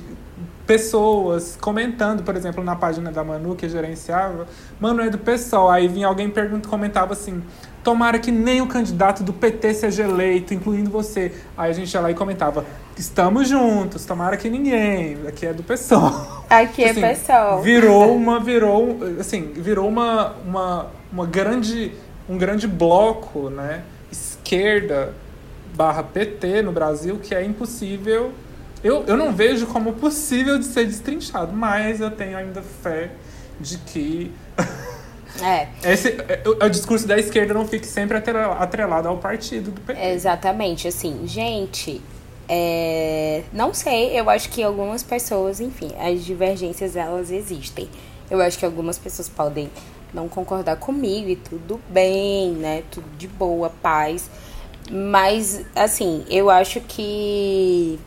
pessoas 0.67 1.57
comentando, 1.61 2.23
por 2.23 2.37
exemplo, 2.37 2.63
na 2.63 2.75
página 2.75 3.13
da 3.13 3.23
Manu, 3.23 3.55
que 3.55 3.69
gerenciava, 3.69 4.47
Manu 4.81 5.01
é 5.03 5.09
do 5.09 5.19
PSOL. 5.19 5.71
Aí 5.71 5.87
vinha 5.87 6.09
alguém 6.09 6.29
pergunta, 6.29 6.69
comentava 6.69 7.13
assim: 7.13 7.43
tomara 7.85 8.19
que 8.19 8.33
nem 8.33 8.61
o 8.61 8.67
candidato 8.67 9.23
do 9.23 9.33
PT 9.33 9.75
seja 9.75 10.03
eleito, 10.03 10.53
incluindo 10.53 10.91
você. 10.91 11.33
Aí 11.57 11.71
a 11.71 11.73
gente 11.73 11.93
ia 11.95 12.01
lá 12.01 12.11
e 12.11 12.15
comentava: 12.15 12.65
estamos 12.97 13.49
juntos, 13.49 14.05
tomara 14.05 14.37
que 14.37 14.51
ninguém. 14.51 15.19
Aqui 15.29 15.47
é 15.47 15.53
do 15.53 15.63
PSOL. 15.63 16.45
Aqui 16.51 16.83
é 16.83 16.91
assim, 16.91 17.01
PSOL. 17.01 17.63
Virou 17.63 18.17
uma, 18.17 18.41
virou, 18.41 18.99
assim, 19.21 19.53
virou 19.55 19.89
uma, 19.89 20.35
uma, 20.45 20.87
uma 21.13 21.27
grande, 21.27 21.93
um 22.29 22.37
grande 22.37 22.67
bloco, 22.67 23.51
né? 23.51 23.83
Esquerda 24.11 25.15
barra 25.77 26.03
PT 26.03 26.63
no 26.63 26.73
Brasil 26.73 27.19
que 27.23 27.35
é 27.35 27.45
impossível 27.45 28.33
eu, 28.83 29.05
eu 29.07 29.17
não 29.17 29.33
vejo 29.33 29.67
como 29.67 29.95
possível 29.95 30.59
de 30.59 30.65
ser 30.65 30.87
destrinchado, 30.87 31.53
mas 31.53 32.01
eu 32.01 32.11
tenho 32.11 32.37
ainda 32.37 32.63
fé 32.63 33.11
de 33.61 33.79
que. 33.79 34.33
É. 35.43 35.69
Esse, 35.93 36.17
o, 36.45 36.65
o, 36.65 36.69
discurso 36.69 37.07
da 37.07 37.19
esquerda 37.19 37.55
não 37.55 37.67
fique 37.67 37.87
sempre 37.87 38.17
atrelado 38.17 39.09
ao 39.09 39.19
partido 39.19 39.71
do 39.71 39.81
PT. 39.81 40.01
Exatamente, 40.01 40.89
assim, 40.89 41.23
gente. 41.27 42.01
É, 42.49 43.43
não 43.53 43.75
sei, 43.75 44.19
eu 44.19 44.31
acho 44.31 44.49
que 44.51 44.63
algumas 44.63 45.03
pessoas, 45.03 45.59
enfim, 45.59 45.91
as 45.99 46.25
divergências 46.25 46.95
elas 46.95 47.31
existem. 47.31 47.89
Eu 48.31 48.41
acho 48.41 48.59
que 48.59 48.65
algumas 48.65 48.99
pessoas 48.99 49.29
podem 49.29 49.69
não 50.15 50.29
concordar 50.29 50.77
comigo 50.77 51.29
e 51.29 51.37
tudo 51.37 51.81
bem, 51.89 52.53
né? 52.53 52.83
Tudo 52.91 53.07
de 53.19 53.27
boa, 53.27 53.71
paz. 53.83 54.31
Mas, 54.91 55.65
assim, 55.75 56.25
eu 56.31 56.49
acho 56.49 56.81
que 56.81 57.99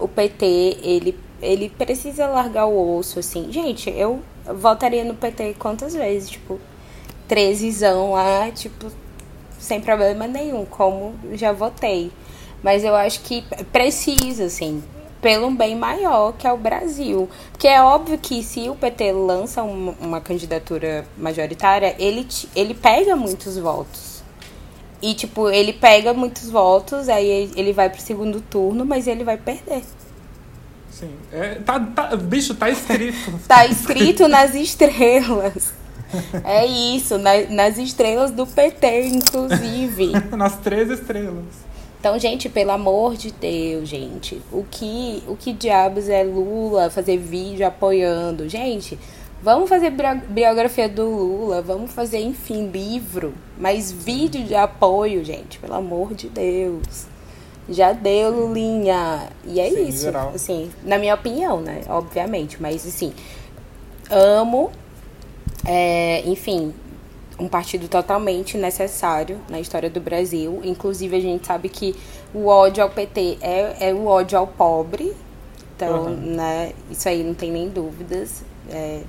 o 0.00 0.08
PT, 0.08 0.46
ele, 0.82 1.18
ele 1.40 1.68
precisa 1.68 2.26
largar 2.26 2.66
o 2.66 2.98
osso, 2.98 3.18
assim. 3.18 3.52
Gente, 3.52 3.90
eu 3.90 4.20
votaria 4.54 5.04
no 5.04 5.14
PT 5.14 5.54
quantas 5.58 5.94
vezes? 5.94 6.30
Tipo, 6.30 6.58
13 7.28 7.84
lá, 8.12 8.50
tipo, 8.50 8.90
sem 9.58 9.80
problema 9.80 10.26
nenhum, 10.26 10.64
como 10.64 11.14
já 11.34 11.52
votei. 11.52 12.10
Mas 12.62 12.84
eu 12.84 12.94
acho 12.94 13.20
que 13.20 13.44
precisa, 13.72 14.44
assim, 14.44 14.82
pelo 15.20 15.46
um 15.46 15.56
bem 15.56 15.76
maior, 15.76 16.32
que 16.32 16.46
é 16.46 16.52
o 16.52 16.56
Brasil. 16.56 17.28
Porque 17.52 17.68
é 17.68 17.80
óbvio 17.80 18.18
que 18.18 18.42
se 18.42 18.68
o 18.68 18.74
PT 18.74 19.12
lança 19.12 19.62
uma, 19.62 19.94
uma 20.00 20.20
candidatura 20.20 21.06
majoritária, 21.16 21.94
ele, 21.98 22.26
ele 22.56 22.74
pega 22.74 23.14
muitos 23.14 23.56
votos. 23.56 24.09
E, 25.02 25.14
tipo, 25.14 25.48
ele 25.48 25.72
pega 25.72 26.12
muitos 26.12 26.50
votos, 26.50 27.08
aí 27.08 27.50
ele 27.56 27.72
vai 27.72 27.88
pro 27.88 28.00
segundo 28.00 28.40
turno, 28.40 28.84
mas 28.84 29.06
ele 29.06 29.24
vai 29.24 29.36
perder. 29.36 29.82
Sim. 30.90 31.10
É, 31.32 31.54
tá, 31.54 31.80
tá, 31.80 32.16
bicho, 32.16 32.54
tá 32.54 32.68
escrito. 32.68 33.40
tá 33.48 33.66
escrito 33.66 34.28
nas 34.28 34.54
estrelas. 34.54 35.72
É 36.44 36.66
isso, 36.66 37.16
na, 37.18 37.30
nas 37.48 37.78
estrelas 37.78 38.30
do 38.30 38.46
PT, 38.46 39.06
inclusive. 39.08 40.12
nas 40.36 40.58
três 40.58 40.90
estrelas. 40.90 41.70
Então, 42.00 42.18
gente, 42.18 42.48
pelo 42.48 42.70
amor 42.70 43.14
de 43.14 43.30
Deus, 43.30 43.88
gente, 43.88 44.40
o 44.50 44.64
que, 44.70 45.22
o 45.28 45.36
que 45.36 45.52
diabos 45.52 46.08
é 46.08 46.22
Lula 46.22 46.88
fazer 46.88 47.18
vídeo 47.18 47.66
apoiando? 47.66 48.48
Gente, 48.48 48.98
Vamos 49.42 49.68
fazer 49.70 49.90
biografia 50.28 50.86
do 50.88 51.04
Lula, 51.08 51.62
vamos 51.62 51.92
fazer, 51.92 52.18
enfim, 52.20 52.68
livro, 52.70 53.32
mas 53.58 53.90
vídeo 53.90 54.44
de 54.44 54.54
apoio, 54.54 55.24
gente, 55.24 55.58
pelo 55.58 55.74
amor 55.74 56.12
de 56.14 56.28
Deus. 56.28 57.06
Já 57.68 57.92
deu, 57.92 58.30
Lulinha. 58.32 59.28
E 59.44 59.58
é 59.60 59.70
Sim, 59.70 59.88
isso. 59.88 60.02
geral. 60.02 60.32
Assim, 60.34 60.70
na 60.82 60.98
minha 60.98 61.14
opinião, 61.14 61.60
né? 61.60 61.82
Obviamente. 61.88 62.60
Mas 62.60 62.86
assim, 62.86 63.12
amo. 64.10 64.70
É, 65.64 66.22
enfim, 66.26 66.74
um 67.38 67.46
partido 67.48 67.86
totalmente 67.86 68.58
necessário 68.58 69.38
na 69.48 69.60
história 69.60 69.88
do 69.88 70.00
Brasil. 70.00 70.60
Inclusive, 70.64 71.16
a 71.16 71.20
gente 71.20 71.46
sabe 71.46 71.68
que 71.68 71.94
o 72.34 72.46
ódio 72.46 72.82
ao 72.82 72.90
PT 72.90 73.38
é, 73.40 73.88
é 73.90 73.94
o 73.94 74.06
ódio 74.06 74.36
ao 74.36 74.46
pobre. 74.48 75.14
Então, 75.76 76.06
Uhum. 76.06 76.16
né, 76.34 76.72
isso 76.90 77.08
aí 77.08 77.22
não 77.22 77.34
tem 77.34 77.50
nem 77.52 77.68
dúvidas. 77.68 78.42
É, 78.68 79.00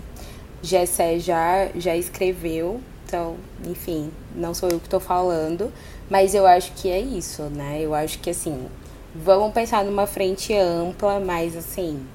Gessé 0.62 1.20
já, 1.20 1.70
já 1.76 1.96
escreveu, 1.96 2.80
então, 3.06 3.36
enfim, 3.66 4.12
não 4.36 4.54
sou 4.54 4.70
eu 4.70 4.80
que 4.80 4.86
estou 4.86 5.00
falando, 5.00 5.72
mas 6.10 6.34
eu 6.36 6.46
acho 6.46 6.72
que 6.74 6.90
é 6.90 7.00
isso, 7.00 7.44
né? 7.44 7.80
Eu 7.82 7.94
acho 7.96 8.20
que, 8.20 8.30
assim, 8.30 8.68
vamos 9.14 9.52
pensar 9.54 9.84
numa 9.84 10.06
frente 10.06 10.54
ampla, 10.56 11.20
mas, 11.20 11.56
assim, 11.58 12.06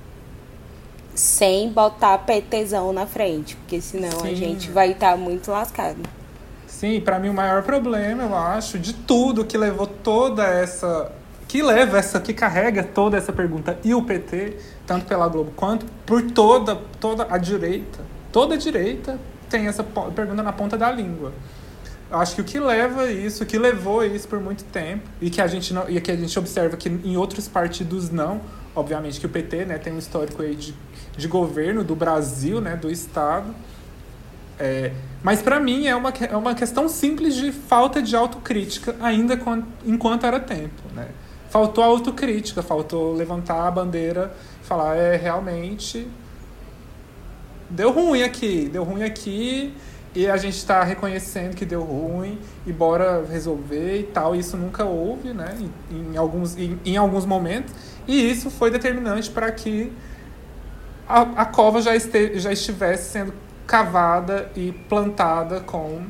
sem 1.14 1.70
botar 1.70 2.18
PTzão 2.18 2.92
na 2.92 3.06
frente, 3.06 3.56
porque 3.56 3.80
senão 3.80 4.20
a 4.20 4.28
Sim. 4.28 4.36
gente 4.36 4.70
vai 4.70 4.92
estar 4.92 5.16
muito 5.16 5.50
lascado. 5.50 5.98
Sim, 6.66 7.00
pra 7.00 7.18
mim 7.18 7.30
o 7.30 7.34
maior 7.34 7.62
problema, 7.62 8.22
eu 8.24 8.36
acho, 8.36 8.78
de 8.78 8.92
tudo 8.92 9.44
que 9.44 9.56
levou 9.56 9.86
toda 9.86 10.44
essa. 10.44 11.10
que 11.48 11.62
leva 11.62 11.98
essa. 11.98 12.20
que 12.20 12.34
carrega 12.34 12.82
toda 12.84 13.16
essa 13.16 13.32
pergunta 13.32 13.78
e 13.82 13.94
o 13.94 14.02
PT, 14.02 14.56
tanto 14.86 15.06
pela 15.06 15.26
Globo 15.26 15.52
quanto 15.56 15.86
por 16.04 16.22
toda, 16.30 16.76
toda 17.00 17.26
a 17.30 17.38
direita. 17.38 18.15
Toda 18.36 18.58
direita 18.58 19.18
tem 19.48 19.66
essa 19.66 19.82
pergunta 19.82 20.42
na 20.42 20.52
ponta 20.52 20.76
da 20.76 20.92
língua. 20.92 21.32
Eu 22.10 22.18
acho 22.18 22.34
que 22.34 22.42
o 22.42 22.44
que 22.44 22.60
leva 22.60 23.10
isso, 23.10 23.42
o 23.42 23.46
que 23.46 23.56
levou 23.58 24.04
isso 24.04 24.28
por 24.28 24.38
muito 24.38 24.62
tempo, 24.64 25.08
e 25.22 25.30
que 25.30 25.40
a 25.40 25.46
gente 25.46 25.72
não, 25.72 25.88
e 25.88 25.98
que 26.02 26.10
a 26.10 26.16
gente 26.16 26.38
observa 26.38 26.76
que 26.76 26.90
em 26.90 27.16
outros 27.16 27.48
partidos 27.48 28.10
não, 28.10 28.42
obviamente 28.74 29.18
que 29.18 29.24
o 29.24 29.28
PT 29.30 29.64
né, 29.64 29.78
tem 29.78 29.90
um 29.90 29.98
histórico 29.98 30.42
aí 30.42 30.54
de, 30.54 30.74
de 31.16 31.26
governo 31.26 31.82
do 31.82 31.96
Brasil, 31.96 32.60
né, 32.60 32.76
do 32.76 32.90
Estado. 32.90 33.54
É, 34.58 34.92
mas 35.22 35.40
para 35.40 35.58
mim 35.58 35.86
é 35.86 35.96
uma, 35.96 36.10
é 36.10 36.36
uma 36.36 36.54
questão 36.54 36.90
simples 36.90 37.34
de 37.36 37.50
falta 37.50 38.02
de 38.02 38.14
autocrítica, 38.14 38.96
ainda 39.00 39.38
quan- 39.38 39.64
enquanto 39.86 40.26
era 40.26 40.38
tempo. 40.38 40.82
Né? 40.94 41.08
Faltou 41.48 41.82
autocrítica, 41.82 42.62
faltou 42.62 43.14
levantar 43.14 43.66
a 43.66 43.70
bandeira 43.70 44.30
falar, 44.62 44.94
é 44.94 45.16
realmente. 45.16 46.06
Deu 47.68 47.90
ruim 47.90 48.22
aqui, 48.22 48.68
deu 48.72 48.84
ruim 48.84 49.02
aqui, 49.02 49.74
e 50.14 50.26
a 50.28 50.36
gente 50.36 50.56
está 50.56 50.82
reconhecendo 50.82 51.54
que 51.54 51.64
deu 51.64 51.82
ruim, 51.82 52.38
e 52.66 52.72
bora 52.72 53.24
resolver 53.24 53.98
e 53.98 54.04
tal. 54.04 54.34
Isso 54.34 54.56
nunca 54.56 54.84
houve, 54.84 55.32
né? 55.32 55.56
Em, 55.90 56.12
em 56.12 56.16
alguns, 56.16 56.56
em, 56.56 56.78
em 56.84 56.96
alguns 56.96 57.26
momentos, 57.26 57.74
e 58.06 58.30
isso 58.30 58.50
foi 58.50 58.70
determinante 58.70 59.30
para 59.30 59.50
que 59.50 59.92
a, 61.08 61.20
a 61.20 61.44
cova 61.44 61.80
já, 61.80 61.94
este, 61.94 62.38
já 62.38 62.52
estivesse 62.52 63.10
sendo 63.10 63.32
cavada 63.66 64.50
e 64.54 64.72
plantada 64.88 65.60
com 65.60 66.02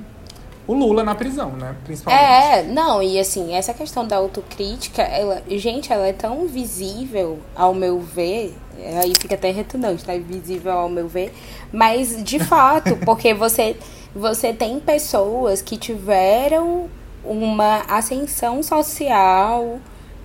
o 0.67 0.75
Lula 0.75 1.05
na 1.05 1.15
prisão, 1.15 1.53
né? 1.53 1.75
Principalmente. 1.85 2.23
É, 2.23 2.63
não, 2.65 3.03
e 3.03 3.19
assim, 3.19 3.55
essa 3.55 3.73
questão 3.73 4.07
da 4.07 4.17
autocrítica, 4.17 5.03
ela, 5.03 5.43
gente, 5.49 5.93
ela 5.93 6.07
é 6.07 6.13
tão 6.13 6.47
visível, 6.47 7.39
ao 7.55 7.73
meu 7.73 8.01
ver, 8.01 8.57
aí 9.03 9.15
fica 9.15 9.35
até 9.35 9.51
retunante, 9.51 10.07
né? 10.07 10.19
Visível 10.19 10.73
ao 10.73 10.89
meu 10.89 11.07
ver, 11.07 11.33
mas 11.73 12.23
de 12.23 12.39
fato, 12.45 12.97
porque 13.05 13.33
você, 13.33 13.77
você 14.15 14.53
tem 14.53 14.81
pessoas 14.81 15.63
que 15.63 15.77
tiveram 15.77 16.89
uma 17.25 17.83
ascensão 17.89 18.63
social, 18.63 19.79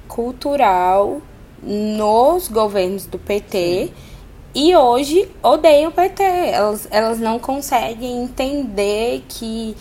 cultural 0.08 1.22
nos 1.62 2.48
governos 2.48 3.06
do 3.06 3.18
PT. 3.18 3.92
E 4.54 4.76
hoje 4.76 5.30
odeiam 5.42 5.89
o 5.89 5.94
PT. 5.94 6.24
Elas, 6.24 6.88
elas 6.92 7.20
não 7.20 7.39
conseguem 7.39 8.24
entender 8.24 9.24
que 9.30 9.76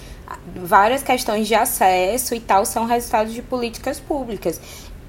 várias 0.54 1.02
questões 1.02 1.46
de 1.46 1.54
acesso 1.54 2.34
e 2.34 2.40
tal 2.40 2.64
são 2.64 2.84
resultados 2.84 3.32
de 3.32 3.42
políticas 3.42 3.98
públicas. 3.98 4.60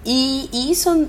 E 0.05 0.49
isso, 0.71 1.07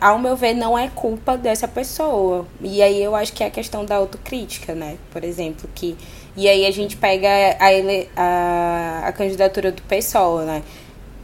ao 0.00 0.18
meu 0.18 0.36
ver, 0.36 0.54
não 0.54 0.78
é 0.78 0.88
culpa 0.88 1.36
dessa 1.36 1.68
pessoa. 1.68 2.46
E 2.60 2.82
aí 2.82 3.02
eu 3.02 3.14
acho 3.14 3.32
que 3.32 3.44
é 3.44 3.46
a 3.46 3.50
questão 3.50 3.84
da 3.84 3.96
autocrítica, 3.96 4.74
né? 4.74 4.96
Por 5.10 5.24
exemplo, 5.24 5.68
que. 5.74 5.96
E 6.36 6.48
aí 6.48 6.64
a 6.66 6.70
gente 6.70 6.96
pega 6.96 7.28
a, 7.58 7.72
ele, 7.72 8.08
a, 8.16 9.02
a 9.06 9.12
candidatura 9.12 9.72
do 9.72 9.82
PSOL, 9.82 10.40
né? 10.40 10.62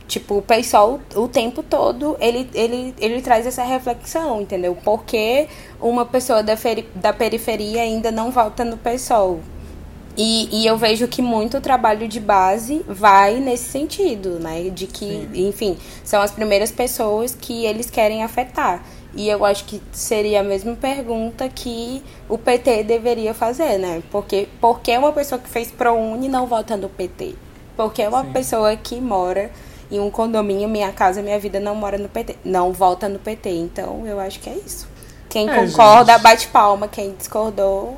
Tipo, 0.07 0.39
o 0.39 0.43
PSOL, 0.43 1.01
o 1.17 1.29
tempo 1.29 1.63
todo, 1.63 2.17
ele, 2.21 2.49
ele, 2.53 2.95
ele 3.01 3.23
traz 3.23 3.47
essa 3.47 3.65
reflexão, 3.65 4.43
entendeu? 4.43 4.77
Por 4.77 5.05
que 5.05 5.49
uma 5.81 6.05
pessoa 6.05 6.43
da, 6.43 6.55
da 6.97 7.13
periferia 7.13 7.83
ainda 7.83 8.11
não 8.11 8.31
vota 8.31 8.65
no 8.65 8.77
PSOL? 8.77 9.41
E, 10.17 10.49
e 10.63 10.67
eu 10.67 10.77
vejo 10.77 11.09
que 11.09 11.21
muito 11.21 11.61
trabalho 11.61 12.07
de 12.07 12.21
base 12.21 12.85
vai 12.87 13.41
nesse 13.41 13.65
sentido, 13.65 14.39
né? 14.39 14.71
De 14.71 14.87
que, 14.87 15.29
Sim. 15.33 15.49
enfim, 15.49 15.77
são 16.05 16.23
as 16.23 16.31
primeiras 16.31 16.71
pessoas 16.71 17.35
que 17.35 17.65
eles 17.67 17.91
querem 17.91 18.23
afetar. 18.23 18.85
E 19.17 19.29
eu 19.29 19.45
acho 19.45 19.65
que 19.65 19.81
seria 19.93 20.41
a 20.41 20.43
mesma 20.45 20.75
pergunta 20.77 21.49
que 21.49 22.03
o 22.29 22.37
PT 22.39 22.85
deveria 22.85 23.33
fazer, 23.35 23.79
né? 23.79 24.03
Porque, 24.11 24.49
por 24.61 24.81
que 24.81 24.97
uma 24.97 25.13
pessoa 25.13 25.39
que 25.41 25.49
fez 25.49 25.71
ProUni 25.71 26.29
não 26.29 26.47
vota 26.47 26.77
no 26.77 26.89
PT? 26.89 27.35
Porque 27.77 28.07
uma 28.07 28.25
Sim. 28.25 28.33
pessoa 28.33 28.77
que 28.77 29.01
mora 29.01 29.51
em 29.91 30.01
um 30.01 30.11
condomínio, 30.11 30.69
Minha 30.69 30.93
Casa 30.93 31.23
Minha 31.23 31.39
Vida, 31.39 31.61
não 31.61 31.75
mora 31.75 31.99
no 31.99 32.09
PT. 32.09 32.37
Não 32.45 32.73
vota 32.73 33.09
no 33.09 33.19
PT. 33.19 33.51
Então, 33.51 34.07
eu 34.07 34.19
acho 34.21 34.41
que 34.41 34.49
é 34.51 34.55
isso. 34.55 34.89
Quem 35.29 35.49
É, 35.49 35.55
concorda, 35.55 36.13
gente. 36.13 36.23
bate 36.23 36.49
palma. 36.49 36.89
Quem 36.89 37.13
discordou. 37.15 37.97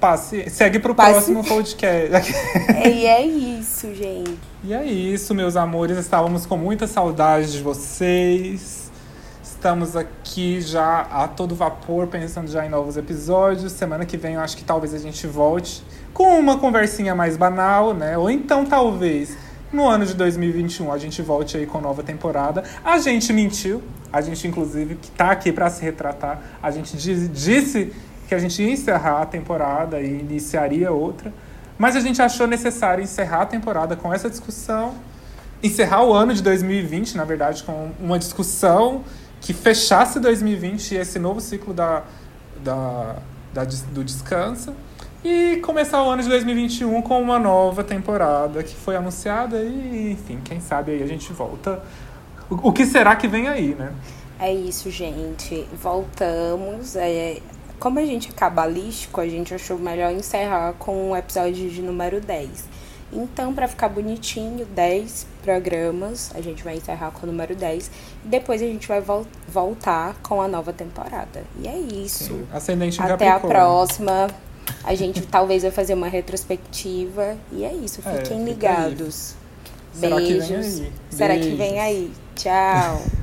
Passe, 0.00 0.48
segue 0.48 0.78
pro 0.78 0.94
Passe. 0.94 1.12
próximo 1.12 1.44
podcast. 1.44 2.32
e 2.88 3.06
é 3.06 3.20
isso, 3.24 3.94
gente. 3.94 4.38
E 4.64 4.72
é 4.72 4.82
isso, 4.84 5.34
meus 5.34 5.56
amores. 5.56 5.98
Estávamos 5.98 6.46
com 6.46 6.56
muita 6.56 6.86
saudade 6.86 7.52
de 7.52 7.62
vocês. 7.62 8.90
Estamos 9.44 9.94
aqui 9.96 10.62
já 10.62 11.00
a 11.02 11.28
todo 11.28 11.54
vapor, 11.54 12.06
pensando 12.06 12.50
já 12.50 12.64
em 12.64 12.70
novos 12.70 12.96
episódios. 12.96 13.72
Semana 13.72 14.06
que 14.06 14.16
vem 14.16 14.34
eu 14.36 14.40
acho 14.40 14.56
que 14.56 14.64
talvez 14.64 14.94
a 14.94 14.98
gente 14.98 15.26
volte 15.26 15.82
com 16.14 16.38
uma 16.38 16.56
conversinha 16.58 17.14
mais 17.14 17.36
banal, 17.36 17.92
né? 17.92 18.16
Ou 18.16 18.30
então 18.30 18.64
talvez 18.64 19.36
no 19.70 19.86
ano 19.86 20.06
de 20.06 20.14
2021 20.14 20.90
a 20.90 20.96
gente 20.96 21.20
volte 21.20 21.58
aí 21.58 21.66
com 21.66 21.78
nova 21.78 22.02
temporada. 22.02 22.64
A 22.82 22.98
gente 22.98 23.34
mentiu, 23.34 23.82
a 24.10 24.22
gente 24.22 24.48
inclusive 24.48 24.94
que 24.94 25.10
tá 25.10 25.30
aqui 25.30 25.52
para 25.52 25.68
se 25.68 25.82
retratar, 25.84 26.40
a 26.62 26.70
gente 26.70 26.96
diz- 26.96 27.30
disse 27.30 27.92
que 28.30 28.34
a 28.36 28.38
gente 28.38 28.62
ia 28.62 28.70
encerrar 28.70 29.22
a 29.22 29.26
temporada 29.26 30.00
e 30.00 30.20
iniciaria 30.20 30.92
outra. 30.92 31.34
Mas 31.76 31.96
a 31.96 32.00
gente 32.00 32.22
achou 32.22 32.46
necessário 32.46 33.02
encerrar 33.02 33.42
a 33.42 33.46
temporada 33.46 33.96
com 33.96 34.14
essa 34.14 34.30
discussão, 34.30 34.94
encerrar 35.60 36.04
o 36.04 36.12
ano 36.12 36.32
de 36.32 36.40
2020, 36.40 37.16
na 37.16 37.24
verdade, 37.24 37.64
com 37.64 37.90
uma 37.98 38.20
discussão 38.20 39.02
que 39.40 39.52
fechasse 39.52 40.20
2020 40.20 40.92
e 40.92 40.98
esse 40.98 41.18
novo 41.18 41.40
ciclo 41.40 41.74
da, 41.74 42.04
da, 42.62 43.16
da 43.52 43.64
do 43.64 44.04
descanso. 44.04 44.74
E 45.24 45.56
começar 45.64 46.00
o 46.00 46.08
ano 46.08 46.22
de 46.22 46.28
2021 46.28 47.02
com 47.02 47.20
uma 47.20 47.38
nova 47.38 47.82
temporada 47.82 48.62
que 48.62 48.76
foi 48.76 48.94
anunciada 48.94 49.60
e, 49.60 50.12
enfim, 50.12 50.38
quem 50.44 50.60
sabe 50.60 50.92
aí 50.92 51.02
a 51.02 51.06
gente 51.06 51.32
volta. 51.32 51.82
O, 52.48 52.68
o 52.68 52.72
que 52.72 52.86
será 52.86 53.16
que 53.16 53.26
vem 53.26 53.48
aí, 53.48 53.74
né? 53.74 53.92
É 54.38 54.54
isso, 54.54 54.88
gente. 54.88 55.66
Voltamos. 55.82 56.94
É, 56.94 57.40
como 57.80 57.98
a 57.98 58.04
gente 58.06 58.28
é 58.28 58.32
cabalístico, 58.32 59.20
a 59.20 59.26
gente 59.26 59.52
achou 59.54 59.76
melhor 59.78 60.12
encerrar 60.12 60.74
com 60.78 61.10
o 61.10 61.16
episódio 61.16 61.68
de 61.68 61.82
número 61.82 62.20
10. 62.20 62.48
Então, 63.12 63.52
pra 63.52 63.66
ficar 63.66 63.88
bonitinho, 63.88 64.64
10 64.66 65.26
programas, 65.42 66.30
a 66.32 66.40
gente 66.40 66.62
vai 66.62 66.76
encerrar 66.76 67.10
com 67.10 67.26
o 67.26 67.30
número 67.30 67.56
10. 67.56 67.90
E 68.24 68.28
depois 68.28 68.62
a 68.62 68.66
gente 68.66 68.86
vai 68.86 69.00
vol- 69.00 69.26
voltar 69.48 70.14
com 70.22 70.40
a 70.40 70.46
nova 70.46 70.72
temporada. 70.72 71.42
E 71.60 71.66
é 71.66 71.76
isso. 71.76 72.42
Ascendente 72.52 73.00
em 73.00 73.04
Até 73.04 73.28
a 73.28 73.40
próxima. 73.40 74.28
A 74.84 74.94
gente 74.94 75.22
talvez 75.26 75.62
vai 75.62 75.72
fazer 75.72 75.94
uma 75.94 76.06
retrospectiva. 76.06 77.36
E 77.50 77.64
é 77.64 77.72
isso. 77.72 78.00
É, 78.06 78.12
Fiquem 78.18 78.22
fica 78.24 78.68
aí. 78.68 78.84
ligados. 78.90 79.34
Será 79.92 80.16
que 80.20 80.22
vem 80.34 80.38
Beijos. 80.38 80.80
aí? 80.80 80.92
Será 81.10 81.34
que 81.34 81.40
Beijos. 81.40 81.58
vem 81.58 81.80
aí? 81.80 82.12
Tchau. 82.36 83.02